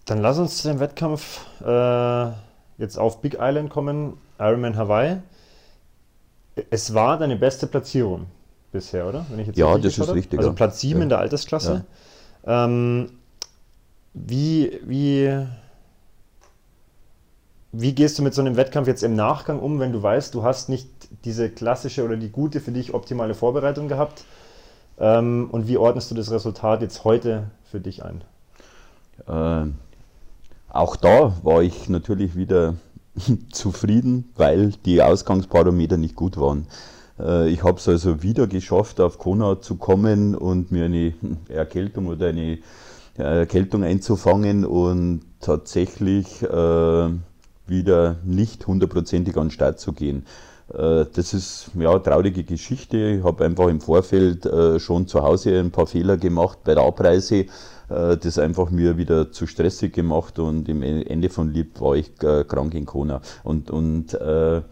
[0.07, 2.31] Dann lass uns zu dem Wettkampf äh,
[2.79, 5.19] jetzt auf Big Island kommen, Ironman Hawaii.
[6.71, 8.27] Es war deine beste Platzierung
[8.73, 9.27] bisher, oder?
[9.55, 10.55] Ja, das ist richtig, Also ja.
[10.55, 11.03] Platz 7 Ja.
[11.03, 11.85] in der Altersklasse.
[12.47, 13.11] Ähm,
[14.15, 15.47] wie, wie,
[17.73, 20.43] wie gehst du mit so einem Wettkampf jetzt im Nachgang um, wenn du weißt, du
[20.43, 20.89] hast nicht
[21.25, 24.25] diese klassische oder die gute für dich optimale Vorbereitung gehabt?
[24.99, 28.23] Ähm, und wie ordnest du das Resultat jetzt heute für dich ein?
[29.27, 29.71] Äh,
[30.71, 32.75] auch da war ich natürlich wieder
[33.53, 36.67] zufrieden, weil die Ausgangsparameter nicht gut waren.
[37.19, 41.15] Äh, ich habe es also wieder geschafft, auf Kona zu kommen und mir eine
[41.49, 42.59] Erkältung oder eine
[43.17, 47.09] Erkältung einzufangen und tatsächlich äh,
[47.69, 50.27] wieder nicht hundertprozentig an den Start zu gehen.
[50.73, 52.97] Äh, Das ist ja eine traurige Geschichte.
[53.19, 56.85] Ich habe einfach im Vorfeld äh, schon zu Hause ein paar Fehler gemacht bei der
[56.85, 57.47] Abreise.
[57.89, 62.17] Äh, Das einfach mir wieder zu stressig gemacht und im Ende von Lieb war ich
[62.17, 63.21] krank in Kona.
[63.45, 64.63] Und, und äh,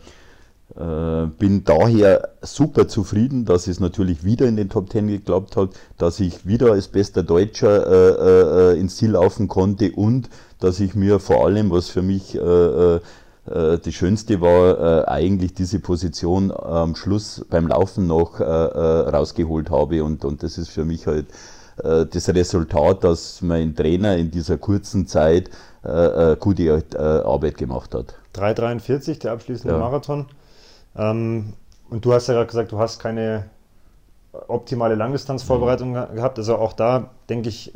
[0.76, 5.70] äh, bin daher super zufrieden, dass es natürlich wieder in den Top Ten geklappt hat,
[5.97, 10.28] dass ich wieder als bester Deutscher äh, äh, ins Ziel laufen konnte und
[10.61, 13.01] dass ich mir vor allem, was für mich äh, äh,
[13.51, 20.03] äh, das Schönste war, äh, eigentlich diese Position am Schluss beim Laufen noch rausgeholt habe
[20.05, 21.27] und, und das ist für mich halt
[21.77, 25.51] das Resultat, dass mein Trainer in dieser kurzen Zeit
[26.41, 28.15] gute Arbeit gemacht hat.
[28.35, 29.81] 3,43, der abschließende Ja.
[29.81, 30.25] Marathon.
[30.97, 31.53] Ähm,
[31.91, 33.45] und du hast ja gerade gesagt, du hast keine
[34.49, 36.39] optimale Langdistanzvorbereitung ge- gehabt.
[36.39, 37.73] Also auch da, denke ich,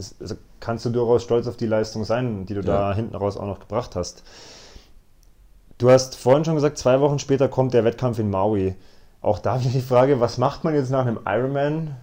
[0.60, 2.94] kannst du durchaus stolz auf die Leistung sein, die du da Ja.
[2.96, 4.22] hinten raus auch noch gebracht hast.
[5.78, 8.74] Du hast vorhin schon gesagt, zwei Wochen später kommt der Wettkampf in Maui.
[9.22, 11.96] Auch da wieder die Frage, was macht man jetzt nach einem Ironman?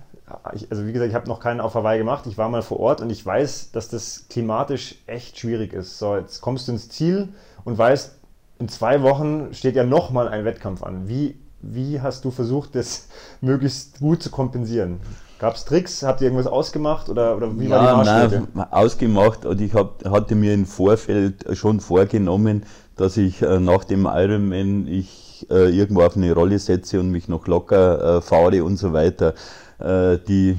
[0.54, 2.26] Ich, also wie gesagt, ich habe noch keinen auf Hawaii gemacht.
[2.28, 6.00] Ich war mal vor Ort und ich weiß, dass das klimatisch echt schwierig ist.
[6.00, 7.30] So, jetzt kommst du ins Ziel
[7.64, 8.16] und weißt,
[8.60, 11.08] in zwei Wochen steht ja nochmal ein Wettkampf an.
[11.08, 13.08] Wie, wie hast du versucht, das
[13.42, 15.00] möglichst gut zu kompensieren?
[15.40, 16.04] Gab es Tricks?
[16.04, 18.48] Habt ihr irgendwas ausgemacht oder, oder wie war die Marschroute?
[18.54, 23.84] nein, ausgemacht und ich hab, hatte mir im Vorfeld schon vorgenommen, dass ich äh, nach
[23.84, 28.64] dem Ironman ich äh, irgendwo auf eine Rolle setze und mich noch locker äh, fahre
[28.64, 29.36] und so weiter.
[29.80, 30.58] Äh, die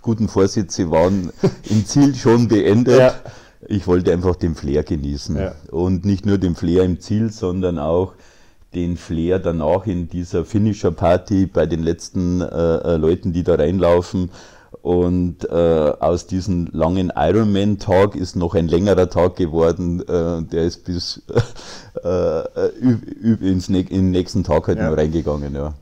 [0.00, 1.32] guten Vorsätze waren
[1.70, 2.98] im Ziel schon beendet.
[2.98, 3.14] Ja.
[3.66, 5.36] Ich wollte einfach den Flair genießen.
[5.36, 5.54] Ja.
[5.70, 8.14] Und nicht nur den Flair im Ziel, sondern auch
[8.74, 14.30] den Flair danach in dieser Finisher-Party bei den letzten äh, äh, Leuten, die da reinlaufen.
[14.80, 20.00] Und äh, aus diesem langen Ironman-Tag ist noch ein längerer Tag geworden.
[20.00, 21.22] Äh, der ist bis
[22.04, 24.90] äh, äh, üb, üb ins ne in den nächsten Tag halt Ja.
[24.90, 25.54] noch reingegangen.
[25.54, 25.74] Ja.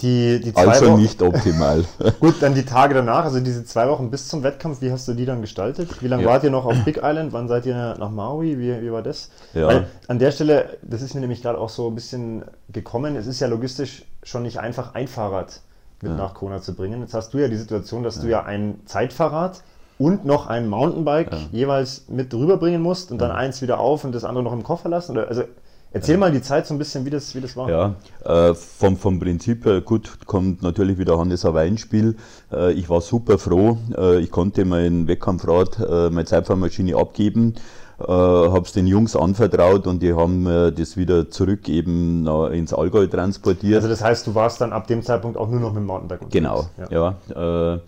[0.00, 1.84] Die, die also Wochen, nicht optimal.
[2.20, 5.12] Gut, dann die Tage danach, also diese zwei Wochen bis zum Wettkampf, wie hast du
[5.12, 6.02] die dann gestaltet?
[6.02, 6.28] Wie lange ja.
[6.28, 7.34] wart ihr noch auf Big Island?
[7.34, 8.58] Wann seid ihr nach Maui?
[8.58, 9.30] Wie, wie war das?
[9.52, 9.66] Ja.
[9.66, 13.26] Weil an der Stelle, das ist mir nämlich gerade auch so ein bisschen gekommen, es
[13.26, 15.60] ist ja logistisch schon nicht einfach, ein Fahrrad
[16.00, 16.16] mit ja.
[16.16, 17.02] nach Kona zu bringen.
[17.02, 19.62] Jetzt hast du ja die Situation, dass du ja ein Zeitfahrrad
[19.98, 24.24] und noch ein Mountainbike jeweils mit rüberbringen musst und dann eins wieder auf und das
[24.24, 25.12] andere noch im Koffer lassen.
[25.12, 25.44] Oder, also
[25.92, 27.68] Erzähl mal die Zeit so ein bisschen, wie das, wie das war.
[27.68, 27.94] Ja,
[28.24, 32.16] äh, vom, vom Prinzip her, gut, kommt natürlich wieder Hannes Auer ins Spiel.
[32.52, 33.76] Äh, ich war super froh.
[33.96, 37.54] Äh, ich konnte mein Wettkampfrad, äh, meine Zeitfahrmaschine abgeben.
[37.98, 42.72] Äh, habe es den Jungs anvertraut und die haben äh, das wieder zurück eben ins
[42.72, 43.74] Allgäu transportiert.
[43.74, 46.22] Also das heißt, du warst dann ab dem Zeitpunkt auch nur noch mit dem Mountainbike
[46.22, 46.32] unterwegs?
[46.32, 47.14] Genau, ja.
[47.34, 47.80] ja äh,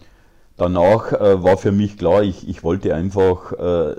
[0.56, 3.94] danach äh, war für mich klar, ich, ich wollte einfach äh,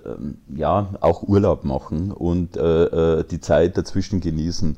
[0.55, 4.77] ja, auch Urlaub machen und äh, äh die Zeit dazwischen genießen.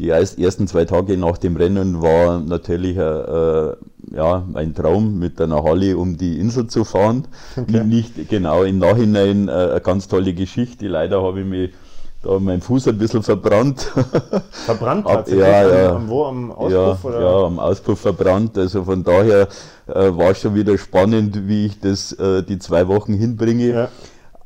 [0.00, 3.76] Die ersten zwei Tage nach dem Rennen war natürlich äh,
[4.12, 7.28] ja, ein Traum mit einer Halle um die Insel zu fahren.
[7.56, 7.84] Okay.
[7.84, 10.88] Nicht genau im Nachhinein äh, eine ganz tolle Geschichte.
[10.88, 11.70] Leider habe ich mich
[12.24, 13.92] da mein Fuß ein bisschen verbrannt.
[14.50, 15.44] Verbrannt tatsächlich?
[15.44, 15.96] Ja, ja.
[15.96, 17.04] Am, wo, am Auspuff?
[17.04, 17.20] Ja, oder?
[17.20, 18.56] ja, am Auspuff verbrannt.
[18.58, 19.48] Also von daher
[19.86, 23.68] äh, war schon wieder spannend, wie ich das äh, die zwei Wochen hinbringe.
[23.68, 23.88] Ja.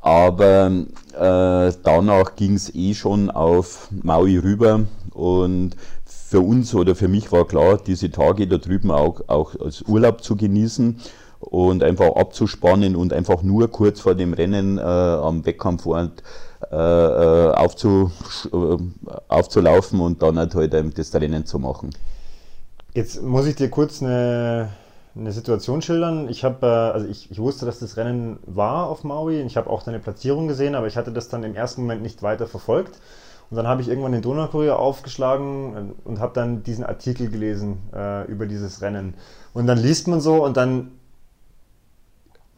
[0.01, 0.71] Aber
[1.13, 4.81] äh, danach ging es eh schon auf Maui rüber
[5.13, 5.75] und
[6.05, 10.23] für uns oder für mich war klar, diese Tage da drüben auch, auch als Urlaub
[10.23, 10.99] zu genießen
[11.39, 16.21] und einfach abzuspannen und einfach nur kurz vor dem Rennen äh, am Wettkampfort
[16.75, 18.11] aufzu,
[18.51, 18.77] äh,
[19.27, 21.91] aufzulaufen und dann halt, halt das Rennen zu machen.
[22.93, 24.69] Jetzt muss ich dir kurz eine,
[25.15, 26.29] eine Situation schildern.
[26.29, 29.41] Ich habe, also ich, ich, wusste, dass das Rennen war auf Maui.
[29.41, 32.23] Ich habe auch deine Platzierung gesehen, aber ich hatte das dann im ersten Moment nicht
[32.23, 32.99] weiter verfolgt.
[33.49, 38.25] Und dann habe ich irgendwann den Donaukurier aufgeschlagen und habe dann diesen Artikel gelesen äh,
[38.25, 39.15] über dieses Rennen.
[39.53, 40.91] Und dann liest man so und dann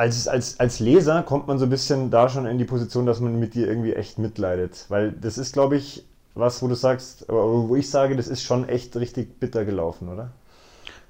[0.01, 3.19] als, als, als Leser kommt man so ein bisschen da schon in die Position, dass
[3.19, 4.85] man mit dir irgendwie echt mitleidet.
[4.89, 6.03] Weil das ist, glaube ich,
[6.33, 10.31] was, wo du sagst, wo ich sage, das ist schon echt richtig bitter gelaufen, oder?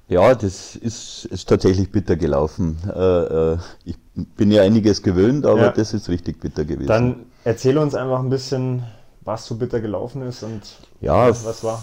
[0.10, 2.80] Ja, das ist, ist tatsächlich bitter gelaufen.
[2.94, 3.96] Äh, äh, ich
[4.36, 5.72] bin ja einiges gewöhnt, aber ja.
[5.72, 6.88] das ist richtig bitter gewesen.
[6.88, 8.84] Dann erzähle uns einfach ein bisschen,
[9.22, 10.64] was so bitter gelaufen ist und
[11.00, 11.82] ja, was war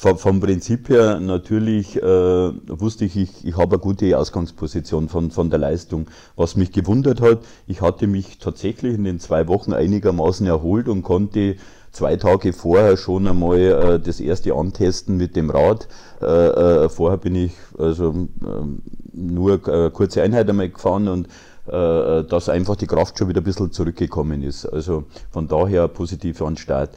[0.00, 5.30] vom, vom Prinzip her natürlich äh, wusste ich, ich, ich habe eine gute Ausgangsposition von,
[5.30, 6.06] von der Leistung.
[6.36, 11.02] Was mich gewundert hat, ich hatte mich tatsächlich in den zwei Wochen einigermaßen erholt und
[11.02, 11.56] konnte
[11.92, 15.86] zwei Tage vorher schon einmal äh, das erste antesten mit dem Rad.
[16.22, 18.80] Äh, äh, vorher bin ich also ähm,
[19.12, 21.26] nur äh, kurze Einheit einmal gefahren und
[21.66, 24.64] äh, dass einfach die Kraft schon wieder ein bisschen zurückgekommen ist.
[24.64, 26.88] Also von daher positiv an Start.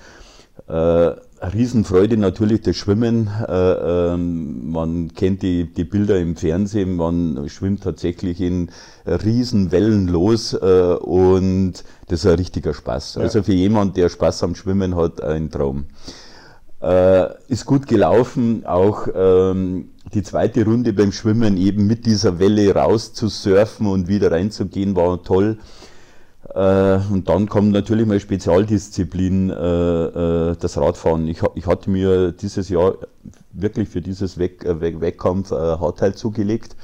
[1.51, 3.29] Riesenfreude natürlich das Schwimmen.
[3.47, 8.69] Äh, ähm, man kennt die, die Bilder im Fernsehen, man schwimmt tatsächlich in
[9.05, 13.15] Riesenwellen los äh, und das ist ein richtiger Spaß.
[13.15, 13.21] Ja.
[13.21, 15.85] Also für jemand, der Spaß am Schwimmen hat, ein Traum.
[16.81, 22.75] Äh, ist gut gelaufen, auch ähm, die zweite Runde beim Schwimmen eben mit dieser Welle
[22.75, 25.57] raus zu surfen und wieder reinzugehen, war toll.
[26.53, 31.27] Äh, und dann kommt natürlich meine Spezialdisziplin, äh, äh, das Radfahren.
[31.27, 32.95] Ich, ich, hatte mir dieses Jahr
[33.51, 36.75] wirklich für dieses Weck, Wettkampf Hardteil zugelegt,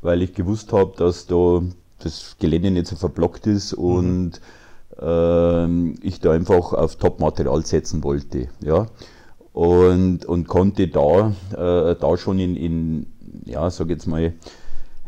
[0.00, 1.62] weil ich gewusst habe, dass da
[1.98, 3.84] das Gelände nicht so verblockt ist mhm.
[3.84, 4.40] und
[5.00, 5.94] mhm.
[6.00, 8.48] ich da einfach auf Top-Material setzen wollte.
[8.60, 8.86] Ja.
[9.52, 13.06] Und, und konnte da, da schon in, in
[13.44, 14.34] ja, sag jetzt mal,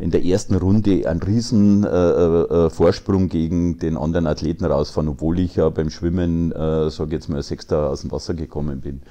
[0.00, 5.38] in der ersten Runde einen riesen äh, äh, Vorsprung gegen den anderen Athleten rausfahren, obwohl
[5.38, 9.02] ich ja beim Schwimmen, äh, sage jetzt mal, Sechster aus dem Wasser gekommen bin.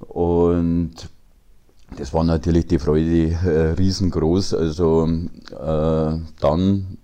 [0.00, 0.94] Und
[1.96, 4.54] das war natürlich die Freude äh, riesengroß.
[4.54, 5.08] Also
[5.52, 6.98] äh, dann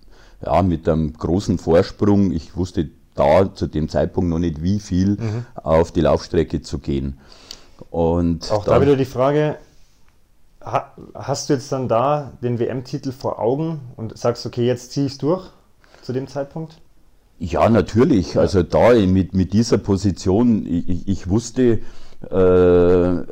[0.44, 5.10] ja, mit einem großen Vorsprung, ich wusste da zu dem Zeitpunkt noch nicht, wie viel
[5.10, 5.46] mhm.
[5.54, 7.18] auf die Laufstrecke zu gehen.
[7.90, 9.58] Und auch da wieder die Frage,
[10.62, 15.12] Hast du jetzt dann da den WM-Titel vor Augen und sagst, okay, jetzt ziehe ich
[15.12, 15.50] es durch
[16.02, 16.80] zu dem Zeitpunkt?
[17.38, 18.38] Ja, natürlich.
[18.38, 21.80] Also da mit, mit dieser Position, ich, ich wusste,
[22.30, 23.22] äh,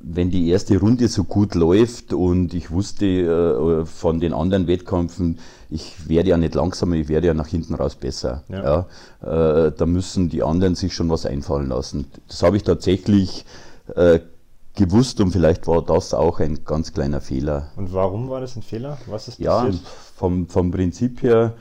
[0.00, 5.38] wenn die erste Runde so gut läuft und ich wusste äh, von den anderen Wettkämpfen,
[5.68, 8.42] ich werde ja nicht langsamer, ich werde ja nach hinten raus besser.
[8.48, 8.86] Ja.
[9.22, 12.06] ja äh, da müssen die anderen sich schon was einfallen lassen.
[12.26, 13.44] Das habe ich tatsächlich
[13.94, 14.18] äh,
[14.74, 17.68] gewusst und vielleicht war das auch ein ganz kleiner Fehler.
[17.76, 18.98] Und warum war das ein Fehler?
[19.06, 19.74] Was ist passiert?
[19.74, 19.80] Ja,
[20.16, 21.54] vom, vom Prinzip her,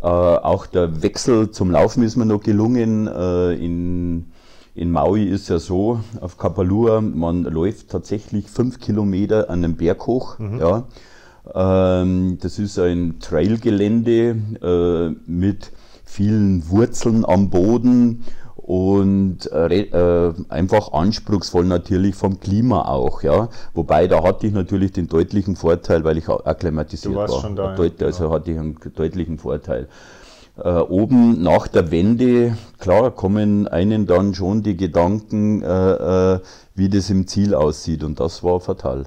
[0.00, 3.06] äh, auch der Wechsel zum Laufen ist mir noch gelungen.
[3.06, 4.32] Äh, in,
[4.74, 10.06] in Maui ist ja so, auf Kapalua, man läuft tatsächlich fünf Kilometer an einem Berg
[10.06, 10.38] hoch.
[10.38, 10.58] Mhm.
[10.58, 10.84] Ja.
[11.54, 15.72] Ähm, das ist ein Trailgelände äh, mit
[16.04, 18.24] vielen Wurzeln am Boden
[18.62, 23.48] und äh, äh, einfach anspruchsvoll natürlich vom Klima auch, ja.
[23.74, 27.28] Wobei da hatte ich natürlich den deutlichen Vorteil, weil ich akklimatisiert war.
[27.28, 28.06] Schon da, Deut ja.
[28.06, 29.88] Also hatte ich einen deutlichen Vorteil.
[30.62, 36.40] Äh, oben nach der Wende, klar, kommen einen dann schon die Gedanken, äh, äh,
[36.74, 39.06] wie das im Ziel aussieht und das war fatal.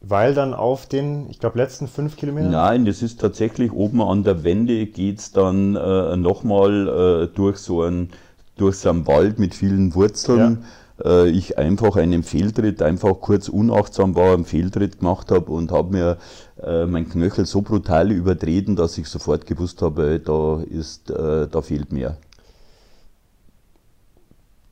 [0.00, 2.50] Weil dann auf den, ich glaube, letzten fünf Kilometern?
[2.50, 6.88] Nein, das ist tatsächlich oben an der Wende geht es dann äh, nochmal
[7.24, 8.10] äh, durch so ein
[8.56, 10.58] durch so einen Wald mit vielen Wurzeln.
[10.62, 10.68] Ja.
[11.04, 15.92] Äh, ich einfach einen Fehltritt, einfach kurz unachtsam war, einen Fehltritt gemacht habe und habe
[15.92, 16.18] mir
[16.62, 21.62] äh, mein Knöchel so brutal übertreten, dass ich sofort gewusst habe, da ist, äh, da
[21.62, 22.16] fehlt mehr.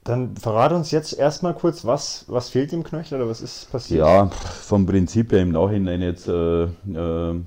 [0.04, 4.00] Dann verrate uns jetzt erstmal kurz, was, was fehlt im Knöchel oder was ist passiert?
[4.00, 7.40] Ja, vom Prinzip her im Nachhinein jetzt äh, äh,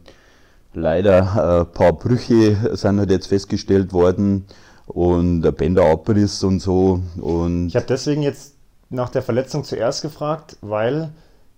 [0.73, 4.45] leider ein paar Brüche sind halt jetzt festgestellt worden
[4.87, 7.01] und der Bänderabriss und so.
[7.19, 8.55] Und ich habe deswegen jetzt
[8.89, 11.11] nach der Verletzung zuerst gefragt, weil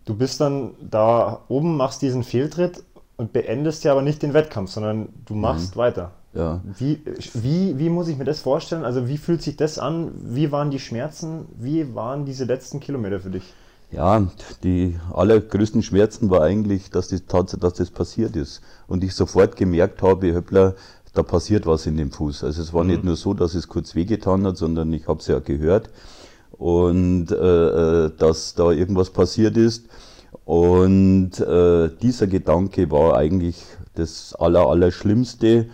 [0.05, 2.83] du bist dann da oben, machst diesen Fehltritt
[3.17, 5.41] und beendest ja aber nicht den Wettkampf, sondern du mhm.
[5.41, 5.79] machst mhm.
[5.79, 6.11] weiter.
[6.33, 6.61] Ja.
[6.77, 7.01] Wie,
[7.33, 8.85] wie, wie muss ich mir das vorstellen?
[8.85, 10.11] Also wie fühlt sich das an?
[10.23, 11.45] Wie waren die Schmerzen?
[11.57, 13.53] Wie waren diese letzten Kilometer für dich?
[13.89, 14.27] Ja,
[14.63, 18.61] die allergrößten Schmerzen war eigentlich, dass das, dass das passiert ist.
[18.85, 20.75] Und ich sofort gemerkt habe, Höppler,
[21.17, 22.43] da passiert was in dem Fuß.
[22.43, 22.89] Also es war mhm.
[22.91, 25.89] nicht nur so, dass es kurz wehgetan hat, sondern ich habe es ja gehört
[26.51, 29.85] und äh, äh, dass da irgendwas passiert ist.
[30.45, 33.63] Und äh, dieser Gedanke war eigentlich
[33.95, 35.67] das Aller, Allerschlimmste.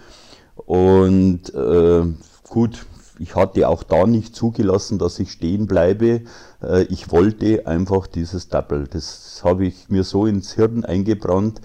[0.55, 2.03] Und äh,
[2.49, 2.85] gut,
[3.19, 6.21] ich hatte auch da nicht zugelassen, dass ich stehen bleibe.
[6.61, 8.87] Äh, ich wollte einfach dieses Double.
[8.89, 11.61] Das habe ich mir so ins Hirn eingebrannt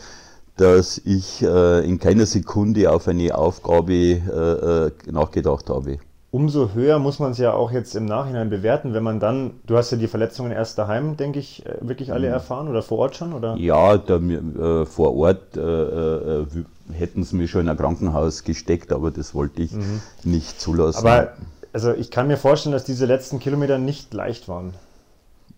[0.59, 5.99] dass ich äh, in keiner Sekunde auf eine Aufgabe äh, äh, nachgedacht habe.
[6.31, 9.79] Umso höher muss man es ja auch jetzt im Nachhinein bewerten, wenn man dann, du
[9.79, 12.35] hast ja die Verletzungen erst daheim, denke ich, äh, wirklich alle mhm.
[12.35, 13.33] erfahren oder vor Ort schon?
[13.33, 13.57] Oder?
[13.57, 16.45] Ja, da, äh, vor Ort äh,
[16.93, 20.03] hätten sie mir schon in ein Krankenhaus gesteckt, aber das wollte ich mhm.
[20.25, 21.07] nicht zulassen.
[21.07, 21.33] Aber
[21.73, 24.75] also ich kann mir vorstellen, dass diese letzten Kilometer nicht leicht waren.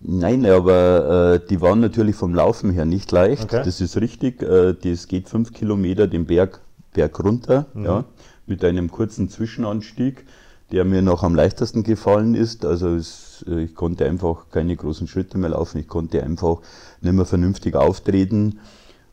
[0.03, 3.45] Nein, aber äh, die waren natürlich vom Laufen her nicht leicht.
[3.45, 3.63] Okay.
[3.65, 4.43] Das ist richtig.
[4.43, 6.61] Äh, das geht fünf Kilometer den Berg,
[6.95, 7.85] Berg runter, mhm.
[7.85, 8.05] ja,
[8.47, 10.25] mit einem kurzen Zwischenanstieg,
[10.73, 12.65] der mir noch am leichtesten gefallen ist.
[12.65, 15.79] Also es, äh, ich konnte einfach keine großen Schritte mehr laufen.
[15.79, 16.61] Ich konnte einfach
[17.03, 18.59] nicht mehr vernünftig auftreten.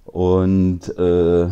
[0.05, 1.49] Und, äh,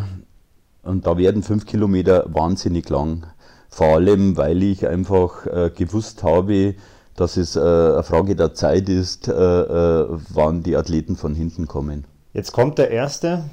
[0.83, 3.25] und da werden fünf Kilometer wahnsinnig lang.
[3.69, 6.75] Vor allem, weil ich einfach äh, gewusst habe,
[7.15, 11.67] dass es äh, eine Frage der Zeit ist, äh, äh, wann die Athleten von hinten
[11.67, 12.05] kommen.
[12.33, 13.45] Jetzt kommt der erste.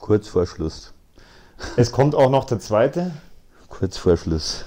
[0.00, 0.92] Kurz vor Schluss.
[1.76, 3.12] Es kommt auch noch der zweite.
[3.68, 4.64] Kurz vor Schluss.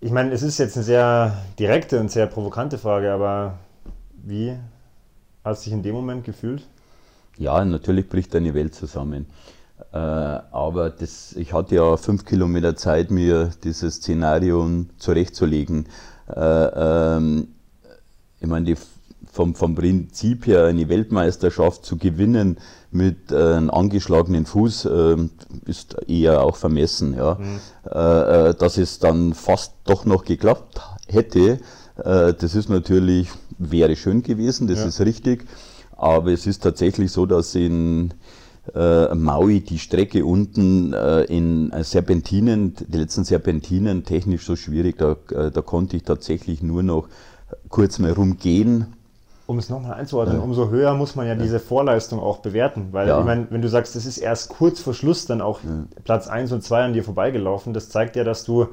[0.00, 3.58] Ich meine, es ist jetzt eine sehr direkte und sehr provokante Frage, aber
[4.22, 4.54] wie
[5.42, 6.66] hast du dich in dem Moment gefühlt?
[7.38, 9.26] Ja, natürlich bricht deine Welt zusammen.
[9.92, 15.86] Äh, aber das, ich hatte ja fünf Kilometer Zeit, mir dieses Szenario zurechtzulegen.
[16.28, 17.48] Äh, ähm,
[18.40, 18.76] ich meine, die,
[19.32, 22.58] vom, vom Prinzip her eine Weltmeisterschaft zu gewinnen
[22.92, 25.16] mit äh, einem angeschlagenen Fuß äh,
[25.66, 27.14] ist eher auch vermessen.
[27.14, 27.34] Ja.
[27.34, 27.60] Mhm.
[27.90, 31.58] Äh, äh, dass es dann fast doch noch geklappt hätte,
[31.96, 34.86] das ist natürlich, wäre schön gewesen, das ja.
[34.86, 35.46] ist richtig.
[35.96, 38.12] Aber es ist tatsächlich so, dass in
[38.72, 45.16] äh, Maui die Strecke unten äh, in Serpentinen, die letzten Serpentinen technisch so schwierig, da,
[45.30, 47.08] äh, da konnte ich tatsächlich nur noch
[47.68, 48.94] kurz mal rumgehen.
[49.46, 50.42] Um es nochmal einzuordnen, ja.
[50.42, 52.88] umso höher muss man ja, ja, diese Vorleistung auch bewerten.
[52.92, 53.18] Weil ja.
[53.18, 55.60] ich meine, wenn du sagst, das ist erst kurz vor Schluss dann auch
[56.04, 58.68] Platz 1 und 2 an dir vorbeigelaufen, das zeigt ja, dass du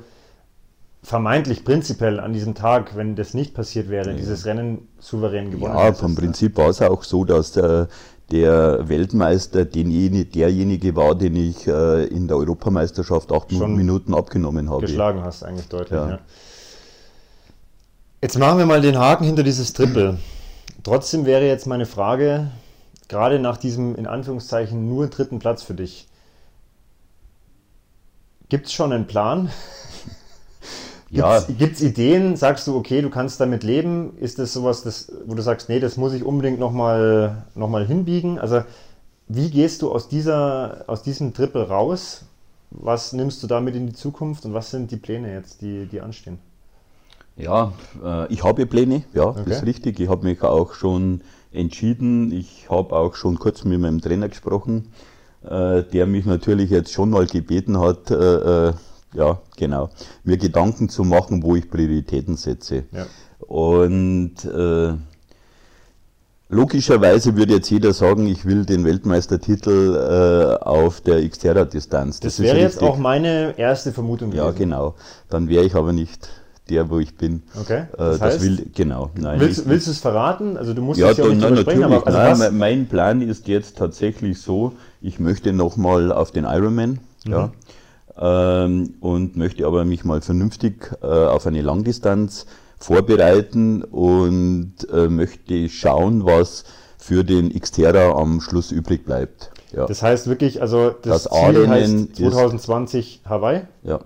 [1.04, 5.94] vermeintlich prinzipiell an diesem Tag, wenn das nicht passiert wäre, dieses Rennen souverän gewonnen Ja,
[5.94, 7.88] vom Prinzip war es auch so, dass der,
[8.32, 14.70] der Weltmeister denjenige, derjenige war, den ich äh, in der Europameisterschaft acht Schon Minuten abgenommen
[14.70, 14.82] habe.
[14.82, 15.99] Geschlagen hast eigentlich deutlich.
[15.99, 16.10] Ja.
[16.10, 16.20] Ja.
[18.22, 20.18] Jetzt machen wir mal den Haken hinter dieses Triple.
[20.84, 22.52] Trotzdem wäre jetzt meine Frage,
[23.08, 26.08] gerade nach diesem in Anführungszeichen nur dritten Platz für dich,
[28.49, 29.49] gibt es schon einen Plan?
[31.12, 31.42] Ja.
[31.42, 32.38] Gibt es Ideen?
[32.38, 34.18] Sagst du, okay, du kannst damit leben?
[34.18, 37.86] Ist das sowas, das, wo du sagst, nee, das muss ich unbedingt nochmal noch mal
[37.86, 38.40] hinbiegen?
[38.40, 38.64] Also,
[39.28, 42.24] wie gehst du aus, dieser, aus diesem Triple raus?
[42.70, 46.00] Was nimmst du damit in die Zukunft und was sind die Pläne jetzt, die, die
[46.00, 46.40] anstehen?
[47.36, 47.74] Ja,
[48.04, 49.42] äh, ich habe Pläne, ja, okay.
[49.46, 50.00] das ist richtig.
[50.00, 51.22] Ich habe mich auch schon
[51.52, 52.32] entschieden.
[52.32, 54.88] Ich habe auch schon kurz mit meinem Trainer gesprochen,
[55.44, 58.74] äh, der mich natürlich jetzt schon mal gebeten hat, äh,
[59.14, 59.90] ja, genau,
[60.24, 62.84] mir Gedanken zu machen, wo ich Prioritäten setze.
[62.92, 63.06] Ja.
[63.40, 64.94] Und äh,
[66.54, 72.20] Logischerweise würde jetzt jeder sagen, ich will den Weltmeistertitel äh, auf der Xterra-Distanz.
[72.20, 74.46] Das, das wäre jetzt auch meine erste Vermutung gewesen.
[74.46, 74.96] Ja, genau.
[75.30, 76.30] Dann wäre ich aber nicht
[76.70, 77.44] der, wo ich bin.
[77.58, 77.84] Okay.
[77.94, 79.12] Äh, das, heißt, will, genau.
[79.16, 80.58] Nein, willst, willst du es verraten?
[80.58, 81.86] Also du musst ja, es ja auch nicht nein, natürlich.
[81.86, 87.00] Aber, also nein, mein Plan ist jetzt tatsächlich so, ich möchte nochmal auf den Ironman.
[87.24, 87.32] Mhm.
[87.32, 87.52] Ja,
[88.18, 92.46] ähm, und möchte aber mich mal vernünftig äh, auf eine Langdistanz
[92.78, 96.64] vorbereiten und äh, möchte schauen, was
[96.98, 99.52] für den Xterra am Schluss übrig bleibt.
[99.72, 99.86] Ja.
[99.86, 103.62] Das heißt wirklich, also das, das Ziel heißt 2020 Hawaii.
[103.84, 104.02] Ja.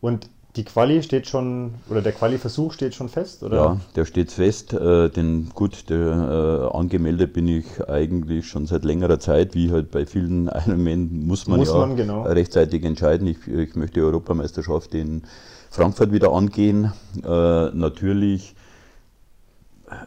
[0.00, 3.56] Und die Quali steht schon, oder der Quali-Versuch steht schon fest, oder?
[3.56, 4.72] Ja, der steht fest.
[4.72, 9.90] Äh, denn gut, der, äh, angemeldet bin ich eigentlich schon seit längerer Zeit, wie halt
[9.90, 12.22] bei vielen Ironman muss man muss ja man, genau.
[12.22, 13.26] rechtzeitig entscheiden.
[13.26, 15.22] Ich, ich möchte die Europameisterschaft in
[15.70, 16.92] Frankfurt wieder angehen.
[17.24, 18.54] Äh, natürlich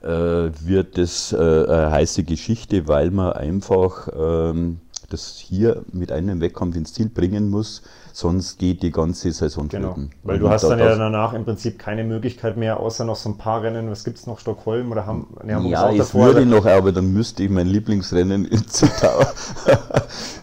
[0.01, 4.79] äh, wird das äh, eine heiße Geschichte, weil man einfach ähm,
[5.09, 7.81] das hier mit einem Wettkampf ins Ziel bringen muss,
[8.17, 9.93] sonst geht die ganze Saison genau.
[9.93, 10.11] flöten.
[10.23, 13.37] Weil du hast dann ja danach im Prinzip keine Möglichkeit mehr, außer noch so ein
[13.37, 16.47] paar Rennen, was gibt es noch, Stockholm oder haben, nee, haben Ja, ich davor, würde
[16.47, 19.23] noch, aber dann müsste ich mein Lieblingsrennen in Zittau,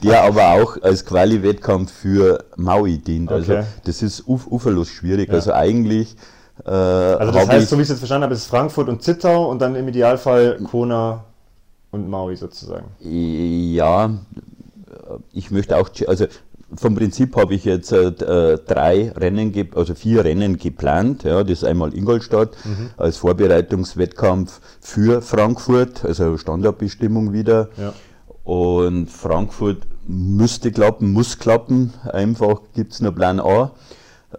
[0.05, 3.33] der aber auch als Quali-Wettkampf für Maui dient.
[3.33, 3.63] Also okay.
[3.63, 5.31] Also das ist uf uferlos schwierig.
[5.31, 5.35] Ja.
[5.35, 6.15] Also eigentlich
[6.65, 9.51] äh, also das heißt, so wie ich es jetzt verstanden habe, ist Frankfurt und Zittau
[9.51, 11.25] und dann im Idealfall Kona
[11.91, 12.87] und Maui sozusagen.
[13.01, 14.11] Ja,
[15.33, 16.27] ich möchte auch, also
[16.77, 18.13] vom Prinzip habe ich jetzt äh,
[18.59, 21.25] drei Rennen, also vier Rennen geplant.
[21.25, 22.91] Ja, das ist einmal Ingolstadt mhm.
[22.97, 27.69] als Vorbereitungswettkampf für Frankfurt, also Standardbestimmung wieder.
[27.77, 27.93] Ja.
[28.45, 31.93] Und Frankfurt müsste klappen, muss klappen.
[32.13, 33.73] Einfach gibt es nur Plan A.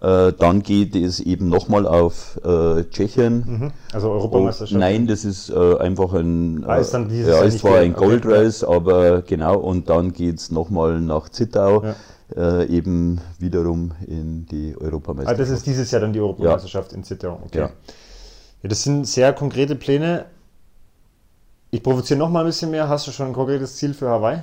[0.02, 3.46] Äh, dann geht es eben nochmal auf äh, Tschechien.
[3.48, 3.72] Mhm.
[3.94, 4.76] Also Europameisterschaft?
[4.76, 6.64] Oh, nein, das ist äh, einfach ein.
[6.68, 8.76] Ah, ist dann dieses ja, es war ein Gold Race, okay.
[8.76, 9.58] aber genau.
[9.58, 11.84] Und dann geht es nochmal nach Zittau.
[11.84, 11.96] Ja.
[12.36, 15.40] Äh, eben wiederum in die Europameisterschaft.
[15.40, 16.98] Ah, das ist dieses Jahr dann die Europameisterschaft ja.
[16.98, 17.40] in Zittau.
[17.46, 17.60] Okay.
[17.60, 17.70] Ja.
[18.64, 18.70] ja.
[18.70, 20.26] das sind sehr konkrete Pläne.
[21.70, 22.90] Ich provoziere noch mal ein bisschen mehr.
[22.90, 24.42] Hast du schon ein konkretes Ziel für Hawaii?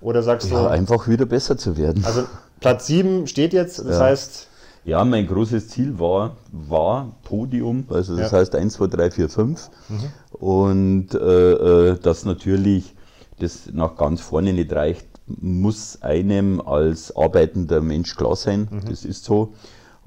[0.00, 0.68] Oder sagst ja, du.
[0.68, 2.04] einfach wieder besser zu werden.
[2.04, 2.24] Also
[2.60, 4.00] Platz 7 steht jetzt, das ja.
[4.00, 4.48] heißt.
[4.84, 8.38] Ja, mein großes Ziel war, war Podium, also das ja.
[8.38, 9.70] heißt 1, 2, 3, 4, 5.
[9.88, 9.96] Mhm.
[10.38, 12.94] Und äh, äh, das natürlich
[13.40, 18.68] das nach ganz vorne nicht reicht, muss einem als arbeitender Mensch klar sein.
[18.70, 18.88] Mhm.
[18.88, 19.54] Das ist so.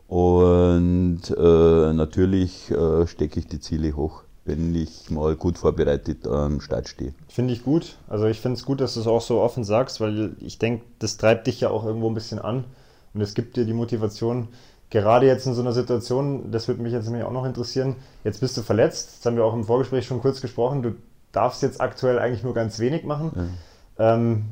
[0.08, 6.60] Und äh, natürlich äh, stecke ich die Ziele hoch wenn ich mal gut vorbereitet am
[6.60, 7.14] Start stehe.
[7.28, 7.98] Finde ich gut.
[8.08, 10.84] Also ich finde es gut, dass du es auch so offen sagst, weil ich denke,
[10.98, 12.66] das treibt dich ja auch irgendwo ein bisschen an
[13.14, 14.50] und es gibt dir die Motivation,
[14.90, 18.42] gerade jetzt in so einer Situation, das würde mich jetzt nämlich auch noch interessieren, jetzt
[18.42, 20.96] bist du verletzt, das haben wir auch im Vorgespräch schon kurz gesprochen, du
[21.32, 23.32] darfst jetzt aktuell eigentlich nur ganz wenig machen.
[24.00, 24.16] Ja.
[24.16, 24.46] Ähm,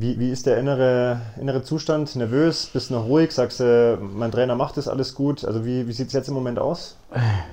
[0.00, 2.14] wie, wie ist der innere, innere Zustand?
[2.16, 2.66] Nervös?
[2.72, 3.32] Bist noch ruhig?
[3.32, 5.44] Sagst du, mein Trainer macht das alles gut?
[5.44, 6.96] Also wie, wie sieht es jetzt im Moment aus?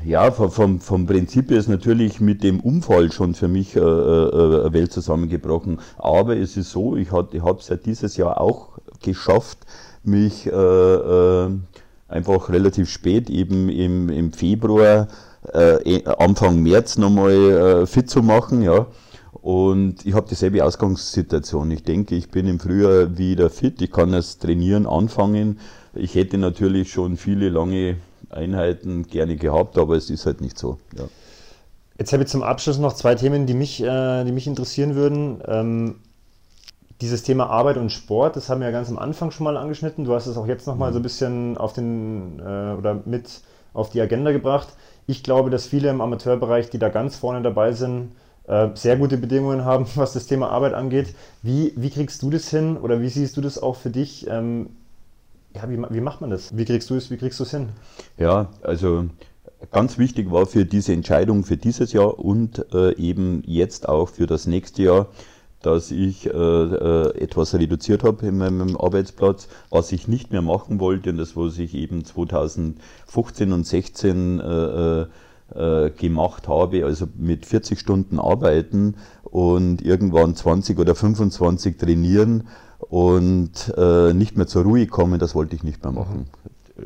[0.03, 4.73] Ja, vom, vom Prinzip ist natürlich mit dem Unfall schon für mich äh, äh, eine
[4.73, 5.79] Welt zusammengebrochen.
[5.97, 8.69] Aber es ist so, ich, ich habe es ja dieses Jahr auch
[9.01, 9.59] geschafft,
[10.03, 11.49] mich äh, äh,
[12.07, 15.07] einfach relativ spät, eben im, im Februar,
[15.53, 17.31] äh, Anfang März nochmal
[17.83, 18.61] äh, fit zu machen.
[18.61, 18.87] Ja.
[19.41, 21.71] Und ich habe dieselbe Ausgangssituation.
[21.71, 23.81] Ich denke, ich bin im Frühjahr wieder fit.
[23.81, 25.59] Ich kann das Trainieren anfangen.
[25.93, 27.97] Ich hätte natürlich schon viele lange
[28.29, 30.77] Einheiten gerne gehabt, aber es ist halt nicht so.
[30.97, 31.05] Ja.
[31.97, 35.41] Jetzt habe ich zum Abschluss noch zwei Themen, die mich, äh, die mich interessieren würden.
[35.47, 35.95] Ähm,
[37.01, 40.05] dieses Thema Arbeit und Sport, das haben wir ja ganz am Anfang schon mal angeschnitten.
[40.05, 40.93] Du hast es auch jetzt noch mal mhm.
[40.93, 43.41] so ein bisschen auf den äh, oder mit
[43.73, 44.69] auf die Agenda gebracht.
[45.07, 48.11] Ich glaube, dass viele im Amateurbereich, die da ganz vorne dabei sind,
[48.51, 51.15] äh, sehr gute Bedingungen haben, was das Thema Arbeit angeht.
[51.41, 54.27] Wie, wie kriegst du das hin oder wie siehst du das auch für dich?
[54.29, 54.71] Ähm,
[55.55, 56.55] ja, wie, wie macht man das?
[56.55, 57.69] Wie kriegst du es, wie kriegst du es hin?
[58.17, 59.05] Ja, also
[59.71, 64.27] ganz wichtig war für diese Entscheidung für dieses Jahr und äh, eben jetzt auch für
[64.27, 65.07] das nächste Jahr,
[65.61, 70.79] dass ich äh, äh, etwas reduziert habe in meinem Arbeitsplatz, was ich nicht mehr machen
[70.81, 75.07] wollte und das, was ich eben 2015 und 16
[75.55, 81.77] äh, äh äh, gemacht habe, also mit 40 Stunden arbeiten und irgendwann 20 oder 25
[81.77, 82.47] trainieren
[82.79, 86.25] und äh, nicht mehr zur Ruhe kommen, das wollte ich nicht mehr machen.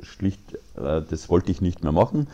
[0.02, 0.42] schlicht,
[0.76, 2.28] äh, das wollte ich nicht mehr machen.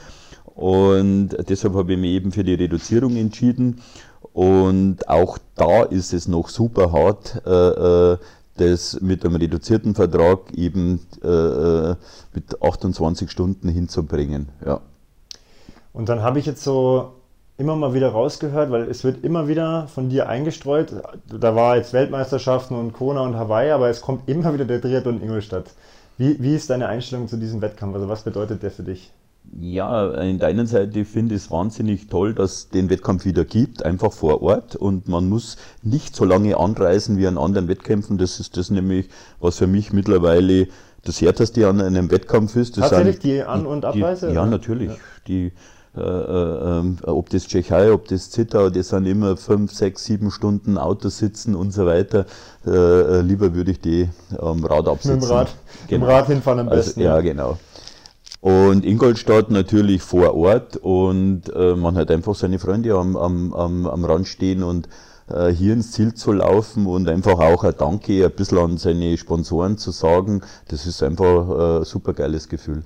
[0.46, 3.82] Und deshalb habe ich mich eben für die Reduzierung entschieden.
[4.34, 8.18] Und auch da ist es noch super hart, äh, äh
[8.58, 11.96] das mit einem reduzierten Vertrag eben äh,
[12.34, 14.50] mit 28 Stunden hinzubringen.
[14.64, 14.82] Ja.
[15.94, 17.14] Und dann habe ich jetzt so
[17.58, 20.94] immer mal wieder rausgehört, weil es wird immer wieder von dir eingestreut.
[21.28, 25.18] Da war jetzt Weltmeisterschaften und Kona und Hawaii, aber es kommt immer wieder der Triathlon
[25.18, 25.66] in Ingolstadt.
[26.18, 27.96] Wie, wie ist deine Einstellung zu diesem Wettkampf?
[27.96, 29.12] Also was bedeutet der für dich?
[29.60, 33.84] Ja, in deiner Seite finde ich es wahnsinnig toll, dass es den Wettkampf wieder gibt,
[33.84, 38.18] einfach vor Ort und man muss nicht so lange anreisen wie an anderen Wettkämpfen.
[38.18, 39.10] Das ist das nämlich,
[39.40, 40.68] was für mich mittlerweile
[41.04, 42.78] das härteste an einem Wettkampf ist.
[42.78, 44.30] Das Tatsächlich sind, die An- und Abreise?
[44.30, 44.90] Die, ja, natürlich.
[44.90, 44.98] Ja.
[45.28, 45.52] Die
[45.96, 50.32] äh, äh, ähm, ob das Tschechei, ob das Zittau, das sind immer fünf, sechs, sieben
[50.32, 52.26] Stunden Autos sitzen und so weiter.
[52.66, 54.08] Äh, äh, lieber würde ich die
[54.38, 55.20] am Rad absitzen.
[55.20, 55.56] Mit dem Rad,
[55.90, 56.06] genau.
[56.06, 57.02] Rad hinfahren am also, besten.
[57.02, 57.58] Also, ja, genau.
[58.40, 63.86] Und Ingolstadt natürlich vor Ort und äh, man hat einfach seine Freunde am, am, am,
[63.86, 64.88] am Rand stehen und
[65.28, 69.18] äh, hier ins Ziel zu laufen und einfach auch ein Danke ein bisschen an seine
[69.18, 72.84] Sponsoren zu sagen, das ist einfach ein super geiles Gefühl.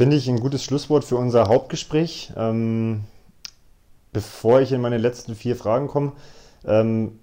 [0.00, 2.32] Finde ich ein gutes Schlusswort für unser Hauptgespräch.
[2.34, 3.02] Ähm,
[4.14, 6.12] bevor ich in meine letzten vier Fragen komme,
[6.64, 7.18] ähm,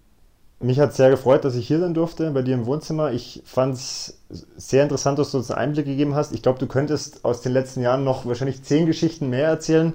[0.59, 3.13] mich hat sehr gefreut, dass ich hier sein durfte bei dir im Wohnzimmer.
[3.13, 6.31] Ich fand es sehr interessant, dass du uns einen Einblick gegeben hast.
[6.33, 9.93] Ich glaube, du könntest aus den letzten Jahren noch wahrscheinlich zehn Geschichten mehr erzählen.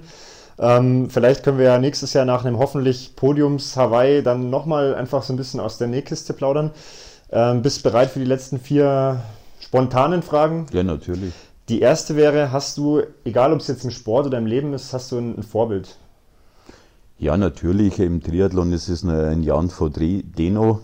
[0.59, 5.23] Ähm, vielleicht können wir ja nächstes Jahr nach einem hoffentlich Podiums Hawaii dann nochmal einfach
[5.23, 6.71] so ein bisschen aus der Nähkiste plaudern.
[7.31, 9.21] Ähm, bist bereit für die letzten vier
[9.61, 10.65] spontanen Fragen?
[10.73, 11.31] Ja, natürlich.
[11.69, 14.91] Die erste wäre, hast du, egal ob es jetzt im Sport oder im Leben ist,
[14.91, 15.97] hast du ein, ein Vorbild?
[17.17, 17.99] Ja, natürlich.
[17.99, 19.71] Im Triathlon ist es ein Jan
[20.37, 20.81] Deno,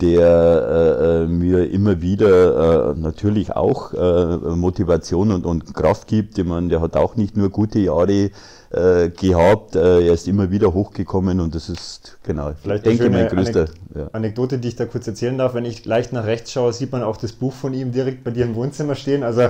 [0.00, 6.38] der äh, äh, mir immer wieder äh, natürlich auch äh, Motivation und, und Kraft gibt.
[6.38, 8.30] Ich meine, der hat auch nicht nur gute Jahre
[8.70, 9.76] äh, gehabt.
[9.76, 13.60] Äh, er ist immer wieder hochgekommen und das ist, genau, Vielleicht denke ich, mein größter.
[13.60, 14.08] Anek ja.
[14.12, 15.54] Anekdote, die ich da kurz erzählen darf.
[15.54, 18.30] Wenn ich leicht nach rechts schaue, sieht man auch das Buch von ihm direkt bei
[18.30, 19.22] dir im Wohnzimmer stehen.
[19.22, 19.48] Also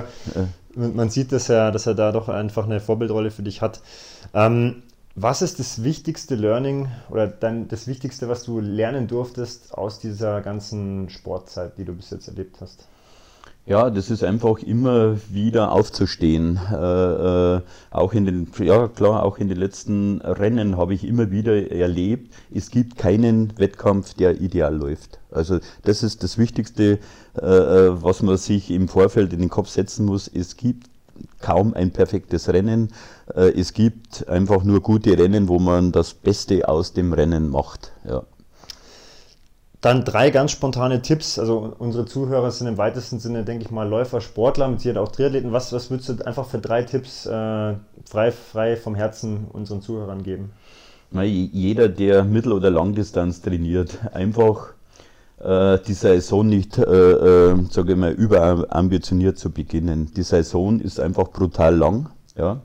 [0.75, 3.81] man sieht, dass er, dass er da doch einfach eine Vorbildrolle für dich hat.
[4.33, 4.83] Ähm,
[5.15, 10.41] was ist das wichtigste Learning oder dann das Wichtigste, was du lernen durftest aus dieser
[10.41, 12.87] ganzen Sportzeit, die du bis jetzt erlebt hast?
[13.67, 16.59] Ja, das ist einfach immer wieder aufzustehen.
[16.71, 17.61] Äh, äh,
[17.91, 22.33] auch in den, ja klar, auch in den letzten Rennen habe ich immer wieder erlebt,
[22.51, 25.19] es gibt keinen Wettkampf, der ideal läuft.
[25.29, 26.97] Also das ist das Wichtigste,
[27.39, 30.27] äh, äh was man sich im Vorfeld in den Kopf setzen muss.
[30.27, 30.87] Es gibt
[31.39, 32.89] kaum ein perfektes Rennen.
[33.35, 37.91] Äh, es gibt einfach nur gute Rennen, wo man das Beste aus dem Rennen macht.
[38.07, 38.23] Ja.
[39.81, 41.39] Dann drei ganz spontane Tipps.
[41.39, 45.11] Also unsere Zuhörer sind im weitesten Sinne, denke ich mal, Läufer, Sportler, mit Sicherheit auch
[45.11, 45.51] Triathleten.
[45.51, 47.75] Was, was würdest du einfach für drei Tipps äh,
[48.05, 50.51] frei, frei vom Herzen unseren Zuhörern geben?
[51.09, 54.73] Na, jeder, der Mittel- oder Langdistanz trainiert, einfach
[55.39, 60.11] äh, die Saison nicht, äh, äh, sage ich mal, überambitioniert zu beginnen.
[60.15, 62.09] Die Saison ist einfach brutal lang.
[62.37, 62.61] Ja?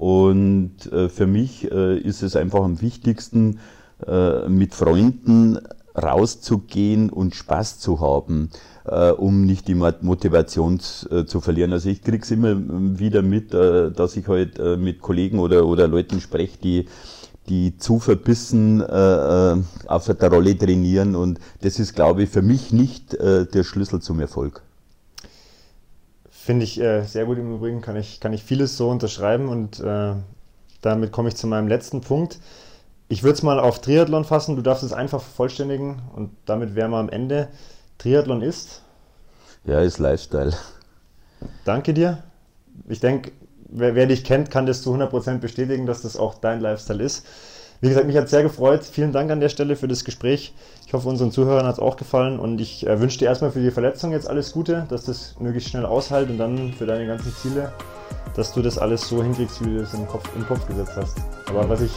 [0.00, 3.58] Und äh, für mich äh, ist es einfach am wichtigsten,
[4.06, 5.58] äh, mit Freunden
[5.94, 8.48] rauszugehen und Spaß zu haben,
[8.86, 11.74] äh, um nicht die Motivation äh, zu verlieren.
[11.74, 12.56] Also ich kriege es immer
[12.98, 16.86] wieder mit, äh, dass ich halt äh, mit Kollegen oder, oder Leuten spreche, die
[17.50, 18.84] die zu verbissen äh,
[19.52, 24.00] äh, auf der Rolle trainieren und das ist, glaube ich, für mich nicht der Schlüssel
[24.00, 24.62] zum Erfolg.
[26.42, 29.82] Finde ich sehr gut im Übrigen, kann ich, kann ich vieles so unterschreiben und
[30.82, 32.40] damit komme ich zu meinem letzten Punkt.
[33.08, 34.56] Ich würde es mal auf Triathlon fassen.
[34.56, 37.48] Du darfst es einfach vervollständigen und damit wären wir am Ende.
[37.98, 38.82] Triathlon ist?
[39.64, 40.54] Ja, ist Lifestyle.
[41.64, 42.22] Danke dir.
[42.88, 43.32] Ich denke,
[43.68, 47.26] wer, wer, dich kennt, kann das zu 100% bestätigen, dass das auch dein Lifestyle ist.
[47.80, 48.84] Wie gesagt, mich hat sehr gefreut.
[48.84, 50.52] Vielen Dank an der Stelle für das Gespräch.
[50.86, 53.60] Ich hoffe, unseren Zuhörern hat es auch gefallen und ich äh, wünsche dir erstmal für
[53.60, 57.34] die Verletzung jetzt alles Gute, dass das möglichst schnell aushält und dann für deine ganzen
[57.34, 57.72] Ziele
[58.34, 61.16] dass du das alles so hinkriegst, wie du es im Kopf, im Kopf gesetzt hast.
[61.48, 61.92] Aber was ich,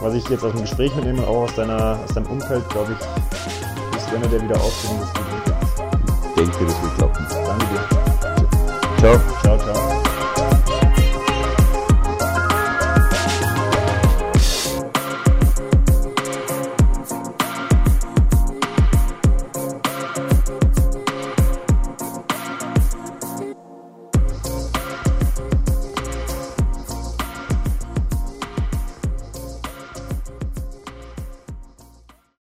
[0.00, 2.92] was ich jetzt aus dem Gespräch mitnehme und auch aus, deiner, aus deinem Umfeld, glaube
[2.92, 7.26] ich, bist du einer, der wieder dass du Ich denke, das wird klappen.
[7.46, 8.98] Danke dir.
[8.98, 9.20] Ciao.
[9.42, 10.15] Ciao, ciao.